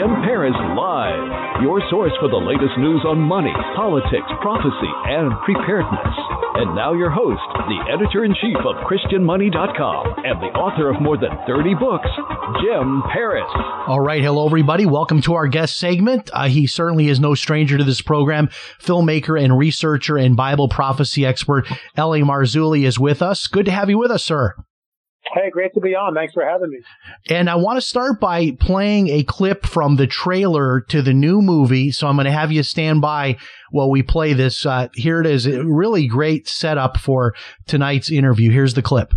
Jim 0.00 0.16
Paris 0.24 0.56
Live, 0.56 1.60
your 1.62 1.82
source 1.90 2.12
for 2.20 2.30
the 2.30 2.40
latest 2.40 2.72
news 2.78 3.04
on 3.04 3.18
money, 3.18 3.52
politics, 3.76 4.32
prophecy, 4.40 4.88
and 5.04 5.30
preparedness. 5.44 6.16
And 6.54 6.74
now 6.74 6.94
your 6.94 7.10
host, 7.10 7.42
the 7.68 7.84
editor 7.92 8.24
in 8.24 8.34
chief 8.40 8.56
of 8.64 8.76
ChristianMoney.com 8.88 10.24
and 10.24 10.40
the 10.40 10.56
author 10.56 10.88
of 10.88 11.02
more 11.02 11.18
than 11.18 11.36
30 11.46 11.74
books, 11.74 12.08
Jim 12.64 13.02
Paris. 13.12 13.44
All 13.86 14.00
right. 14.00 14.22
Hello, 14.22 14.46
everybody. 14.46 14.86
Welcome 14.86 15.20
to 15.20 15.34
our 15.34 15.48
guest 15.48 15.76
segment. 15.76 16.30
Uh, 16.32 16.48
he 16.48 16.66
certainly 16.66 17.08
is 17.08 17.20
no 17.20 17.34
stranger 17.34 17.76
to 17.76 17.84
this 17.84 18.00
program. 18.00 18.48
Filmmaker 18.80 19.38
and 19.38 19.58
researcher 19.58 20.16
and 20.16 20.34
Bible 20.34 20.70
prophecy 20.70 21.26
expert 21.26 21.68
L.A. 21.94 22.20
Marzulli 22.20 22.86
is 22.86 22.98
with 22.98 23.20
us. 23.20 23.48
Good 23.48 23.66
to 23.66 23.72
have 23.72 23.90
you 23.90 23.98
with 23.98 24.10
us, 24.10 24.24
sir. 24.24 24.54
Hey, 25.32 25.50
great 25.50 25.74
to 25.74 25.80
be 25.80 25.94
on. 25.94 26.14
Thanks 26.14 26.34
for 26.34 26.44
having 26.44 26.70
me. 26.70 26.80
And 27.28 27.48
I 27.48 27.54
want 27.54 27.76
to 27.76 27.80
start 27.80 28.18
by 28.20 28.52
playing 28.52 29.08
a 29.08 29.22
clip 29.22 29.64
from 29.64 29.96
the 29.96 30.06
trailer 30.06 30.80
to 30.88 31.02
the 31.02 31.12
new 31.12 31.40
movie. 31.40 31.92
So 31.92 32.08
I'm 32.08 32.16
going 32.16 32.24
to 32.24 32.32
have 32.32 32.50
you 32.50 32.62
stand 32.62 33.00
by 33.00 33.36
while 33.70 33.90
we 33.90 34.02
play 34.02 34.32
this. 34.32 34.66
Uh, 34.66 34.88
here 34.94 35.20
it 35.20 35.26
is. 35.26 35.46
A 35.46 35.64
really 35.64 36.06
great 36.06 36.48
setup 36.48 36.96
for 36.98 37.34
tonight's 37.66 38.10
interview. 38.10 38.50
Here's 38.50 38.74
the 38.74 38.82
clip. 38.82 39.14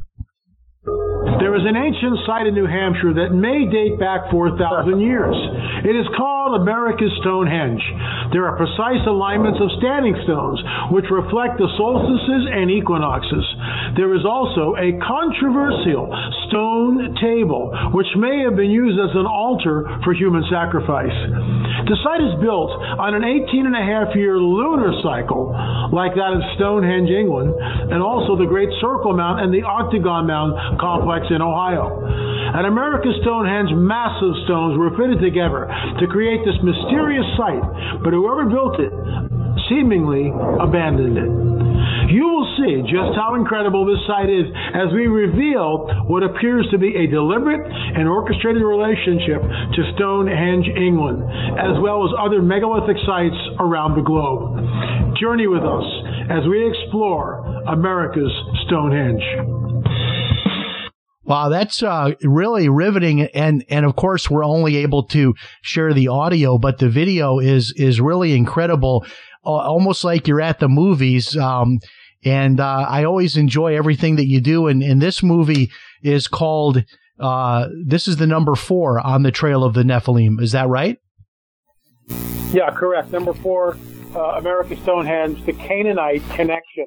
There 1.39 1.55
is 1.55 1.63
an 1.63 1.79
ancient 1.79 2.19
site 2.27 2.47
in 2.47 2.53
New 2.53 2.67
Hampshire 2.67 3.15
that 3.23 3.31
may 3.31 3.63
date 3.71 3.95
back 3.95 4.27
4,000 4.27 4.99
years. 4.99 5.35
It 5.87 5.95
is 5.95 6.03
called 6.15 6.59
America's 6.59 7.11
Stonehenge. 7.23 7.79
There 8.35 8.43
are 8.43 8.59
precise 8.59 8.99
alignments 9.07 9.59
of 9.63 9.71
standing 9.79 10.19
stones 10.27 10.59
which 10.91 11.07
reflect 11.07 11.59
the 11.59 11.71
solstices 11.79 12.43
and 12.51 12.67
equinoxes. 12.67 13.45
There 13.95 14.11
is 14.11 14.27
also 14.27 14.75
a 14.75 14.99
controversial 14.99 16.11
stone 16.51 17.15
table 17.23 17.71
which 17.95 18.09
may 18.19 18.43
have 18.43 18.59
been 18.59 18.71
used 18.71 18.99
as 18.99 19.15
an 19.15 19.27
altar 19.27 19.87
for 20.03 20.11
human 20.11 20.43
sacrifice. 20.51 21.15
The 21.87 21.97
site 22.03 22.23
is 22.23 22.35
built 22.43 22.71
on 22.99 23.15
an 23.15 23.23
18 23.23 23.67
and 23.67 23.75
a 23.75 23.85
half 23.85 24.11
year 24.15 24.35
lunar 24.35 24.91
cycle 25.03 25.55
like 25.91 26.15
that 26.19 26.35
of 26.35 26.41
Stonehenge, 26.57 27.09
England, 27.09 27.53
and 27.91 28.01
also 28.01 28.35
the 28.35 28.49
Great 28.49 28.71
Circle 28.81 29.13
Mound 29.13 29.39
and 29.39 29.53
the 29.53 29.63
Octagon 29.63 30.25
Mound 30.27 30.79
complex 30.79 31.12
in 31.29 31.41
Ohio. 31.41 32.01
At 32.57 32.65
America's 32.65 33.13
Stonehenge, 33.21 33.69
massive 33.73 34.33
stones 34.45 34.77
were 34.77 34.89
fitted 34.97 35.21
together 35.21 35.69
to 35.99 36.05
create 36.09 36.41
this 36.45 36.57
mysterious 36.65 37.25
site, 37.37 37.65
but 38.01 38.13
whoever 38.13 38.49
built 38.49 38.79
it 38.81 38.93
seemingly 39.69 40.33
abandoned 40.61 41.17
it. 41.17 41.29
You 42.13 42.27
will 42.27 42.47
see 42.57 42.81
just 42.85 43.15
how 43.15 43.35
incredible 43.35 43.85
this 43.85 44.01
site 44.05 44.29
is 44.29 44.45
as 44.73 44.93
we 44.93 45.07
reveal 45.07 45.89
what 46.05 46.21
appears 46.21 46.67
to 46.71 46.77
be 46.77 46.93
a 46.95 47.07
deliberate 47.07 47.61
and 47.65 48.07
orchestrated 48.07 48.61
relationship 48.61 49.41
to 49.41 49.81
Stonehenge, 49.95 50.67
England, 50.77 51.23
as 51.57 51.79
well 51.81 52.05
as 52.05 52.11
other 52.19 52.41
megalithic 52.41 52.97
sites 53.05 53.37
around 53.59 53.95
the 53.95 54.05
globe. 54.05 54.61
Journey 55.17 55.47
with 55.47 55.63
us 55.63 55.87
as 56.29 56.45
we 56.49 56.61
explore 56.65 57.45
America's 57.67 58.33
Stonehenge. 58.65 59.62
Wow, 61.25 61.47
that's 61.47 61.81
uh, 61.81 62.11
really 62.21 62.67
riveting, 62.67 63.21
and 63.21 63.63
and 63.69 63.85
of 63.85 63.95
course 63.95 64.29
we're 64.29 64.43
only 64.43 64.77
able 64.77 65.03
to 65.07 65.33
share 65.61 65.93
the 65.93 66.09
audio, 66.09 66.57
but 66.57 66.79
the 66.79 66.89
video 66.89 67.39
is 67.39 67.73
is 67.77 68.01
really 68.01 68.33
incredible, 68.33 69.05
almost 69.43 70.03
like 70.03 70.27
you're 70.27 70.41
at 70.41 70.59
the 70.59 70.67
movies. 70.67 71.37
Um, 71.37 71.79
and 72.25 72.59
uh, 72.59 72.85
I 72.89 73.03
always 73.03 73.37
enjoy 73.37 73.75
everything 73.75 74.15
that 74.17 74.27
you 74.27 74.41
do, 74.41 74.67
and, 74.67 74.81
and 74.81 75.01
this 75.01 75.23
movie 75.23 75.71
is 76.01 76.27
called. 76.27 76.83
Uh, 77.19 77.67
this 77.85 78.07
is 78.07 78.17
the 78.17 78.27
number 78.27 78.55
four 78.55 78.99
on 78.99 79.23
the 79.23 79.31
Trail 79.31 79.63
of 79.63 79.75
the 79.75 79.83
Nephilim. 79.83 80.41
Is 80.41 80.51
that 80.51 80.67
right? 80.67 80.97
Yeah, 82.51 82.71
correct. 82.71 83.11
Number 83.11 83.33
four, 83.33 83.77
uh, 84.15 84.19
America 84.37 84.75
Stonehenge, 84.81 85.45
the 85.45 85.53
Canaanite 85.53 86.27
connection. 86.31 86.85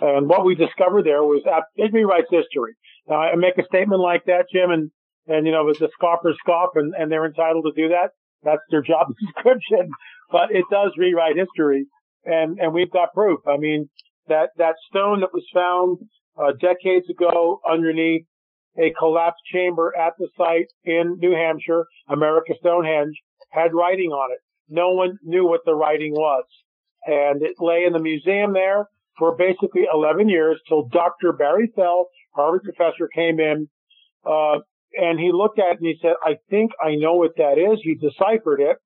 And 0.00 0.28
what 0.28 0.44
we 0.44 0.54
discovered 0.54 1.04
there 1.04 1.22
was 1.22 1.42
it 1.76 1.92
rewrites 1.92 2.30
history. 2.30 2.74
Now, 3.08 3.16
I 3.16 3.36
make 3.36 3.58
a 3.58 3.64
statement 3.64 4.00
like 4.00 4.24
that, 4.26 4.46
Jim, 4.52 4.70
and, 4.70 4.90
and 5.26 5.46
you 5.46 5.52
know, 5.52 5.72
the 5.72 5.88
scoffers 5.92 6.36
scoff 6.40 6.70
and, 6.74 6.94
and 6.98 7.10
they're 7.10 7.26
entitled 7.26 7.66
to 7.66 7.80
do 7.80 7.88
that. 7.90 8.10
That's 8.42 8.62
their 8.70 8.82
job 8.82 9.08
description. 9.34 9.90
But 10.30 10.50
it 10.50 10.64
does 10.70 10.92
rewrite 10.96 11.36
history. 11.36 11.86
And, 12.24 12.58
and 12.58 12.74
we've 12.74 12.90
got 12.90 13.14
proof. 13.14 13.40
I 13.46 13.56
mean, 13.56 13.88
that, 14.28 14.50
that 14.56 14.74
stone 14.90 15.20
that 15.20 15.32
was 15.32 15.46
found 15.54 15.98
uh, 16.36 16.52
decades 16.60 17.08
ago 17.08 17.60
underneath 17.68 18.26
a 18.78 18.92
collapsed 18.98 19.42
chamber 19.52 19.92
at 19.96 20.14
the 20.18 20.28
site 20.36 20.68
in 20.84 21.16
New 21.18 21.32
Hampshire, 21.32 21.86
America 22.08 22.54
Stonehenge, 22.58 23.14
had 23.50 23.72
writing 23.72 24.10
on 24.10 24.32
it. 24.32 24.40
No 24.68 24.92
one 24.92 25.18
knew 25.22 25.46
what 25.46 25.60
the 25.64 25.74
writing 25.74 26.12
was. 26.12 26.44
And 27.06 27.42
it 27.42 27.54
lay 27.60 27.84
in 27.86 27.92
the 27.92 28.00
museum 28.00 28.52
there 28.52 28.88
for 29.18 29.36
basically 29.36 29.84
11 29.92 30.28
years 30.28 30.60
till 30.68 30.88
Dr. 30.88 31.32
Barry 31.32 31.72
Fell, 31.74 32.08
Harvard 32.36 32.62
professor, 32.62 33.08
came 33.12 33.40
in, 33.40 33.68
uh, 34.24 34.58
and 34.94 35.18
he 35.18 35.30
looked 35.32 35.58
at 35.58 35.72
it 35.72 35.78
and 35.80 35.86
he 35.86 35.98
said, 36.00 36.14
I 36.22 36.36
think 36.48 36.70
I 36.80 36.94
know 36.94 37.14
what 37.14 37.36
that 37.36 37.58
is. 37.58 37.80
He 37.82 37.94
deciphered 37.94 38.60
it. 38.60 38.76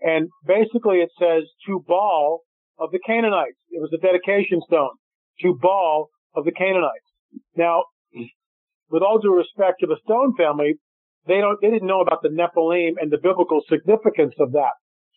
And 0.00 0.28
basically 0.46 0.98
it 0.98 1.10
says 1.18 1.44
to 1.66 1.84
Baal 1.86 2.40
of 2.78 2.90
the 2.90 2.98
Canaanites. 2.98 3.58
It 3.70 3.80
was 3.80 3.92
a 3.94 4.04
dedication 4.04 4.60
stone 4.66 4.90
to 5.40 5.58
Baal 5.60 6.10
of 6.34 6.44
the 6.44 6.52
Canaanites. 6.52 7.08
Now, 7.56 7.84
with 8.90 9.02
all 9.02 9.18
due 9.18 9.34
respect 9.34 9.80
to 9.80 9.86
the 9.86 9.98
Stone 10.04 10.34
family, 10.36 10.74
they 11.26 11.38
don't, 11.38 11.58
they 11.60 11.70
didn't 11.70 11.88
know 11.88 12.00
about 12.00 12.22
the 12.22 12.28
Nephilim 12.28 12.94
and 13.00 13.10
the 13.10 13.18
biblical 13.18 13.60
significance 13.68 14.34
of 14.38 14.52
that. 14.52 14.72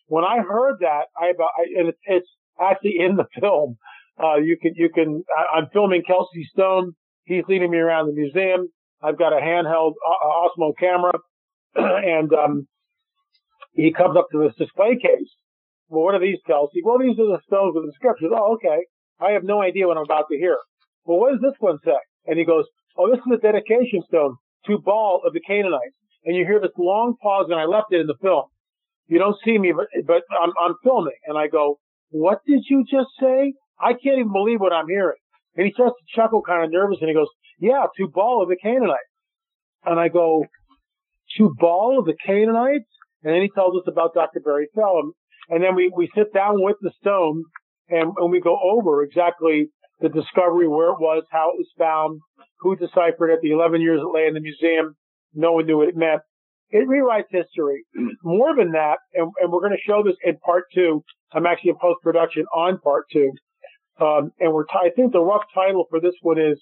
When 0.06 0.24
I 0.24 0.38
heard 0.38 0.76
that, 0.80 1.04
I, 1.16 1.32
and 1.78 1.88
it's, 1.88 1.98
it's 2.04 2.28
actually 2.60 2.96
in 2.98 3.16
the 3.16 3.26
film. 3.40 3.76
Uh, 4.22 4.36
you 4.36 4.56
can, 4.60 4.72
you 4.74 4.90
can, 4.92 5.22
I, 5.36 5.58
I'm 5.58 5.68
filming 5.72 6.02
Kelsey 6.06 6.44
Stone. 6.52 6.92
He's 7.24 7.44
leading 7.48 7.70
me 7.70 7.78
around 7.78 8.06
the 8.06 8.12
museum. 8.12 8.68
I've 9.02 9.18
got 9.18 9.32
a 9.32 9.40
handheld 9.40 9.92
uh, 10.06 10.26
Osmo 10.26 10.72
camera 10.78 11.12
and, 11.74 12.32
um, 12.32 12.66
he 13.72 13.92
comes 13.92 14.16
up 14.16 14.26
to 14.32 14.38
this 14.42 14.56
display 14.56 14.96
case. 15.00 15.30
Well, 15.88 16.04
what 16.04 16.14
are 16.14 16.20
these, 16.20 16.38
Kelsey? 16.46 16.80
Well, 16.84 16.98
these 16.98 17.18
are 17.18 17.26
the 17.26 17.40
stones 17.46 17.72
with 17.74 17.84
inscriptions. 17.84 18.32
Oh, 18.34 18.54
okay. 18.54 18.86
I 19.20 19.32
have 19.32 19.44
no 19.44 19.60
idea 19.62 19.86
what 19.86 19.96
I'm 19.96 20.04
about 20.04 20.26
to 20.30 20.38
hear. 20.38 20.58
Well, 21.04 21.18
what 21.18 21.32
does 21.32 21.40
this 21.40 21.58
one 21.58 21.78
say? 21.84 21.98
And 22.26 22.38
he 22.38 22.44
goes, 22.44 22.64
Oh, 22.96 23.10
this 23.10 23.20
is 23.20 23.32
a 23.32 23.40
dedication 23.40 24.02
stone 24.06 24.36
to 24.66 24.78
Baal 24.78 25.22
of 25.24 25.32
the 25.32 25.40
Canaanites. 25.40 25.96
And 26.24 26.36
you 26.36 26.44
hear 26.44 26.60
this 26.60 26.76
long 26.76 27.14
pause, 27.22 27.46
and 27.48 27.58
I 27.58 27.64
left 27.64 27.92
it 27.92 28.00
in 28.00 28.06
the 28.06 28.18
film. 28.20 28.44
You 29.06 29.18
don't 29.18 29.36
see 29.44 29.56
me, 29.56 29.72
but, 29.74 29.86
but 30.06 30.22
I'm, 30.30 30.52
I'm 30.60 30.74
filming. 30.84 31.16
And 31.26 31.38
I 31.38 31.46
go, 31.46 31.78
What 32.10 32.40
did 32.46 32.64
you 32.68 32.84
just 32.84 33.10
say? 33.20 33.54
I 33.78 33.92
can't 33.92 34.18
even 34.18 34.32
believe 34.32 34.60
what 34.60 34.72
I'm 34.72 34.88
hearing. 34.88 35.19
And 35.56 35.66
he 35.66 35.72
starts 35.72 35.96
to 35.98 36.20
chuckle 36.20 36.42
kind 36.42 36.64
of 36.64 36.70
nervous, 36.70 36.98
and 37.00 37.08
he 37.08 37.14
goes, 37.14 37.28
Yeah, 37.58 37.86
to 37.96 38.08
Baal 38.08 38.42
of 38.42 38.48
the 38.48 38.56
Canaanites. 38.56 39.10
And 39.84 39.98
I 39.98 40.08
go, 40.08 40.44
To 41.38 41.54
Baal 41.58 41.98
of 41.98 42.06
the 42.06 42.16
Canaanites? 42.24 42.88
And 43.22 43.34
then 43.34 43.42
he 43.42 43.50
tells 43.54 43.76
us 43.76 43.84
about 43.86 44.14
Dr. 44.14 44.40
Barry 44.40 44.68
Fellham. 44.76 45.10
And 45.48 45.62
then 45.62 45.74
we, 45.74 45.92
we 45.94 46.08
sit 46.14 46.32
down 46.32 46.62
with 46.62 46.76
the 46.80 46.92
stone 47.00 47.44
and, 47.88 48.12
and 48.16 48.30
we 48.30 48.40
go 48.40 48.56
over 48.62 49.02
exactly 49.02 49.68
the 50.00 50.08
discovery, 50.08 50.66
where 50.66 50.90
it 50.90 51.00
was, 51.00 51.24
how 51.30 51.50
it 51.50 51.58
was 51.58 51.68
found, 51.76 52.20
who 52.60 52.76
deciphered 52.76 53.30
it, 53.30 53.40
the 53.42 53.50
11 53.50 53.80
years 53.80 54.00
it 54.00 54.14
lay 54.14 54.26
in 54.26 54.34
the 54.34 54.40
museum. 54.40 54.94
No 55.34 55.52
one 55.52 55.66
knew 55.66 55.78
what 55.78 55.88
it 55.88 55.96
meant. 55.96 56.22
It 56.70 56.88
rewrites 56.88 57.30
history. 57.30 57.84
More 58.24 58.54
than 58.56 58.72
that, 58.72 58.98
and, 59.14 59.30
and 59.40 59.52
we're 59.52 59.60
going 59.60 59.76
to 59.76 59.86
show 59.86 60.02
this 60.04 60.16
in 60.24 60.36
part 60.38 60.64
two. 60.74 61.02
I'm 61.32 61.46
actually 61.46 61.70
in 61.70 61.76
post 61.80 61.98
production 62.02 62.44
on 62.54 62.78
part 62.78 63.04
two. 63.12 63.30
Um, 64.00 64.32
and 64.40 64.52
we're, 64.52 64.64
t- 64.64 64.80
I 64.80 64.90
think 64.94 65.12
the 65.12 65.20
rough 65.20 65.44
title 65.54 65.86
for 65.90 66.00
this 66.00 66.14
one 66.22 66.38
is 66.40 66.60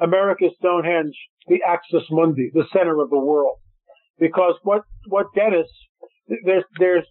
America's 0.00 0.52
Stonehenge, 0.58 1.14
the 1.48 1.60
Axis 1.66 2.04
Mundi, 2.10 2.50
the 2.52 2.64
center 2.72 3.00
of 3.00 3.10
the 3.10 3.18
world. 3.18 3.56
Because 4.18 4.54
what, 4.62 4.82
what 5.08 5.26
Dennis, 5.34 5.66
there's, 6.44 6.64
there's 6.78 7.04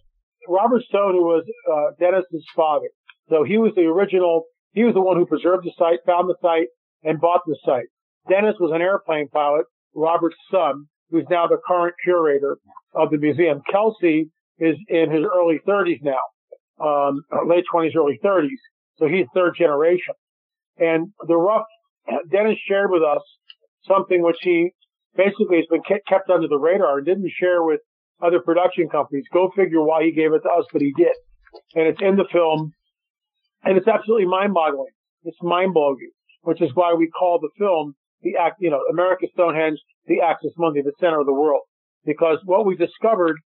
Robert 0.48 0.82
Stone, 0.82 1.12
who 1.12 1.24
was 1.24 1.44
uh, 1.70 1.94
Dennis's 2.00 2.46
father, 2.56 2.88
so 3.28 3.44
he 3.44 3.58
was 3.58 3.72
the 3.74 3.82
original. 3.82 4.44
He 4.72 4.84
was 4.84 4.94
the 4.94 5.00
one 5.00 5.16
who 5.16 5.26
preserved 5.26 5.64
the 5.64 5.72
site, 5.78 6.00
found 6.06 6.28
the 6.28 6.36
site, 6.40 6.68
and 7.02 7.20
bought 7.20 7.40
the 7.46 7.56
site. 7.64 7.86
Dennis 8.28 8.54
was 8.60 8.72
an 8.74 8.82
airplane 8.82 9.28
pilot, 9.28 9.64
Robert's 9.94 10.36
son, 10.50 10.84
who's 11.10 11.24
now 11.30 11.46
the 11.46 11.58
current 11.66 11.94
curator 12.04 12.58
of 12.94 13.10
the 13.10 13.18
museum. 13.18 13.60
Kelsey 13.70 14.30
is 14.58 14.76
in 14.88 15.10
his 15.10 15.24
early 15.24 15.60
30s 15.66 16.00
now, 16.02 16.20
um, 16.84 17.22
late 17.46 17.64
20s, 17.72 17.96
early 17.96 18.18
30s. 18.24 18.48
So 18.98 19.06
he's 19.06 19.26
third 19.34 19.54
generation. 19.56 20.14
And 20.78 21.08
the 21.26 21.36
rough, 21.36 21.66
Dennis 22.30 22.58
shared 22.66 22.90
with 22.90 23.02
us 23.02 23.22
something 23.86 24.22
which 24.22 24.38
he 24.42 24.70
basically 25.16 25.56
has 25.56 25.66
been 25.70 25.82
kept 25.82 26.30
under 26.30 26.48
the 26.48 26.58
radar 26.58 26.98
and 26.98 27.06
didn't 27.06 27.30
share 27.38 27.62
with 27.62 27.80
other 28.22 28.40
production 28.40 28.88
companies. 28.88 29.24
Go 29.32 29.50
figure 29.54 29.82
why 29.82 30.04
he 30.04 30.12
gave 30.12 30.32
it 30.32 30.40
to 30.40 30.48
us, 30.48 30.66
but 30.72 30.82
he 30.82 30.92
did. 30.96 31.14
And 31.74 31.86
it's 31.86 32.02
in 32.02 32.16
the 32.16 32.26
film 32.30 32.72
and 33.64 33.76
it's 33.76 33.88
absolutely 33.88 34.26
mind 34.26 34.54
boggling. 34.54 34.92
It's 35.24 35.38
mind 35.42 35.74
boggling, 35.74 36.12
which 36.42 36.62
is 36.62 36.70
why 36.74 36.94
we 36.94 37.08
call 37.08 37.38
the 37.40 37.50
film 37.58 37.94
the 38.22 38.36
act, 38.40 38.56
you 38.60 38.70
know, 38.70 38.80
America 38.90 39.26
Stonehenge, 39.32 39.78
the 40.06 40.20
Axis 40.20 40.52
Mundi, 40.58 40.82
the 40.82 40.92
center 40.98 41.20
of 41.20 41.26
the 41.26 41.32
world. 41.32 41.62
Because 42.04 42.38
what 42.44 42.66
we 42.66 42.76
discovered, 42.76 43.36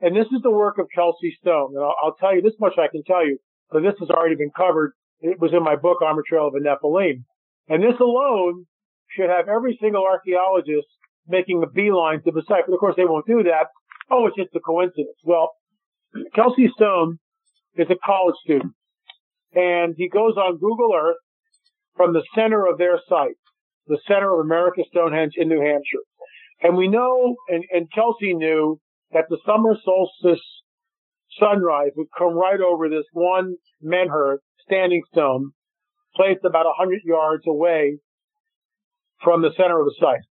and 0.00 0.16
this 0.16 0.26
is 0.26 0.40
the 0.42 0.50
work 0.50 0.78
of 0.78 0.86
Kelsey 0.94 1.36
Stone, 1.40 1.72
and 1.74 1.84
I'll, 1.84 1.94
I'll 2.02 2.14
tell 2.14 2.34
you 2.34 2.42
this 2.42 2.54
much 2.60 2.74
I 2.78 2.88
can 2.88 3.02
tell 3.04 3.26
you, 3.26 3.38
but 3.70 3.82
this 3.82 3.94
has 4.00 4.10
already 4.10 4.36
been 4.36 4.52
covered. 4.56 4.92
It 5.22 5.40
was 5.40 5.52
in 5.52 5.62
my 5.62 5.76
book, 5.76 6.02
Armor 6.02 6.24
Trail 6.26 6.48
of 6.48 6.52
the 6.52 6.60
Nephilim. 6.60 7.24
And 7.68 7.82
this 7.82 7.98
alone 8.00 8.66
should 9.16 9.30
have 9.30 9.48
every 9.48 9.78
single 9.80 10.04
archaeologist 10.04 10.88
making 11.26 11.62
a 11.62 11.70
beeline 11.70 12.22
to 12.24 12.32
the 12.32 12.42
site. 12.48 12.64
But 12.66 12.74
of 12.74 12.80
course, 12.80 12.96
they 12.96 13.04
won't 13.04 13.26
do 13.26 13.42
that. 13.44 13.66
Oh, 14.10 14.26
it's 14.26 14.36
just 14.36 14.54
a 14.54 14.60
coincidence. 14.60 15.16
Well, 15.24 15.50
Kelsey 16.34 16.70
Stone 16.74 17.18
is 17.76 17.86
a 17.88 17.96
college 18.04 18.36
student 18.42 18.74
and 19.54 19.94
he 19.96 20.08
goes 20.08 20.36
on 20.36 20.58
Google 20.58 20.94
Earth 20.94 21.16
from 21.96 22.12
the 22.12 22.22
center 22.34 22.66
of 22.66 22.78
their 22.78 23.00
site, 23.08 23.36
the 23.86 23.98
center 24.08 24.32
of 24.32 24.44
America 24.44 24.82
Stonehenge 24.88 25.34
in 25.36 25.48
New 25.48 25.60
Hampshire. 25.60 26.04
And 26.62 26.76
we 26.76 26.88
know, 26.88 27.36
and, 27.48 27.64
and 27.72 27.92
Kelsey 27.92 28.34
knew 28.34 28.80
that 29.12 29.24
the 29.28 29.38
summer 29.44 29.76
solstice 29.84 30.42
sunrise 31.38 31.90
would 31.96 32.08
come 32.16 32.34
right 32.34 32.60
over 32.60 32.88
this 32.88 33.04
one 33.12 33.56
menhir 33.84 34.38
standing 34.64 35.02
stone 35.12 35.52
placed 36.14 36.44
about 36.44 36.66
100 36.66 37.00
yards 37.04 37.44
away 37.46 37.98
from 39.22 39.42
the 39.42 39.50
center 39.56 39.80
of 39.80 39.86
the 39.86 39.94
site. 39.98 40.24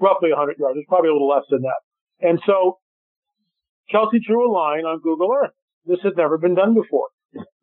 Roughly 0.00 0.30
100 0.30 0.56
yards. 0.58 0.78
It's 0.78 0.88
probably 0.88 1.10
a 1.10 1.12
little 1.12 1.28
less 1.28 1.44
than 1.50 1.62
that. 1.62 1.80
And 2.20 2.40
so 2.46 2.78
Kelsey 3.90 4.20
drew 4.24 4.48
a 4.48 4.52
line 4.52 4.84
on 4.84 5.00
Google 5.00 5.30
Earth. 5.32 5.52
This 5.84 5.98
had 6.02 6.16
never 6.16 6.38
been 6.38 6.54
done 6.54 6.74
before. 6.74 7.08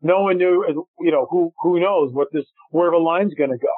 No 0.02 0.22
one 0.22 0.38
knew, 0.38 0.86
you 1.00 1.12
know, 1.12 1.28
who, 1.30 1.52
who 1.60 1.80
knows 1.80 2.12
what 2.14 2.28
this, 2.32 2.46
where 2.72 2.92
the 2.92 2.98
line's 2.98 3.34
going 3.34 3.52
to 3.52 3.58
go. 3.58 3.74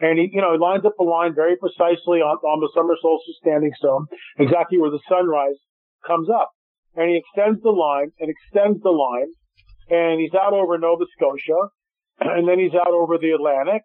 And 0.00 0.18
he, 0.18 0.30
you 0.32 0.40
know, 0.40 0.52
he 0.52 0.58
lines 0.58 0.84
up 0.84 0.94
the 0.98 1.04
line 1.04 1.34
very 1.34 1.56
precisely 1.56 2.18
on, 2.18 2.38
on 2.42 2.60
the 2.60 2.70
summer 2.74 2.94
solstice 3.00 3.38
standing 3.40 3.72
stone, 3.78 4.06
exactly 4.38 4.78
where 4.78 4.90
the 4.90 5.02
sunrise 5.08 5.58
comes 6.06 6.28
up. 6.28 6.50
And 6.96 7.08
he 7.08 7.22
extends 7.22 7.62
the 7.62 7.70
line 7.70 8.12
and 8.18 8.28
extends 8.28 8.82
the 8.82 8.90
line 8.90 9.32
and 9.92 10.20
he's 10.20 10.32
out 10.32 10.54
over 10.56 10.78
Nova 10.78 11.04
Scotia 11.12 11.68
and 12.20 12.48
then 12.48 12.58
he's 12.58 12.74
out 12.74 12.96
over 12.96 13.18
the 13.18 13.36
Atlantic 13.36 13.82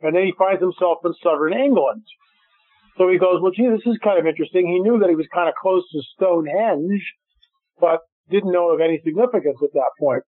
and 0.00 0.14
then 0.14 0.24
he 0.24 0.32
finds 0.38 0.62
himself 0.62 0.98
in 1.04 1.12
southern 1.22 1.52
England. 1.52 2.06
So 2.96 3.08
he 3.10 3.18
goes, 3.18 3.42
well, 3.42 3.52
gee, 3.52 3.68
this 3.68 3.86
is 3.86 3.98
kind 4.02 4.18
of 4.18 4.26
interesting. 4.26 4.66
He 4.66 4.78
knew 4.78 4.98
that 5.00 5.08
he 5.08 5.16
was 5.18 5.26
kind 5.34 5.48
of 5.48 5.54
close 5.60 5.82
to 5.90 6.00
Stonehenge, 6.14 7.02
but 7.80 8.00
didn't 8.30 8.52
know 8.52 8.70
of 8.70 8.80
any 8.80 9.00
significance 9.04 9.58
at 9.62 9.74
that 9.74 9.90
point. 9.98 10.22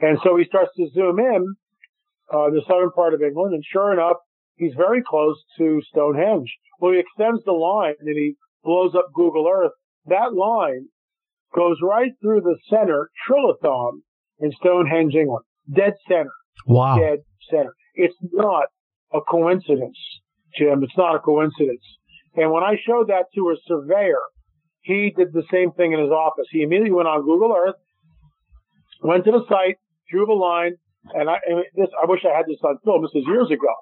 And 0.00 0.18
so 0.24 0.36
he 0.36 0.44
starts 0.44 0.70
to 0.76 0.88
zoom 0.94 1.18
in 1.18 1.54
uh, 2.32 2.50
the 2.50 2.62
southern 2.66 2.90
part 2.90 3.14
of 3.14 3.22
England, 3.22 3.54
and 3.54 3.62
sure 3.64 3.92
enough, 3.92 4.16
he's 4.56 4.74
very 4.76 5.02
close 5.06 5.42
to 5.58 5.80
Stonehenge. 5.90 6.50
Well, 6.80 6.92
he 6.92 7.00
extends 7.00 7.44
the 7.44 7.52
line 7.52 7.94
and 8.00 8.16
he 8.16 8.34
blows 8.62 8.94
up 8.94 9.12
Google 9.14 9.48
Earth. 9.48 9.72
That 10.06 10.34
line 10.34 10.88
goes 11.54 11.76
right 11.82 12.12
through 12.20 12.40
the 12.42 12.58
center, 12.68 13.10
Trilithon, 13.28 14.02
in 14.44 14.52
Stonehenge, 14.60 15.14
England. 15.14 15.44
Dead 15.74 15.94
center. 16.06 16.30
Wow. 16.66 16.98
Dead 16.98 17.20
center. 17.50 17.72
It's 17.94 18.14
not 18.32 18.66
a 19.12 19.20
coincidence, 19.20 19.98
Jim. 20.56 20.82
It's 20.82 20.96
not 20.96 21.16
a 21.16 21.18
coincidence. 21.18 21.82
And 22.36 22.52
when 22.52 22.62
I 22.62 22.76
showed 22.86 23.08
that 23.08 23.26
to 23.34 23.50
a 23.50 23.56
surveyor, 23.66 24.20
he 24.82 25.12
did 25.16 25.32
the 25.32 25.44
same 25.50 25.72
thing 25.72 25.92
in 25.92 26.00
his 26.00 26.10
office. 26.10 26.46
He 26.50 26.62
immediately 26.62 26.92
went 26.92 27.08
on 27.08 27.22
Google 27.22 27.54
Earth, 27.56 27.76
went 29.02 29.24
to 29.24 29.30
the 29.30 29.44
site, 29.48 29.76
drew 30.10 30.26
the 30.26 30.32
line, 30.32 30.74
and 31.14 31.30
I 31.30 31.36
and 31.46 31.64
this 31.74 31.88
I 32.00 32.06
wish 32.06 32.20
I 32.24 32.36
had 32.36 32.46
this 32.46 32.58
on 32.62 32.78
film. 32.84 33.02
This 33.02 33.22
is 33.22 33.26
years 33.26 33.50
ago, 33.50 33.72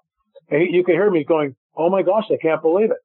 and 0.50 0.62
he, 0.62 0.76
you 0.76 0.84
can 0.84 0.94
hear 0.94 1.10
me 1.10 1.24
going, 1.24 1.54
"Oh 1.76 1.90
my 1.90 2.02
gosh, 2.02 2.24
I 2.30 2.36
can't 2.40 2.62
believe 2.62 2.90
it." 2.90 3.02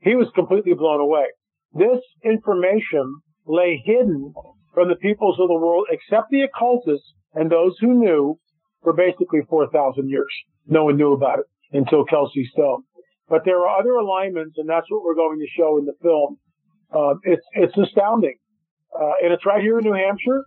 He 0.00 0.14
was 0.14 0.28
completely 0.34 0.74
blown 0.74 1.00
away. 1.00 1.26
This 1.72 2.00
information 2.24 3.20
lay 3.46 3.82
hidden 3.84 4.32
from 4.78 4.88
the 4.88 4.96
peoples 4.96 5.38
of 5.40 5.48
the 5.48 5.54
world, 5.54 5.86
except 5.90 6.30
the 6.30 6.42
occultists 6.42 7.12
and 7.34 7.50
those 7.50 7.76
who 7.80 7.98
knew, 7.98 8.38
for 8.82 8.92
basically 8.92 9.40
4,000 9.48 10.08
years. 10.08 10.32
No 10.66 10.84
one 10.84 10.96
knew 10.96 11.12
about 11.12 11.40
it 11.40 11.46
until 11.72 12.04
Kelsey 12.04 12.48
Stone. 12.52 12.84
But 13.28 13.42
there 13.44 13.58
are 13.66 13.80
other 13.80 13.94
alignments, 13.94 14.56
and 14.56 14.68
that's 14.68 14.86
what 14.88 15.02
we're 15.02 15.16
going 15.16 15.38
to 15.40 15.46
show 15.56 15.78
in 15.78 15.84
the 15.84 15.94
film. 16.00 16.38
Uh, 16.94 17.14
it's 17.24 17.44
it's 17.52 17.76
astounding, 17.76 18.36
uh, 18.94 19.12
and 19.22 19.32
it's 19.32 19.44
right 19.44 19.60
here 19.60 19.78
in 19.78 19.84
New 19.84 19.92
Hampshire 19.92 20.44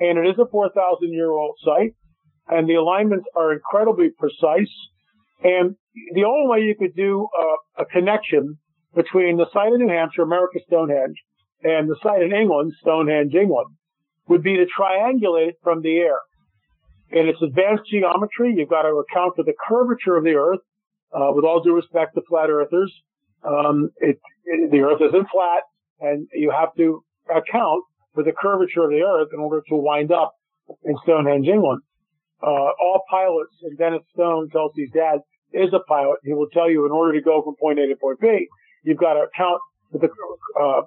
and 0.00 0.18
it 0.18 0.28
is 0.28 0.38
a 0.38 0.46
4,000 0.50 1.12
year 1.12 1.30
old 1.30 1.56
site, 1.64 1.94
and 2.48 2.68
the 2.68 2.74
alignments 2.74 3.26
are 3.36 3.52
incredibly 3.52 4.10
precise. 4.16 4.72
And 5.42 5.76
the 6.14 6.24
only 6.24 6.48
way 6.48 6.60
you 6.60 6.74
could 6.78 6.94
do 6.96 7.28
a, 7.78 7.82
a 7.82 7.86
connection 7.86 8.58
between 8.94 9.36
the 9.36 9.46
site 9.52 9.72
of 9.72 9.78
New 9.78 9.88
Hampshire, 9.88 10.22
America 10.22 10.58
Stonehenge, 10.66 11.16
and 11.62 11.88
the 11.88 11.96
site 12.02 12.22
in 12.22 12.32
England, 12.32 12.72
Stonehenge, 12.80 13.34
England, 13.34 13.68
would 14.28 14.42
be 14.42 14.56
to 14.56 14.66
triangulate 14.66 15.48
it 15.48 15.56
from 15.62 15.82
the 15.82 15.96
air. 15.96 16.18
In 17.10 17.26
its 17.26 17.40
advanced 17.42 17.84
geometry, 17.90 18.54
you've 18.56 18.68
got 18.68 18.82
to 18.82 19.02
account 19.02 19.36
for 19.36 19.44
the 19.44 19.54
curvature 19.66 20.16
of 20.16 20.24
the 20.24 20.34
Earth. 20.34 20.60
Uh, 21.10 21.32
with 21.32 21.44
all 21.44 21.62
due 21.62 21.74
respect 21.74 22.14
to 22.14 22.20
flat 22.28 22.50
earthers, 22.50 22.92
um, 23.42 23.88
it, 23.96 24.18
it, 24.44 24.70
the 24.70 24.80
Earth 24.80 25.00
isn't 25.00 25.26
flat, 25.32 25.62
and 26.00 26.28
you 26.34 26.50
have 26.50 26.68
to 26.76 27.02
account 27.30 27.82
for 28.14 28.22
the 28.22 28.32
curvature 28.32 28.84
of 28.84 28.90
the 28.90 29.00
Earth 29.00 29.28
in 29.32 29.40
order 29.40 29.62
to 29.68 29.74
wind 29.74 30.12
up 30.12 30.34
in 30.84 30.94
Stonehenge, 31.04 31.48
England. 31.48 31.80
Uh, 32.42 32.70
all 32.78 33.02
pilots, 33.10 33.54
and 33.62 33.78
Dennis 33.78 34.02
Stone, 34.12 34.50
Kelsey's 34.50 34.90
dad, 34.92 35.20
is 35.52 35.72
a 35.72 35.80
pilot. 35.88 36.18
He 36.24 36.34
will 36.34 36.48
tell 36.52 36.70
you 36.70 36.84
in 36.84 36.92
order 36.92 37.18
to 37.18 37.24
go 37.24 37.42
from 37.42 37.54
point 37.58 37.78
A 37.78 37.86
to 37.86 37.96
point 37.96 38.20
B, 38.20 38.46
you've 38.84 38.98
got 38.98 39.14
to 39.14 39.20
account 39.20 39.60
for 39.90 39.98
the, 39.98 40.08
uh, 40.60 40.82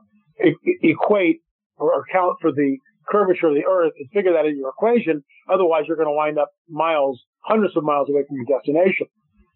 equate 0.84 1.42
or 1.78 2.02
account 2.02 2.38
for 2.42 2.52
the 2.52 2.78
curvature 3.10 3.48
of 3.48 3.56
the 3.56 3.66
Earth 3.70 3.94
and 3.98 4.10
figure 4.12 4.34
that 4.34 4.46
in 4.46 4.58
your 4.58 4.70
equation. 4.70 5.24
Otherwise, 5.52 5.84
you're 5.88 5.98
going 5.98 6.08
to 6.08 6.16
wind 6.16 6.38
up 6.38 6.50
miles, 6.70 7.20
hundreds 7.40 7.76
of 7.76 7.84
miles 7.84 8.10
away 8.10 8.22
from 8.28 8.38
your 8.38 8.46
destination. 8.46 9.08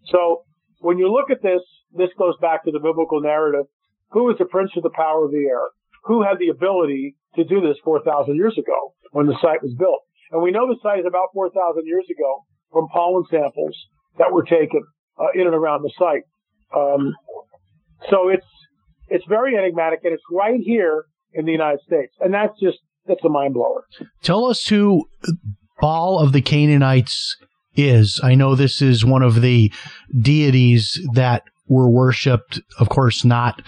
So 0.07 0.43
when 0.79 0.97
you 0.97 1.11
look 1.11 1.29
at 1.29 1.41
this, 1.41 1.61
this 1.95 2.09
goes 2.17 2.35
back 2.41 2.65
to 2.65 2.71
the 2.71 2.79
biblical 2.79 3.21
narrative. 3.21 3.65
Who 4.11 4.29
is 4.29 4.37
the 4.37 4.45
prince 4.45 4.71
of 4.75 4.83
the 4.83 4.93
power 4.95 5.25
of 5.25 5.31
the 5.31 5.45
air? 5.49 5.69
Who 6.05 6.23
had 6.23 6.37
the 6.39 6.49
ability 6.49 7.15
to 7.35 7.43
do 7.43 7.61
this 7.61 7.77
4,000 7.83 8.35
years 8.35 8.57
ago 8.57 8.93
when 9.11 9.27
the 9.27 9.37
site 9.41 9.61
was 9.61 9.73
built. 9.77 10.01
And 10.31 10.41
we 10.41 10.51
know 10.51 10.67
the 10.67 10.79
site 10.81 10.99
is 10.99 11.05
about 11.07 11.29
4,000 11.33 11.83
years 11.85 12.05
ago 12.09 12.43
from 12.71 12.87
pollen 12.91 13.23
samples 13.29 13.75
that 14.17 14.31
were 14.31 14.43
taken 14.43 14.83
uh, 15.19 15.31
in 15.33 15.47
and 15.47 15.55
around 15.55 15.83
the 15.83 15.91
site. 15.97 16.23
Um, 16.75 17.13
so 18.09 18.29
it's 18.29 18.45
it's 19.07 19.25
very 19.27 19.57
enigmatic, 19.57 19.99
and 20.03 20.13
it's 20.13 20.23
right 20.31 20.59
here 20.59 21.05
in 21.33 21.45
the 21.45 21.51
United 21.51 21.81
States, 21.81 22.13
and 22.19 22.33
that's 22.33 22.59
just 22.59 22.77
that's 23.07 23.23
a 23.23 23.29
mind 23.29 23.53
blower. 23.53 23.85
Tell 24.21 24.45
us 24.45 24.67
who 24.67 25.05
Baal 25.79 26.19
of 26.19 26.31
the 26.31 26.41
Canaanites 26.41 27.37
is. 27.75 28.19
I 28.23 28.35
know 28.35 28.55
this 28.55 28.81
is 28.81 29.05
one 29.05 29.21
of 29.21 29.41
the 29.41 29.71
deities 30.17 30.99
that 31.13 31.43
were 31.67 31.89
worshipped, 31.89 32.61
of 32.79 32.89
course, 32.89 33.25
not 33.25 33.61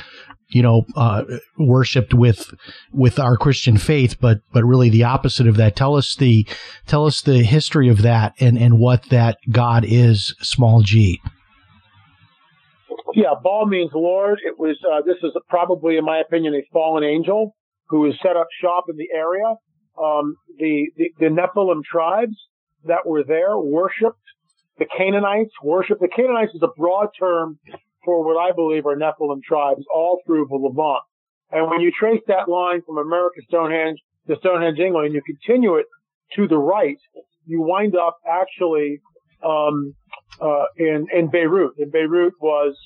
you 0.50 0.62
know, 0.62 0.86
uh, 0.96 1.24
worshipped 1.58 2.14
with 2.14 2.54
with 2.92 3.20
our 3.20 3.38
Christian 3.38 3.78
faith, 3.78 4.20
but 4.20 4.40
but 4.54 4.64
really 4.64 4.90
the 4.90 5.04
opposite 5.04 5.48
of 5.48 5.58
that. 5.58 5.76
Tell 5.76 5.96
us 5.96 6.16
the 6.16 6.48
tell 6.86 7.06
us 7.06 7.22
the 7.22 7.44
history 7.44 7.90
of 7.90 8.02
that 8.04 8.34
and 8.40 8.58
and 8.58 8.80
what 8.80 9.10
that 9.10 9.38
God 9.52 9.84
is, 9.86 10.34
small 10.42 10.82
g. 10.82 11.20
Yeah, 13.18 13.34
Baal 13.42 13.66
means 13.66 13.90
Lord. 13.96 14.38
It 14.46 14.60
was 14.60 14.78
uh, 14.86 15.02
this 15.02 15.18
is 15.24 15.32
probably, 15.50 15.98
in 15.98 16.06
my 16.06 16.20
opinion, 16.20 16.54
a 16.54 16.62
fallen 16.72 17.04
angel 17.04 17.56
who 17.90 18.06
has 18.06 18.14
set 18.22 18.38
up 18.38 18.46
shop 18.62 18.86
in 18.92 18.96
the 18.96 19.10
area. 19.12 19.56
Um, 20.00 20.36
the, 20.60 20.86
the 20.96 21.10
the 21.18 21.26
Nephilim 21.26 21.82
tribes 21.84 22.38
that 22.86 23.08
were 23.08 23.24
there 23.24 23.58
worshipped 23.58 24.22
the 24.78 24.86
Canaanites. 24.96 25.50
Worshipped 25.64 26.00
the 26.00 26.14
Canaanites 26.16 26.54
is 26.54 26.62
a 26.62 26.68
broad 26.78 27.08
term 27.20 27.58
for 28.06 28.24
what 28.24 28.40
I 28.40 28.52
believe 28.52 28.86
are 28.86 28.96
Nephilim 28.96 29.42
tribes 29.42 29.84
all 29.92 30.22
through 30.28 30.46
the 30.52 30.56
Levant. 30.56 31.02
And 31.50 31.72
when 31.72 31.82
you 31.82 31.92
trace 32.00 32.22
that 32.28 32.48
line 32.48 32.84
from 32.86 33.00
America 33.00 33.42
Stonehenge 33.48 33.98
to 34.28 34.36
Stonehenge, 34.42 34.78
England, 34.78 35.08
and 35.08 35.16
you 35.16 35.24
continue 35.26 35.78
it 35.78 35.88
to 36.36 36.48
the 36.48 36.60
right, 36.60 37.00
you 37.48 37.64
wind 37.64 37.96
up 37.96 38.18
actually 38.30 39.02
um, 39.44 39.96
uh, 40.40 40.66
in 40.78 41.08
in 41.12 41.32
Beirut. 41.32 41.74
And 41.80 41.92
Beirut 41.92 42.34
was 42.40 42.78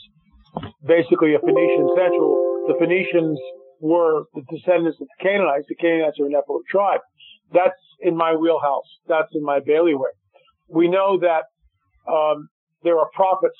basically 0.86 1.36
a 1.36 1.40
Phoenician 1.40 1.88
central. 1.96 2.42
The 2.66 2.76
Phoenicians 2.78 3.40
were 3.80 4.24
the 4.34 4.44
descendants 4.50 5.00
of 5.02 5.08
the 5.08 5.24
Canaanites. 5.24 5.66
The 5.68 5.76
Canaanites 5.76 6.20
are 6.20 6.28
a 6.28 6.30
Nephilim 6.30 6.66
tribe. 6.70 7.02
That's 7.54 7.80
in 8.00 8.16
my 8.16 8.36
wheelhouse. 8.36 8.88
That's 9.08 9.34
in 9.34 9.44
my 9.44 9.60
bailiwick. 9.60 10.14
We 10.68 10.88
know 10.88 11.20
that 11.20 11.46
um, 12.08 12.48
there 12.84 12.98
are 13.00 13.10
prophets, 13.14 13.58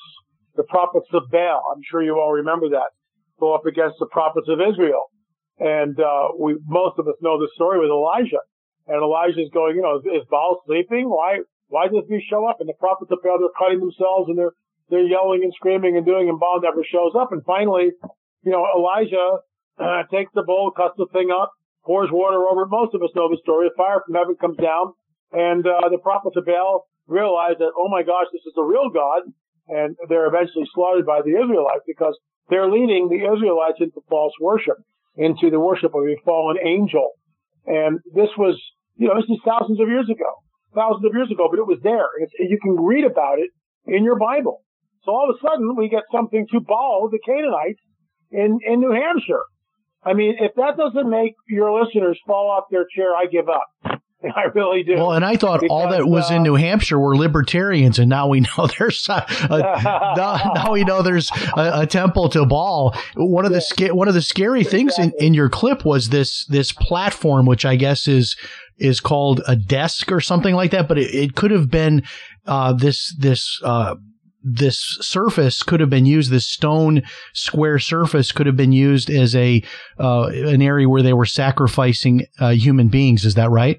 the 0.56 0.64
prophets 0.64 1.06
of 1.12 1.24
Baal. 1.30 1.62
I'm 1.74 1.82
sure 1.90 2.02
you 2.02 2.18
all 2.18 2.32
remember 2.32 2.70
that. 2.70 2.90
Go 3.38 3.54
up 3.54 3.66
against 3.66 3.96
the 3.98 4.06
prophets 4.06 4.46
of 4.48 4.60
Israel, 4.60 5.10
and 5.58 5.98
uh, 5.98 6.28
we 6.38 6.56
most 6.66 6.98
of 6.98 7.08
us 7.08 7.16
know 7.20 7.38
the 7.38 7.50
story 7.54 7.80
with 7.80 7.90
Elijah. 7.90 8.40
And 8.86 9.02
Elijah's 9.02 9.50
going, 9.52 9.76
you 9.76 9.82
know, 9.82 9.98
is, 9.98 10.04
is 10.22 10.26
Baal 10.30 10.62
sleeping? 10.66 11.08
Why 11.10 11.38
why 11.68 11.88
does 11.88 12.04
he 12.08 12.20
show 12.28 12.46
up? 12.46 12.58
And 12.60 12.68
the 12.68 12.78
prophets 12.78 13.10
of 13.10 13.18
Baal 13.22 13.38
they're 13.40 13.56
cutting 13.58 13.80
themselves 13.80 14.28
and 14.28 14.38
they're 14.38 14.54
they're 14.92 15.08
yelling 15.08 15.40
and 15.42 15.52
screaming 15.56 15.96
and 15.96 16.04
doing, 16.04 16.28
and 16.28 16.38
Baal 16.38 16.60
never 16.60 16.84
shows 16.84 17.16
up. 17.16 17.32
And 17.32 17.40
finally, 17.48 17.96
you 18.44 18.52
know, 18.52 18.68
Elijah 18.76 19.40
uh, 19.80 20.02
takes 20.12 20.30
the 20.34 20.44
bowl, 20.44 20.70
cuts 20.70 20.94
the 20.98 21.08
thing 21.16 21.32
up, 21.32 21.50
pours 21.82 22.10
water 22.12 22.44
over 22.44 22.68
it. 22.68 22.68
Most 22.68 22.94
of 22.94 23.02
us 23.02 23.08
know 23.16 23.32
the 23.32 23.40
story. 23.40 23.72
The 23.72 23.74
fire 23.74 24.04
from 24.04 24.14
heaven 24.14 24.36
comes 24.36 24.58
down, 24.60 24.92
and 25.32 25.64
uh, 25.66 25.88
the 25.88 25.96
prophets 25.96 26.36
of 26.36 26.44
Baal 26.44 26.84
realize 27.08 27.56
that, 27.58 27.72
oh 27.72 27.88
my 27.88 28.02
gosh, 28.02 28.28
this 28.36 28.44
is 28.44 28.52
the 28.54 28.62
real 28.62 28.92
God, 28.92 29.22
and 29.66 29.96
they're 30.10 30.28
eventually 30.28 30.68
slaughtered 30.74 31.06
by 31.06 31.24
the 31.24 31.40
Israelites 31.40 31.88
because 31.88 32.12
they're 32.50 32.70
leading 32.70 33.08
the 33.08 33.24
Israelites 33.24 33.80
into 33.80 34.04
false 34.12 34.34
worship, 34.40 34.76
into 35.16 35.48
the 35.48 35.58
worship 35.58 35.94
of 35.94 36.04
a 36.04 36.20
fallen 36.22 36.60
angel. 36.60 37.16
And 37.64 38.00
this 38.12 38.28
was, 38.36 38.60
you 39.00 39.08
know, 39.08 39.16
this 39.16 39.30
is 39.30 39.40
thousands 39.40 39.80
of 39.80 39.88
years 39.88 40.12
ago, 40.12 40.44
thousands 40.76 41.08
of 41.08 41.16
years 41.16 41.30
ago, 41.32 41.48
but 41.48 41.58
it 41.58 41.66
was 41.66 41.80
there. 41.82 42.12
It's, 42.20 42.32
you 42.38 42.58
can 42.60 42.76
read 42.76 43.04
about 43.08 43.38
it 43.38 43.48
in 43.86 44.04
your 44.04 44.18
Bible. 44.18 44.60
So 45.04 45.12
all 45.12 45.28
of 45.28 45.36
a 45.36 45.40
sudden, 45.40 45.76
we 45.76 45.88
get 45.88 46.04
something 46.12 46.46
to 46.52 46.60
Baal, 46.60 47.08
the 47.10 47.18
Canaanites, 47.24 47.80
in, 48.30 48.58
in 48.66 48.80
New 48.80 48.92
Hampshire. 48.92 49.42
I 50.04 50.14
mean, 50.14 50.36
if 50.40 50.54
that 50.56 50.76
doesn't 50.76 51.08
make 51.08 51.34
your 51.48 51.80
listeners 51.80 52.18
fall 52.26 52.50
off 52.50 52.64
their 52.70 52.86
chair, 52.94 53.14
I 53.14 53.26
give 53.26 53.48
up. 53.48 54.00
I 54.36 54.44
really 54.54 54.82
do. 54.82 54.94
Well, 54.94 55.12
and 55.12 55.24
I 55.24 55.36
thought 55.36 55.60
because, 55.60 55.72
all 55.72 55.88
that 55.90 56.06
was 56.06 56.30
uh, 56.30 56.34
in 56.34 56.42
New 56.42 56.54
Hampshire 56.54 56.98
were 56.98 57.16
libertarians, 57.16 57.98
and 57.98 58.08
now 58.08 58.28
we 58.28 58.40
know 58.40 58.68
there's 58.78 59.08
a, 59.08 59.26
now, 60.16 60.52
now, 60.54 60.72
we 60.72 60.84
know 60.84 61.02
there's 61.02 61.30
a, 61.56 61.80
a, 61.80 61.86
temple 61.86 62.28
to 62.30 62.46
Baal. 62.46 62.96
One 63.16 63.44
of 63.44 63.52
the 63.52 63.60
sca- 63.60 63.94
one 63.94 64.08
of 64.08 64.14
the 64.14 64.22
scary 64.22 64.64
things 64.64 64.98
in, 64.98 65.12
in 65.18 65.34
your 65.34 65.48
clip 65.48 65.84
was 65.84 66.10
this 66.10 66.46
this 66.46 66.70
platform, 66.72 67.46
which 67.46 67.64
I 67.64 67.76
guess 67.76 68.06
is 68.06 68.36
is 68.78 69.00
called 69.00 69.42
a 69.46 69.56
desk 69.56 70.12
or 70.12 70.20
something 70.20 70.54
like 70.54 70.70
that, 70.70 70.88
but 70.88 70.98
it, 70.98 71.14
it 71.14 71.34
could 71.34 71.50
have 71.50 71.70
been 71.70 72.02
uh, 72.46 72.72
this 72.72 73.14
this. 73.18 73.60
Uh, 73.64 73.96
this 74.44 74.98
surface 75.00 75.62
could 75.62 75.80
have 75.80 75.90
been 75.90 76.06
used. 76.06 76.30
This 76.30 76.46
stone 76.46 77.02
square 77.32 77.78
surface 77.78 78.32
could 78.32 78.46
have 78.46 78.56
been 78.56 78.72
used 78.72 79.10
as 79.10 79.34
a 79.36 79.62
uh, 79.98 80.26
an 80.26 80.62
area 80.62 80.88
where 80.88 81.02
they 81.02 81.12
were 81.12 81.26
sacrificing 81.26 82.26
uh, 82.38 82.50
human 82.50 82.88
beings. 82.88 83.24
Is 83.24 83.34
that 83.34 83.50
right? 83.50 83.78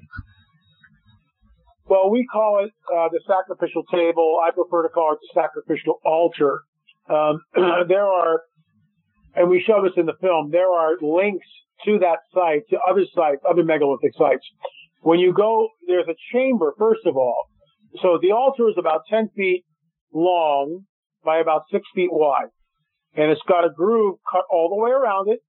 Well, 1.86 2.10
we 2.10 2.26
call 2.26 2.64
it 2.64 2.72
uh, 2.92 3.08
the 3.12 3.20
sacrificial 3.26 3.84
table. 3.84 4.40
I 4.42 4.50
prefer 4.50 4.82
to 4.84 4.88
call 4.88 5.12
it 5.12 5.18
the 5.20 5.40
sacrificial 5.40 6.00
altar. 6.04 6.62
Um, 7.10 7.40
there 7.88 8.06
are, 8.06 8.40
and 9.34 9.50
we 9.50 9.62
show 9.66 9.82
this 9.82 9.92
in 9.96 10.06
the 10.06 10.16
film. 10.20 10.50
There 10.50 10.72
are 10.72 10.96
links 11.02 11.46
to 11.84 11.98
that 11.98 12.20
site, 12.32 12.62
to 12.70 12.78
other 12.88 13.04
sites, 13.14 13.42
other 13.48 13.62
megalithic 13.62 14.12
sites. 14.16 14.44
When 15.02 15.18
you 15.18 15.34
go, 15.34 15.68
there's 15.86 16.08
a 16.08 16.16
chamber 16.32 16.74
first 16.78 17.04
of 17.04 17.16
all. 17.16 17.36
So 18.00 18.18
the 18.20 18.32
altar 18.32 18.68
is 18.68 18.76
about 18.78 19.02
10 19.10 19.28
feet 19.36 19.64
long 20.14 20.84
by 21.24 21.38
about 21.38 21.62
six 21.70 21.84
feet 21.94 22.10
wide. 22.12 22.48
And 23.16 23.30
it's 23.30 23.42
got 23.48 23.64
a 23.64 23.70
groove 23.70 24.16
cut 24.30 24.44
all 24.50 24.68
the 24.68 24.82
way 24.82 24.90
around 24.90 25.28
it. 25.28 25.40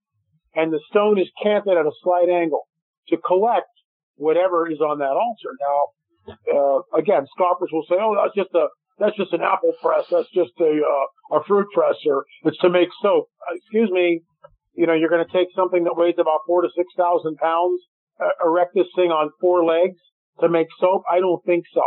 And 0.56 0.72
the 0.72 0.80
stone 0.90 1.20
is 1.20 1.28
canted 1.42 1.78
at 1.78 1.86
a 1.86 1.92
slight 2.02 2.30
angle 2.30 2.64
to 3.10 3.18
collect 3.18 3.68
whatever 4.16 4.70
is 4.70 4.80
on 4.80 5.00
that 5.00 5.12
altar. 5.12 5.52
Now, 5.60 5.80
uh, 6.28 6.98
again, 6.98 7.26
scoffers 7.36 7.70
will 7.72 7.86
say, 7.90 7.96
"Oh, 8.00 8.16
that's 8.16 8.36
just 8.36 8.54
a 8.56 8.68
that's 8.98 9.16
just 9.18 9.34
an 9.34 9.42
apple 9.42 9.74
press. 9.82 10.06
That's 10.10 10.30
just 10.34 10.54
a 10.60 10.82
uh, 10.82 11.38
a 11.38 11.44
fruit 11.44 11.68
presser. 11.74 12.24
it's 12.44 12.58
to 12.60 12.70
make 12.70 12.90
soap." 13.02 13.28
Uh, 13.50 13.56
excuse 13.56 13.92
me. 13.92 14.22
You 14.74 14.88
know, 14.88 14.94
you're 14.94 15.10
going 15.10 15.26
to 15.26 15.32
take 15.32 15.48
something 15.56 15.86
that 15.86 15.96
weighs 15.96 16.16
about 16.18 16.42
four 16.48 16.62
to 16.62 16.70
six 16.76 16.88
thousand 16.98 17.38
pounds, 17.38 17.82
uh, 18.20 18.30
erect 18.44 18.74
this 18.76 18.88
thing 18.96 19.12
on 19.12 19.30
four 19.40 19.64
legs 19.64 20.00
to 20.40 20.50
make 20.50 20.68
soap. 20.80 21.04
I 21.10 21.20
don't 21.20 21.44
think 21.46 21.66
so. 21.74 21.84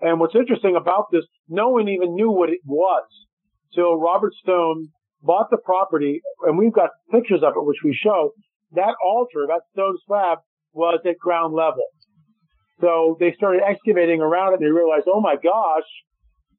And 0.00 0.20
what's 0.20 0.34
interesting 0.34 0.76
about 0.76 1.10
this, 1.12 1.24
no 1.50 1.68
one 1.68 1.88
even 1.88 2.14
knew 2.14 2.30
what 2.30 2.48
it 2.48 2.60
was 2.64 3.04
till 3.74 3.96
Robert 3.96 4.32
Stone 4.34 4.88
bought 5.22 5.50
the 5.50 5.58
property, 5.58 6.22
and 6.42 6.56
we've 6.56 6.72
got 6.72 6.90
pictures 7.10 7.42
of 7.42 7.52
it, 7.56 7.66
which 7.66 7.82
we 7.84 7.92
show. 7.92 8.30
That 8.72 8.94
altar, 9.04 9.46
that 9.48 9.62
stone 9.72 9.96
slab, 10.06 10.38
was 10.72 11.00
at 11.04 11.18
ground 11.18 11.54
level. 11.54 11.84
So 12.80 13.16
they 13.20 13.34
started 13.36 13.62
excavating 13.68 14.20
around 14.20 14.52
it, 14.52 14.60
and 14.60 14.66
they 14.66 14.72
realized, 14.72 15.06
oh 15.12 15.20
my 15.20 15.34
gosh, 15.34 15.88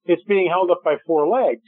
it's 0.06 0.24
being 0.28 0.48
held 0.48 0.70
up 0.70 0.82
by 0.84 0.98
four 1.08 1.28
legs. 1.28 1.64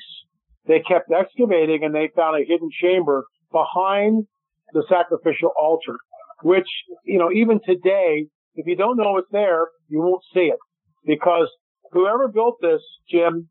They 0.67 0.79
kept 0.79 1.09
excavating, 1.11 1.83
and 1.83 1.95
they 1.95 2.09
found 2.15 2.35
a 2.41 2.45
hidden 2.45 2.69
chamber 2.79 3.25
behind 3.51 4.25
the 4.73 4.83
sacrificial 4.89 5.51
altar, 5.59 5.97
which, 6.43 6.67
you 7.05 7.19
know, 7.19 7.31
even 7.31 7.59
today, 7.65 8.27
if 8.55 8.67
you 8.67 8.75
don't 8.75 8.97
know 8.97 9.17
it's 9.17 9.31
there, 9.31 9.67
you 9.87 10.01
won't 10.01 10.23
see 10.33 10.51
it 10.51 10.59
because 11.05 11.49
whoever 11.93 12.27
built 12.27 12.57
this, 12.61 12.81
Jim, 13.09 13.49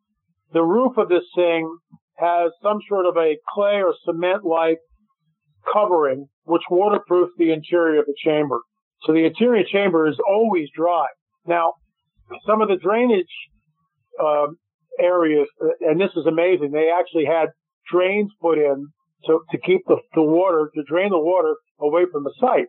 the 0.53 0.63
roof 0.63 0.99
of 0.99 1.09
this 1.09 1.25
thing 1.35 1.75
has 2.17 2.51
some 2.63 2.79
sort 2.89 3.07
of 3.07 3.17
a 3.17 3.39
clay 3.55 3.83
or 3.83 3.95
cement 4.05 4.45
like 4.45 4.79
covering 5.73 6.29
which 6.45 6.63
waterproofs 6.71 7.33
the 7.39 7.53
interior 7.53 8.01
of 8.01 8.07
the 8.07 8.15
chamber. 8.23 8.61
So 9.05 9.13
the 9.13 9.25
interior 9.25 9.65
chamber 9.65 10.09
is 10.09 10.19
always 10.29 10.69
dry. 10.77 11.07
Now, 11.47 11.75
some 12.47 12.61
of 12.61 12.69
the 12.69 12.77
drainage 12.77 13.27
um, 14.21 14.57
areas, 15.01 15.49
and 15.81 16.01
this 16.01 16.11
is 16.17 16.27
amazing, 16.27 16.71
they 16.73 16.91
actually 16.91 17.25
had 17.25 17.49
drains 17.91 18.31
put 18.41 18.59
in 18.59 18.89
to, 19.27 19.41
to 19.51 19.59
keep 19.59 19.83
the, 19.87 19.97
the 20.15 20.23
water, 20.23 20.71
to 20.75 20.83
drain 20.89 21.11
the 21.11 21.19
water 21.19 21.55
away 21.81 22.03
from 22.11 22.25
the 22.25 22.35
site. 22.39 22.67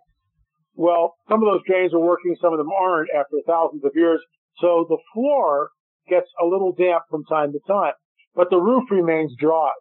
Well, 0.76 1.14
some 1.30 1.44
of 1.44 1.52
those 1.52 1.62
drains 1.68 1.94
are 1.94 2.00
working, 2.00 2.36
some 2.42 2.54
of 2.54 2.58
them 2.58 2.70
aren't 2.72 3.10
after 3.16 3.38
thousands 3.46 3.84
of 3.86 3.92
years. 3.96 4.20
So 4.60 4.86
the 4.88 4.98
floor 5.14 5.70
gets 6.08 6.28
a 6.42 6.46
little 6.46 6.74
damp 6.74 7.04
from 7.10 7.24
time 7.26 7.52
to 7.54 7.60
time, 7.68 7.94
but 8.36 8.50
the 8.50 8.58
roof 8.58 8.84
remains 8.92 9.34
dry, 9.40 9.72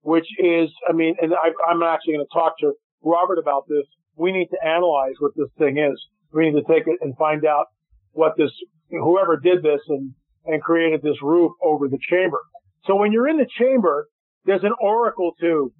which 0.00 0.26
is, 0.38 0.70
I 0.88 0.92
mean, 0.92 1.16
and 1.20 1.32
I, 1.34 1.50
I'm 1.68 1.82
actually 1.82 2.14
going 2.14 2.26
to 2.26 2.38
talk 2.38 2.58
to 2.60 2.72
Robert 3.02 3.38
about 3.38 3.64
this. 3.68 3.84
We 4.16 4.32
need 4.32 4.48
to 4.50 4.66
analyze 4.66 5.14
what 5.18 5.32
this 5.36 5.48
thing 5.58 5.78
is. 5.78 6.00
We 6.32 6.50
need 6.50 6.60
to 6.60 6.72
take 6.72 6.86
it 6.86 6.98
and 7.00 7.16
find 7.16 7.44
out 7.44 7.66
what 8.12 8.36
this, 8.36 8.50
whoever 8.90 9.36
did 9.36 9.62
this 9.62 9.80
and, 9.88 10.14
and 10.44 10.62
created 10.62 11.02
this 11.02 11.22
roof 11.22 11.52
over 11.62 11.88
the 11.88 11.98
chamber. 12.08 12.38
So 12.86 12.96
when 12.96 13.12
you're 13.12 13.28
in 13.28 13.38
the 13.38 13.48
chamber, 13.58 14.08
there's 14.44 14.64
an 14.64 14.74
oracle 14.80 15.32
tube. 15.40 15.72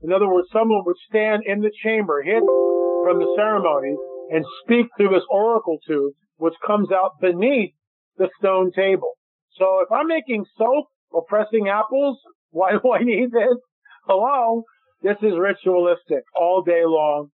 In 0.00 0.12
other 0.12 0.28
words, 0.28 0.48
someone 0.52 0.82
would 0.86 0.96
stand 1.08 1.42
in 1.46 1.60
the 1.60 1.72
chamber 1.82 2.22
hidden 2.22 2.64
from 3.02 3.18
the 3.18 3.26
ceremony 3.34 3.96
and 4.28 4.44
speak 4.62 4.86
through 4.96 5.08
this 5.08 5.24
oracle 5.30 5.78
tube, 5.86 6.12
which 6.36 6.54
comes 6.64 6.90
out 6.92 7.20
beneath 7.20 7.72
the 8.18 8.28
stone 8.38 8.70
table. 8.72 9.12
So 9.52 9.80
if 9.80 9.90
I'm 9.90 10.06
making 10.06 10.44
soap 10.56 10.86
or 11.10 11.24
pressing 11.24 11.68
apples, 11.68 12.18
why 12.50 12.72
do 12.72 12.92
I 12.92 13.02
need 13.02 13.32
this? 13.32 13.58
Hello? 14.06 14.64
This 15.02 15.16
is 15.22 15.38
ritualistic 15.38 16.24
all 16.34 16.62
day 16.62 16.82
long. 16.84 17.28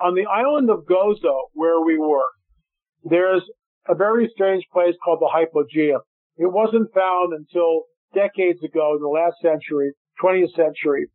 On 0.00 0.14
the 0.14 0.26
island 0.26 0.70
of 0.70 0.86
Gozo, 0.88 1.48
where 1.52 1.80
we 1.80 1.98
were, 1.98 2.28
there's 3.04 3.42
a 3.88 3.94
very 3.94 4.30
strange 4.32 4.64
place 4.72 4.94
called 5.04 5.20
the 5.20 5.30
Hypogeum. 5.32 6.00
It 6.36 6.52
wasn't 6.52 6.94
found 6.94 7.32
until 7.32 7.84
decades 8.14 8.62
ago 8.62 8.94
in 8.94 9.02
the 9.02 9.08
last 9.08 9.36
century, 9.42 9.92
20th 10.22 10.54
century. 10.54 11.06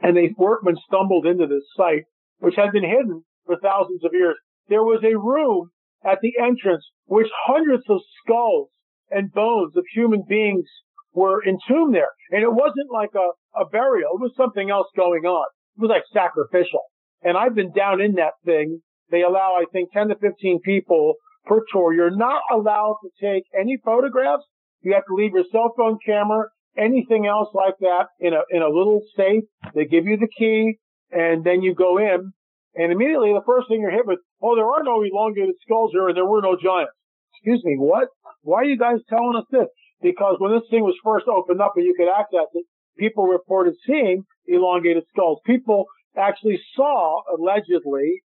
And 0.00 0.16
the 0.16 0.30
workmen 0.36 0.76
stumbled 0.86 1.26
into 1.26 1.46
this 1.46 1.64
site, 1.76 2.04
which 2.38 2.56
had 2.56 2.72
been 2.72 2.84
hidden 2.84 3.24
for 3.46 3.56
thousands 3.58 4.04
of 4.04 4.12
years. 4.12 4.36
There 4.68 4.82
was 4.82 5.02
a 5.02 5.18
room 5.18 5.70
at 6.04 6.18
the 6.20 6.34
entrance, 6.38 6.84
which 7.06 7.28
hundreds 7.46 7.84
of 7.88 8.00
skulls 8.22 8.68
and 9.10 9.32
bones 9.32 9.76
of 9.76 9.84
human 9.94 10.22
beings 10.28 10.66
were 11.12 11.42
entombed 11.44 11.94
there. 11.94 12.10
And 12.30 12.42
it 12.42 12.52
wasn't 12.52 12.90
like 12.92 13.10
a, 13.14 13.60
a 13.60 13.68
burial. 13.70 14.10
It 14.14 14.20
was 14.20 14.32
something 14.36 14.70
else 14.70 14.88
going 14.96 15.24
on. 15.24 15.46
It 15.76 15.82
was 15.82 15.90
like 15.90 16.04
sacrificial. 16.12 16.82
And 17.22 17.36
I've 17.36 17.54
been 17.54 17.72
down 17.72 18.00
in 18.00 18.14
that 18.14 18.34
thing. 18.44 18.80
They 19.10 19.22
allow, 19.22 19.56
I 19.56 19.64
think, 19.72 19.92
10 19.92 20.08
to 20.08 20.16
15 20.16 20.60
people 20.64 21.14
per 21.46 21.60
tour. 21.72 21.92
You're 21.92 22.16
not 22.16 22.42
allowed 22.52 22.96
to 23.02 23.10
take 23.20 23.44
any 23.58 23.78
photographs. 23.84 24.44
You 24.80 24.94
have 24.94 25.04
to 25.08 25.14
leave 25.14 25.32
your 25.34 25.44
cell 25.50 25.72
phone 25.76 25.98
camera, 26.04 26.48
anything 26.76 27.26
else 27.26 27.48
like 27.54 27.74
that 27.80 28.06
in 28.20 28.34
a, 28.34 28.40
in 28.50 28.62
a 28.62 28.68
little 28.68 29.00
safe. 29.16 29.44
They 29.74 29.84
give 29.84 30.06
you 30.06 30.16
the 30.16 30.28
key 30.28 30.78
and 31.10 31.44
then 31.44 31.62
you 31.62 31.74
go 31.74 31.98
in 31.98 32.32
And 32.76 32.92
immediately 32.92 33.32
the 33.32 33.46
first 33.46 33.68
thing 33.68 33.80
you're 33.80 33.94
hit 33.94 34.06
with, 34.06 34.18
oh, 34.42 34.56
there 34.56 34.66
are 34.68 34.82
no 34.82 35.02
elongated 35.02 35.54
skulls 35.62 35.92
here 35.92 36.08
and 36.08 36.16
there 36.16 36.26
were 36.26 36.42
no 36.42 36.56
giants. 36.60 36.92
Excuse 37.34 37.62
me, 37.64 37.76
what? 37.78 38.08
Why 38.42 38.62
are 38.62 38.64
you 38.64 38.78
guys 38.78 38.98
telling 39.08 39.36
us 39.36 39.46
this? 39.50 39.68
Because 40.02 40.36
when 40.38 40.52
this 40.52 40.68
thing 40.70 40.82
was 40.82 40.98
first 41.04 41.26
opened 41.28 41.60
up 41.60 41.74
and 41.76 41.86
you 41.86 41.94
could 41.96 42.08
access 42.08 42.50
it, 42.52 42.64
people 42.98 43.26
reported 43.26 43.74
seeing 43.86 44.24
elongated 44.46 45.04
skulls. 45.10 45.40
People 45.46 45.86
actually 46.16 46.60
saw, 46.74 47.22
allegedly, 47.32 48.22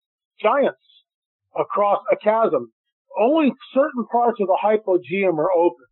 giants 0.42 0.78
across 1.58 2.00
a 2.12 2.16
chasm. 2.16 2.72
Only 3.18 3.54
certain 3.74 4.06
parts 4.12 4.40
of 4.42 4.48
the 4.48 4.58
hypogeum 4.62 5.38
are 5.38 5.52
open. 5.56 5.86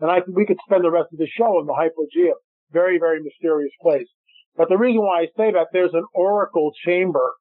And 0.00 0.10
I 0.10 0.18
we 0.28 0.44
could 0.44 0.58
spend 0.66 0.84
the 0.84 0.90
rest 0.90 1.08
of 1.12 1.18
the 1.18 1.26
show 1.26 1.58
in 1.60 1.66
the 1.66 1.72
hypogeum. 1.72 2.34
Very, 2.70 2.98
very 2.98 3.22
mysterious 3.22 3.72
place. 3.80 4.08
But 4.56 4.68
the 4.68 4.76
reason 4.76 5.00
why 5.00 5.22
I 5.22 5.26
say 5.36 5.52
that, 5.52 5.68
there's 5.72 5.94
an 5.94 6.04
oracle 6.14 6.72
chamber, 6.84 7.32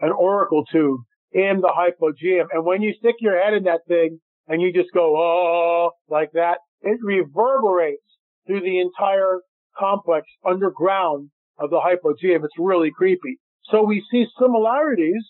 an 0.00 0.12
oracle 0.12 0.64
tube 0.64 1.00
in 1.32 1.60
the 1.60 1.72
hypogeum. 1.76 2.46
And 2.52 2.64
when 2.64 2.82
you 2.82 2.94
stick 2.98 3.16
your 3.20 3.40
head 3.40 3.54
in 3.54 3.64
that 3.64 3.80
thing 3.86 4.18
and 4.48 4.60
you 4.60 4.72
just 4.72 4.92
go, 4.92 5.16
oh, 5.16 5.90
like 6.08 6.32
that, 6.32 6.58
it 6.82 6.98
reverberates 7.02 8.02
through 8.46 8.60
the 8.60 8.80
entire 8.80 9.40
complex 9.78 10.26
underground 10.44 11.30
of 11.58 11.70
the 11.70 11.80
hypogeum. 11.80 12.44
It's 12.44 12.58
really 12.58 12.90
creepy. 12.90 13.38
So 13.64 13.82
we 13.82 14.04
see 14.10 14.26
similarities 14.38 15.24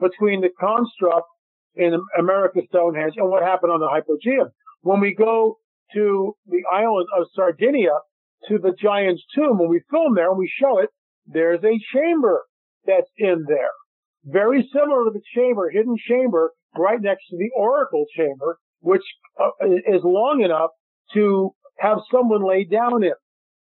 between 0.00 0.40
the 0.40 0.50
construct 0.58 1.28
in 1.76 2.00
America's 2.18 2.64
Stonehenge 2.68 3.14
and 3.16 3.28
what 3.28 3.42
happened 3.42 3.72
on 3.72 3.80
the 3.80 3.86
hypogeum. 3.86 4.48
When 4.80 5.00
we 5.00 5.14
go 5.14 5.58
to 5.94 6.34
the 6.46 6.62
island 6.72 7.06
of 7.16 7.26
Sardinia, 7.34 7.98
to 8.48 8.58
the 8.58 8.74
giant's 8.80 9.22
tomb, 9.34 9.58
when 9.58 9.68
we 9.68 9.80
film 9.90 10.14
there 10.14 10.30
and 10.30 10.38
we 10.38 10.50
show 10.60 10.78
it, 10.78 10.90
there's 11.26 11.62
a 11.64 11.78
chamber 11.94 12.42
that's 12.86 13.10
in 13.16 13.44
there. 13.48 13.70
Very 14.24 14.68
similar 14.72 15.04
to 15.04 15.10
the 15.12 15.22
chamber, 15.34 15.70
hidden 15.70 15.96
chamber, 16.08 16.52
right 16.76 17.00
next 17.00 17.24
to 17.30 17.36
the 17.36 17.50
oracle 17.56 18.06
chamber, 18.16 18.58
which 18.80 19.02
uh, 19.40 19.50
is 19.66 20.02
long 20.02 20.42
enough 20.42 20.70
to 21.12 21.50
have 21.78 21.98
someone 22.10 22.46
lay 22.46 22.64
down 22.64 23.02
in. 23.04 23.12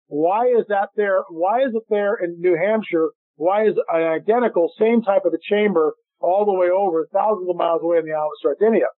Why 0.08 0.46
is 0.46 0.66
that 0.68 0.90
there? 0.96 1.22
Why 1.30 1.60
is 1.60 1.74
it 1.74 1.84
there 1.88 2.14
in 2.14 2.38
New 2.38 2.56
Hampshire? 2.56 3.10
Why 3.36 3.66
is 3.66 3.74
an 3.92 4.02
identical 4.02 4.70
same 4.78 5.02
type 5.02 5.22
of 5.24 5.32
a 5.32 5.38
chamber 5.42 5.94
all 6.20 6.44
the 6.44 6.52
way 6.52 6.68
over 6.68 7.08
thousands 7.12 7.48
of 7.48 7.56
miles 7.56 7.80
away 7.82 7.98
in 7.98 8.04
the 8.04 8.12
island 8.12 8.30
of 8.36 8.42
Sardinia? 8.42 8.88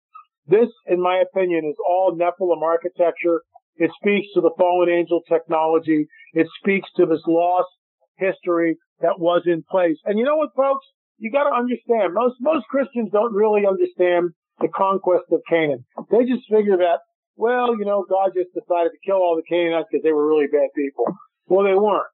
This, 0.47 0.69
in 0.87 1.01
my 1.01 1.23
opinion, 1.23 1.65
is 1.71 1.77
all 1.89 2.17
Nephilim 2.17 2.63
architecture. 2.63 3.43
It 3.77 3.91
speaks 4.01 4.27
to 4.35 4.41
the 4.41 4.51
fallen 4.59 4.89
angel 4.89 5.23
technology. 5.29 6.07
It 6.33 6.49
speaks 6.61 6.89
to 6.97 7.07
this 7.07 7.23
lost 7.27 7.71
history 8.19 8.77
that 9.01 9.19
was 9.19 9.43
in 9.47 9.65
place. 9.71 9.97
And 10.05 10.19
you 10.19 10.25
know 10.25 10.37
what, 10.37 10.51
folks? 10.57 10.87
You 11.25 11.33
got 11.33 11.49
to 11.49 11.57
understand. 11.57 12.13
Most 12.13 12.37
most 12.45 12.69
Christians 12.69 13.09
don't 13.11 13.33
really 13.33 13.65
understand 13.65 14.37
the 14.61 14.69
conquest 14.69 15.25
of 15.33 15.41
Canaan. 15.49 15.89
They 16.13 16.29
just 16.29 16.45
figure 16.53 16.77
that 16.77 17.01
well, 17.37 17.77
you 17.77 17.85
know, 17.85 18.05
God 18.09 18.31
just 18.35 18.55
decided 18.55 18.93
to 18.93 19.01
kill 19.05 19.17
all 19.17 19.37
the 19.37 19.43
Canaanites 19.49 19.89
because 19.91 20.03
they 20.05 20.13
were 20.13 20.27
really 20.27 20.47
bad 20.47 20.71
people. 20.77 21.05
Well, 21.49 21.65
they 21.65 21.75
weren't. 21.75 22.07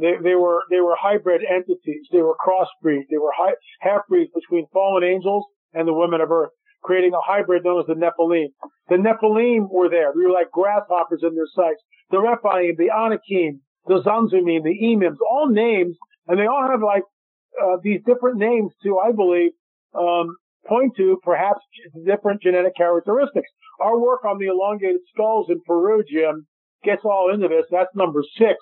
They, 0.00 0.14
they 0.22 0.34
were, 0.34 0.62
they 0.70 0.80
were 0.80 0.96
hybrid 0.98 1.42
entities. 1.48 2.06
They 2.12 2.22
were 2.22 2.36
crossbreeds. 2.36 3.06
They 3.10 3.18
were 3.18 3.32
half-breeds 3.80 4.30
between 4.34 4.66
fallen 4.72 5.04
angels 5.04 5.44
and 5.72 5.86
the 5.86 5.94
women 5.94 6.20
of 6.20 6.30
earth, 6.30 6.50
creating 6.82 7.14
a 7.14 7.22
hybrid 7.24 7.64
known 7.64 7.80
as 7.80 7.86
the 7.86 7.94
Nephilim. 7.94 8.48
The 8.88 8.96
Nephilim 8.96 9.70
were 9.70 9.88
there. 9.88 10.12
We 10.14 10.26
were 10.26 10.32
like 10.32 10.50
grasshoppers 10.50 11.22
in 11.22 11.34
their 11.34 11.48
sights. 11.54 11.82
The 12.10 12.18
Rephaim, 12.18 12.74
the 12.76 12.90
Anakim, 12.90 13.60
the 13.86 14.02
Zamzummim, 14.02 14.64
the 14.64 14.78
Emims, 14.82 15.18
all 15.20 15.48
names, 15.48 15.96
and 16.26 16.38
they 16.38 16.46
all 16.46 16.68
have 16.68 16.82
like, 16.82 17.04
uh, 17.62 17.76
these 17.82 18.00
different 18.06 18.38
names 18.38 18.72
to, 18.82 18.98
I 18.98 19.12
believe, 19.12 19.52
um, 19.94 20.36
point 20.66 20.92
to 20.96 21.18
perhaps 21.22 21.60
different 22.04 22.42
genetic 22.42 22.76
characteristics. 22.76 23.48
Our 23.80 23.98
work 23.98 24.24
on 24.24 24.38
the 24.38 24.46
elongated 24.46 25.00
skulls 25.14 25.46
in 25.50 25.60
Peru, 25.66 26.02
Jim, 26.08 26.46
gets 26.84 27.02
all 27.04 27.32
into 27.32 27.48
this. 27.48 27.64
That's 27.70 27.94
number 27.94 28.22
six, 28.36 28.56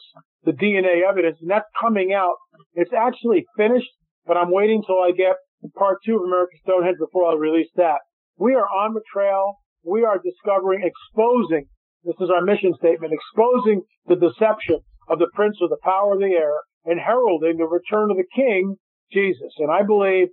the 0.44 0.52
DNA 0.52 1.08
evidence, 1.08 1.38
and 1.40 1.50
that's 1.50 1.68
coming 1.80 2.12
out. 2.12 2.36
It's 2.74 2.92
actually 2.96 3.44
finished, 3.56 3.90
but 4.26 4.36
I'm 4.36 4.52
waiting 4.52 4.82
till 4.86 5.02
I 5.02 5.12
get 5.12 5.36
part 5.76 5.98
two 6.04 6.16
of 6.16 6.22
American 6.22 6.58
Stonehenge 6.62 6.98
before 6.98 7.30
I 7.30 7.34
release 7.34 7.70
that. 7.76 8.00
We 8.38 8.54
are 8.54 8.68
on 8.68 8.94
the 8.94 9.02
trail. 9.12 9.56
We 9.82 10.04
are 10.04 10.18
discovering, 10.18 10.82
exposing, 10.82 11.66
this 12.04 12.16
is 12.20 12.30
our 12.30 12.42
mission 12.42 12.74
statement, 12.78 13.12
exposing 13.12 13.82
the 14.06 14.16
deception 14.16 14.80
of 15.08 15.18
the 15.18 15.30
prince 15.34 15.56
of 15.62 15.70
the 15.70 15.78
power 15.82 16.14
of 16.14 16.20
the 16.20 16.34
air 16.34 16.54
and 16.86 17.00
heralding 17.00 17.58
the 17.58 17.66
return 17.66 18.10
of 18.10 18.16
the 18.16 18.24
king, 18.34 18.76
Jesus. 19.12 19.52
And 19.58 19.70
I 19.70 19.82
believe 19.82 20.28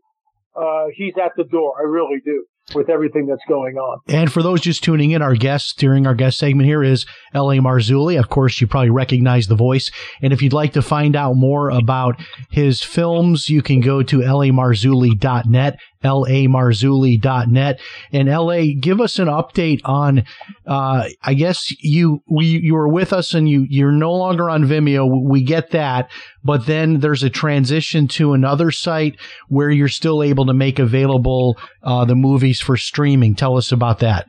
uh, 0.56 0.86
he's 0.96 1.14
at 1.24 1.32
the 1.36 1.44
door. 1.44 1.74
I 1.80 1.84
really 1.84 2.20
do 2.24 2.46
with 2.74 2.90
everything 2.90 3.26
that's 3.26 3.44
going 3.48 3.76
on. 3.76 4.00
And 4.08 4.32
for 4.32 4.42
those 4.42 4.62
just 4.62 4.84
tuning 4.84 5.12
in, 5.12 5.22
our 5.22 5.36
guest 5.36 5.78
during 5.78 6.08
our 6.08 6.16
guest 6.16 6.40
segment 6.40 6.66
here 6.66 6.84
is 6.84 7.06
L.A. 7.34 7.58
Marzulli. 7.58 8.18
Of 8.18 8.30
course, 8.30 8.62
you 8.62 8.68
probably 8.68 8.90
recognize 8.90 9.48
the 9.48 9.56
voice. 9.56 9.92
And 10.22 10.32
if 10.32 10.42
you'd 10.42 10.54
like 10.54 10.74
to 10.74 10.82
find 10.82 11.16
out 11.16 11.36
more 11.36 11.70
about 11.70 12.22
his 12.50 12.82
films, 12.82 13.50
you 13.50 13.62
can 13.62 13.82
go 13.82 14.02
to 14.04 14.20
lamarzulli.net 14.20 15.78
lamarzulli.net. 16.04 17.80
And 18.12 18.30
LA, 18.30 18.62
give 18.80 19.02
us 19.02 19.20
an 19.20 19.28
update 19.28 19.82
on, 19.86 20.26
uh, 20.68 21.10
I 21.22 21.34
guess 21.34 21.72
you, 21.82 22.22
we, 22.28 22.46
you 22.46 22.74
were 22.74 22.88
with 22.88 23.14
us 23.14 23.34
and 23.34 23.50
you, 23.50 23.66
you're 23.70 23.92
no 23.92 24.14
longer 24.14 24.50
on 24.50 24.64
Vimeo. 24.66 25.08
We 25.24 25.44
get 25.44 25.72
that. 25.72 26.10
But 26.44 26.66
then 26.66 27.00
there's 27.00 27.24
a 27.24 27.30
transition 27.30 28.08
to 28.10 28.34
another 28.34 28.72
site 28.72 29.18
where 29.48 29.70
you're 29.70 29.88
still 29.88 30.22
able 30.22 30.46
to 30.48 30.54
make 30.54 30.80
available, 30.80 31.58
uh, 31.84 32.06
the 32.06 32.16
movies 32.16 32.60
for 32.60 32.78
streaming. 32.78 33.36
Tell 33.36 33.58
us 33.58 33.72
about 33.72 34.00
that. 34.00 34.28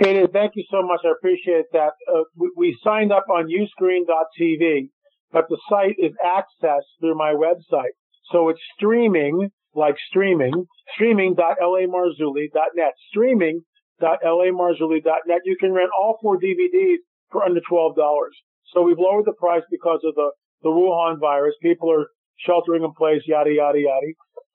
It 0.00 0.16
is. 0.16 0.28
Thank 0.32 0.52
you 0.54 0.64
so 0.70 0.82
much. 0.82 1.00
I 1.04 1.10
appreciate 1.10 1.66
that. 1.72 1.92
Uh, 2.08 2.22
we, 2.34 2.50
we 2.56 2.78
signed 2.82 3.12
up 3.12 3.26
on 3.30 3.48
uscreen.tv, 3.48 4.88
but 5.30 5.44
the 5.50 5.58
site 5.68 5.96
is 5.98 6.12
accessed 6.24 6.88
through 7.00 7.16
my 7.16 7.34
website. 7.34 7.92
So 8.32 8.48
it's 8.48 8.60
streaming 8.76 9.50
like 9.74 9.96
streaming, 10.08 10.66
streaming.lamarzulli.net, 10.94 12.92
streaming.lamarzulli.net. 13.10 15.40
You 15.44 15.56
can 15.58 15.72
rent 15.72 15.90
all 15.98 16.18
four 16.20 16.38
DVDs 16.38 16.98
for 17.30 17.42
under 17.44 17.60
$12. 17.70 17.94
So 18.72 18.82
we've 18.82 18.98
lowered 18.98 19.26
the 19.26 19.32
price 19.32 19.62
because 19.70 20.00
of 20.04 20.14
the, 20.14 20.30
the 20.62 20.70
Wuhan 20.70 21.20
virus. 21.20 21.54
People 21.62 21.92
are 21.92 22.06
sheltering 22.46 22.84
in 22.84 22.92
place, 22.92 23.22
yada, 23.26 23.52
yada, 23.52 23.78
yada. 23.78 24.06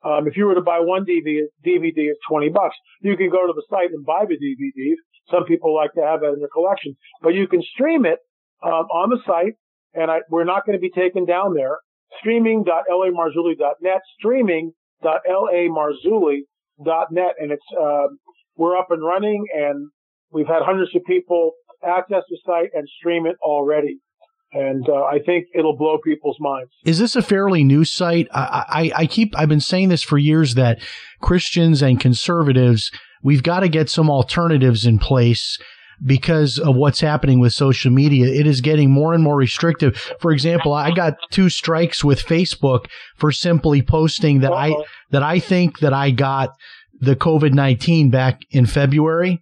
Um, 0.04 0.28
if 0.28 0.36
you 0.38 0.45
were 0.45 0.56
to 0.56 0.62
buy 0.62 0.80
one 0.80 1.06
DVD, 1.06 1.41
DVD 1.65 2.12
is 2.12 2.17
20 2.30 2.49
bucks. 2.49 2.75
You 3.01 3.17
can 3.17 3.30
go 3.30 3.47
to 3.47 3.54
the 3.54 3.63
site 3.69 3.91
and 3.91 4.06
buy 4.06 4.25
the 4.28 4.36
DVDs. 4.36 4.97
Some 5.32 5.45
people 5.45 5.73
like 5.73 5.93
to 5.93 6.01
have 6.01 6.19
that 6.21 6.34
in 6.34 6.39
their 6.39 6.49
collection, 6.54 6.95
but 7.21 7.34
you 7.34 7.47
can 7.47 7.63
stream 7.63 8.06
it 8.06 8.19
um, 8.63 8.86
on 8.93 9.10
the 9.10 9.17
site, 9.25 9.54
and 9.95 10.12
I, 10.12 10.19
we're 10.30 10.43
not 10.43 10.65
going 10.65 10.78
to 10.78 10.82
be 10.82 10.91
taken 10.91 11.25
down 11.25 11.56
there. 11.56 11.80
Streaming.lamarzulli.net, 12.19 14.01
streaming 14.19 14.73
www.lamarzulli.net, 15.03 17.36
and 17.39 17.51
it's 17.51 17.65
uh, 17.79 18.08
we're 18.55 18.77
up 18.77 18.91
and 18.91 19.03
running, 19.03 19.45
and 19.53 19.89
we've 20.31 20.47
had 20.47 20.62
hundreds 20.63 20.95
of 20.95 21.03
people 21.05 21.51
access 21.86 22.23
the 22.29 22.38
site 22.45 22.69
and 22.73 22.88
stream 22.99 23.25
it 23.25 23.36
already. 23.41 23.99
And 24.53 24.88
uh, 24.88 25.03
I 25.03 25.19
think 25.25 25.47
it'll 25.53 25.75
blow 25.75 25.97
people's 26.03 26.38
minds. 26.39 26.71
Is 26.86 26.97
this 26.97 27.17
a 27.17 27.21
fairly 27.21 27.65
new 27.65 27.84
site? 27.84 28.29
I, 28.31 28.91
I, 28.95 29.01
I 29.01 29.05
keep 29.05 29.38
I've 29.38 29.49
been 29.49 29.60
saying 29.60 29.89
this 29.89 30.01
for 30.01 30.17
years 30.17 30.55
that 30.55 30.81
Christians 31.21 31.81
and 31.81 31.99
conservatives 31.99 32.89
we've 33.21 33.43
got 33.43 33.60
to 33.62 33.67
get 33.67 33.89
some 33.89 34.10
alternatives 34.10 34.86
in 34.86 34.99
place 34.99 35.58
because 36.03 36.60
of 36.60 36.75
what's 36.75 36.99
happening 36.99 37.39
with 37.39 37.53
social 37.53 37.91
media. 37.91 38.27
It 38.27 38.47
is 38.47 38.62
getting 38.62 38.91
more 38.91 39.13
and 39.13 39.23
more 39.23 39.36
restrictive. 39.36 39.95
For 40.19 40.31
example, 40.31 40.73
I 40.73 40.91
got 40.91 41.15
two 41.31 41.49
strikes 41.49 42.03
with 42.03 42.25
Facebook 42.25 42.88
for 43.15 43.31
simply 43.31 43.81
posting 43.81 44.39
that 44.39 44.53
I, 44.53 44.75
that 45.12 45.23
I 45.23 45.39
think 45.39 45.79
that 45.79 45.93
I 45.93 46.12
got 46.12 46.55
the 46.99 47.15
COVID-19 47.15 48.12
back 48.12 48.41
in 48.51 48.65
February. 48.65 49.41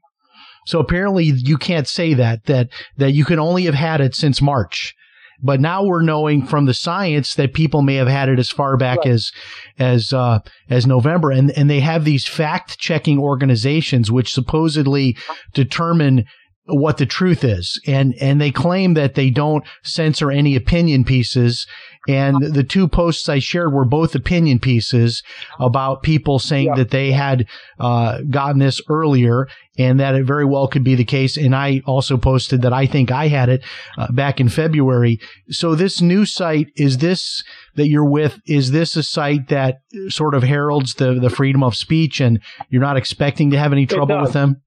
So 0.65 0.79
apparently 0.79 1.25
you 1.25 1.57
can't 1.57 1.87
say 1.87 2.13
that, 2.13 2.45
that, 2.45 2.69
that 2.97 3.11
you 3.11 3.25
can 3.25 3.39
only 3.39 3.63
have 3.63 3.75
had 3.75 4.01
it 4.01 4.15
since 4.15 4.41
March. 4.41 4.95
But 5.43 5.59
now 5.59 5.83
we're 5.83 6.01
knowing 6.01 6.45
from 6.45 6.65
the 6.65 6.73
science 6.73 7.35
that 7.35 7.53
people 7.53 7.81
may 7.81 7.95
have 7.95 8.07
had 8.07 8.29
it 8.29 8.39
as 8.39 8.49
far 8.49 8.77
back 8.77 8.99
right. 8.99 9.07
as 9.07 9.31
as 9.77 10.13
uh, 10.13 10.39
as 10.69 10.87
November, 10.87 11.31
and 11.31 11.51
and 11.51 11.69
they 11.69 11.81
have 11.81 12.05
these 12.05 12.25
fact 12.25 12.79
checking 12.79 13.19
organizations 13.19 14.09
which 14.09 14.33
supposedly 14.33 15.17
determine 15.53 16.25
what 16.65 16.97
the 16.97 17.05
truth 17.05 17.43
is 17.43 17.79
and 17.85 18.13
and 18.21 18.39
they 18.39 18.51
claim 18.51 18.93
that 18.93 19.15
they 19.15 19.29
don't 19.29 19.65
censor 19.83 20.31
any 20.31 20.55
opinion 20.55 21.03
pieces 21.03 21.65
And 22.07 22.41
the 22.53 22.65
two 22.65 22.89
posts 22.89 23.29
I 23.29 23.39
shared 23.39 23.71
were 23.71 23.85
both 23.85 24.13
opinion 24.13 24.59
pieces 24.59 25.23
about 25.57 26.03
people 26.03 26.37
saying 26.37 26.67
Yeah. 26.67 26.75
that 26.75 26.89
they 26.91 27.13
had 27.13 27.45
uh, 27.79 28.19
gotten 28.29 28.59
this 28.59 28.81
earlier 28.89 29.47
and 29.77 29.99
that 30.01 30.13
it 30.15 30.25
very 30.25 30.43
well 30.43 30.67
could 30.67 30.83
be 30.83 30.95
the 30.95 31.05
case. 31.05 31.37
And 31.37 31.55
I 31.55 31.81
also 31.85 32.17
posted 32.17 32.61
that 32.61 32.73
I 32.73 32.87
think 32.87 33.09
I 33.09 33.29
had 33.29 33.47
it 33.47 33.63
uh, 33.97 34.11
back 34.11 34.41
in 34.41 34.49
February. 34.49 35.17
So 35.49 35.75
this 35.75 36.01
new 36.01 36.25
site 36.25 36.67
is 36.75 36.97
this 36.97 37.41
that 37.75 37.87
you're 37.87 38.09
with? 38.09 38.39
Is 38.45 38.71
this 38.71 38.97
a 38.97 39.03
site 39.03 39.47
that 39.47 39.75
sort 40.09 40.35
of 40.35 40.43
heralds 40.43 40.95
the 40.95 41.13
the 41.21 41.29
freedom 41.29 41.63
of 41.63 41.73
speech, 41.75 42.19
and 42.21 42.39
you're 42.69 42.81
not 42.89 42.97
expecting 42.97 43.51
to 43.51 43.57
have 43.57 43.71
any 43.71 43.85
trouble 43.85 44.21
with 44.21 44.33
them? 44.33 44.57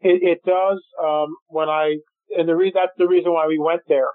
It, 0.00 0.22
it 0.22 0.40
does. 0.44 0.82
Um, 1.02 1.36
when 1.48 1.68
I 1.68 1.96
and 2.36 2.48
the 2.48 2.56
reason 2.56 2.74
that's 2.82 2.96
the 2.96 3.08
reason 3.08 3.32
why 3.32 3.46
we 3.46 3.58
went 3.58 3.82
there 3.88 4.08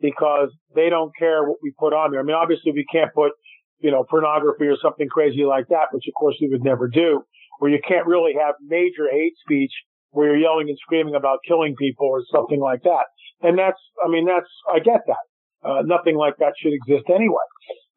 because 0.00 0.50
they 0.74 0.88
don't 0.88 1.12
care 1.18 1.44
what 1.44 1.58
we 1.62 1.72
put 1.78 1.92
on 1.92 2.12
there. 2.12 2.20
I 2.20 2.22
mean, 2.22 2.36
obviously 2.36 2.72
we 2.72 2.86
can't 2.90 3.12
put 3.14 3.32
you 3.80 3.90
know 3.90 4.04
pornography 4.08 4.66
or 4.66 4.76
something 4.80 5.08
crazy 5.08 5.44
like 5.44 5.68
that, 5.68 5.88
which 5.92 6.04
of 6.08 6.14
course 6.14 6.36
we 6.40 6.48
would 6.48 6.64
never 6.64 6.88
do. 6.88 7.22
Where 7.58 7.70
you 7.70 7.80
can't 7.86 8.06
really 8.06 8.34
have 8.38 8.54
major 8.62 9.10
hate 9.10 9.34
speech 9.40 9.72
where 10.10 10.28
you're 10.28 10.38
yelling 10.38 10.68
and 10.68 10.78
screaming 10.78 11.14
about 11.14 11.38
killing 11.46 11.76
people 11.76 12.06
or 12.06 12.22
something 12.32 12.60
like 12.60 12.82
that. 12.82 13.06
And 13.42 13.58
that's, 13.58 13.78
I 14.04 14.08
mean, 14.08 14.26
that's 14.26 14.48
I 14.72 14.78
get 14.78 15.02
that. 15.06 15.24
Uh, 15.68 15.82
nothing 15.84 16.16
like 16.16 16.36
that 16.38 16.54
should 16.58 16.72
exist 16.72 17.10
anyway. 17.10 17.44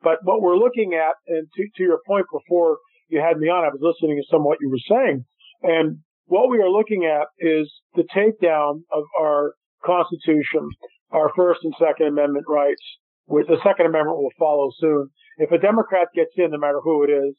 But 0.02 0.18
what 0.24 0.42
we're 0.42 0.58
looking 0.58 0.94
at, 0.94 1.14
and 1.28 1.48
to, 1.56 1.64
to 1.78 1.84
your 1.84 2.00
point 2.08 2.26
before 2.32 2.78
you 3.08 3.22
had 3.22 3.38
me 3.38 3.50
on, 3.50 3.64
I 3.64 3.70
was 3.70 3.82
listening 3.82 4.18
to 4.18 4.26
some 4.30 4.42
of 4.42 4.46
what 4.46 4.58
you 4.62 4.70
were 4.70 4.82
saying, 4.90 5.26
and 5.62 6.00
what 6.32 6.50
we 6.50 6.60
are 6.60 6.70
looking 6.70 7.04
at 7.04 7.28
is 7.40 7.70
the 7.94 8.08
takedown 8.16 8.84
of 8.90 9.04
our 9.20 9.54
Constitution, 9.86 10.70
our 11.12 11.30
First 11.36 11.60
and 11.64 11.74
Second 11.78 12.08
Amendment 12.08 12.46
rights. 12.48 12.82
The 13.28 13.60
Second 13.62 13.88
Amendment 13.88 14.18
will 14.18 14.32
follow 14.40 14.72
soon. 14.80 15.10
If 15.40 15.52
a 15.52 15.58
Democrat 15.58 16.08
gets 16.16 16.32
in, 16.38 16.52
no 16.52 16.58
matter 16.58 16.80
who 16.82 17.04
it 17.04 17.10
is, 17.10 17.36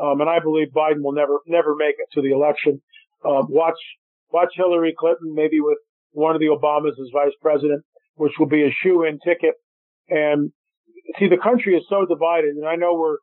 um, 0.00 0.20
and 0.20 0.28
I 0.28 0.40
believe 0.40 0.74
Biden 0.74 1.04
will 1.04 1.12
never 1.12 1.38
never 1.46 1.76
make 1.76 1.94
it 1.98 2.08
to 2.14 2.20
the 2.20 2.34
election. 2.34 2.82
Um, 3.24 3.46
watch 3.48 3.78
watch 4.32 4.50
Hillary 4.56 4.94
Clinton, 4.98 5.34
maybe 5.34 5.60
with 5.60 5.78
one 6.10 6.34
of 6.34 6.40
the 6.40 6.50
Obamas 6.50 6.98
as 6.98 7.10
vice 7.12 7.36
president, 7.40 7.84
which 8.16 8.32
will 8.40 8.48
be 8.48 8.64
a 8.64 8.74
shoe-in 8.82 9.20
ticket. 9.24 9.54
And 10.08 10.50
see, 11.16 11.28
the 11.28 11.38
country 11.40 11.76
is 11.76 11.84
so 11.88 12.06
divided, 12.06 12.56
and 12.56 12.66
I 12.66 12.74
know 12.74 12.94
we're 12.94 13.18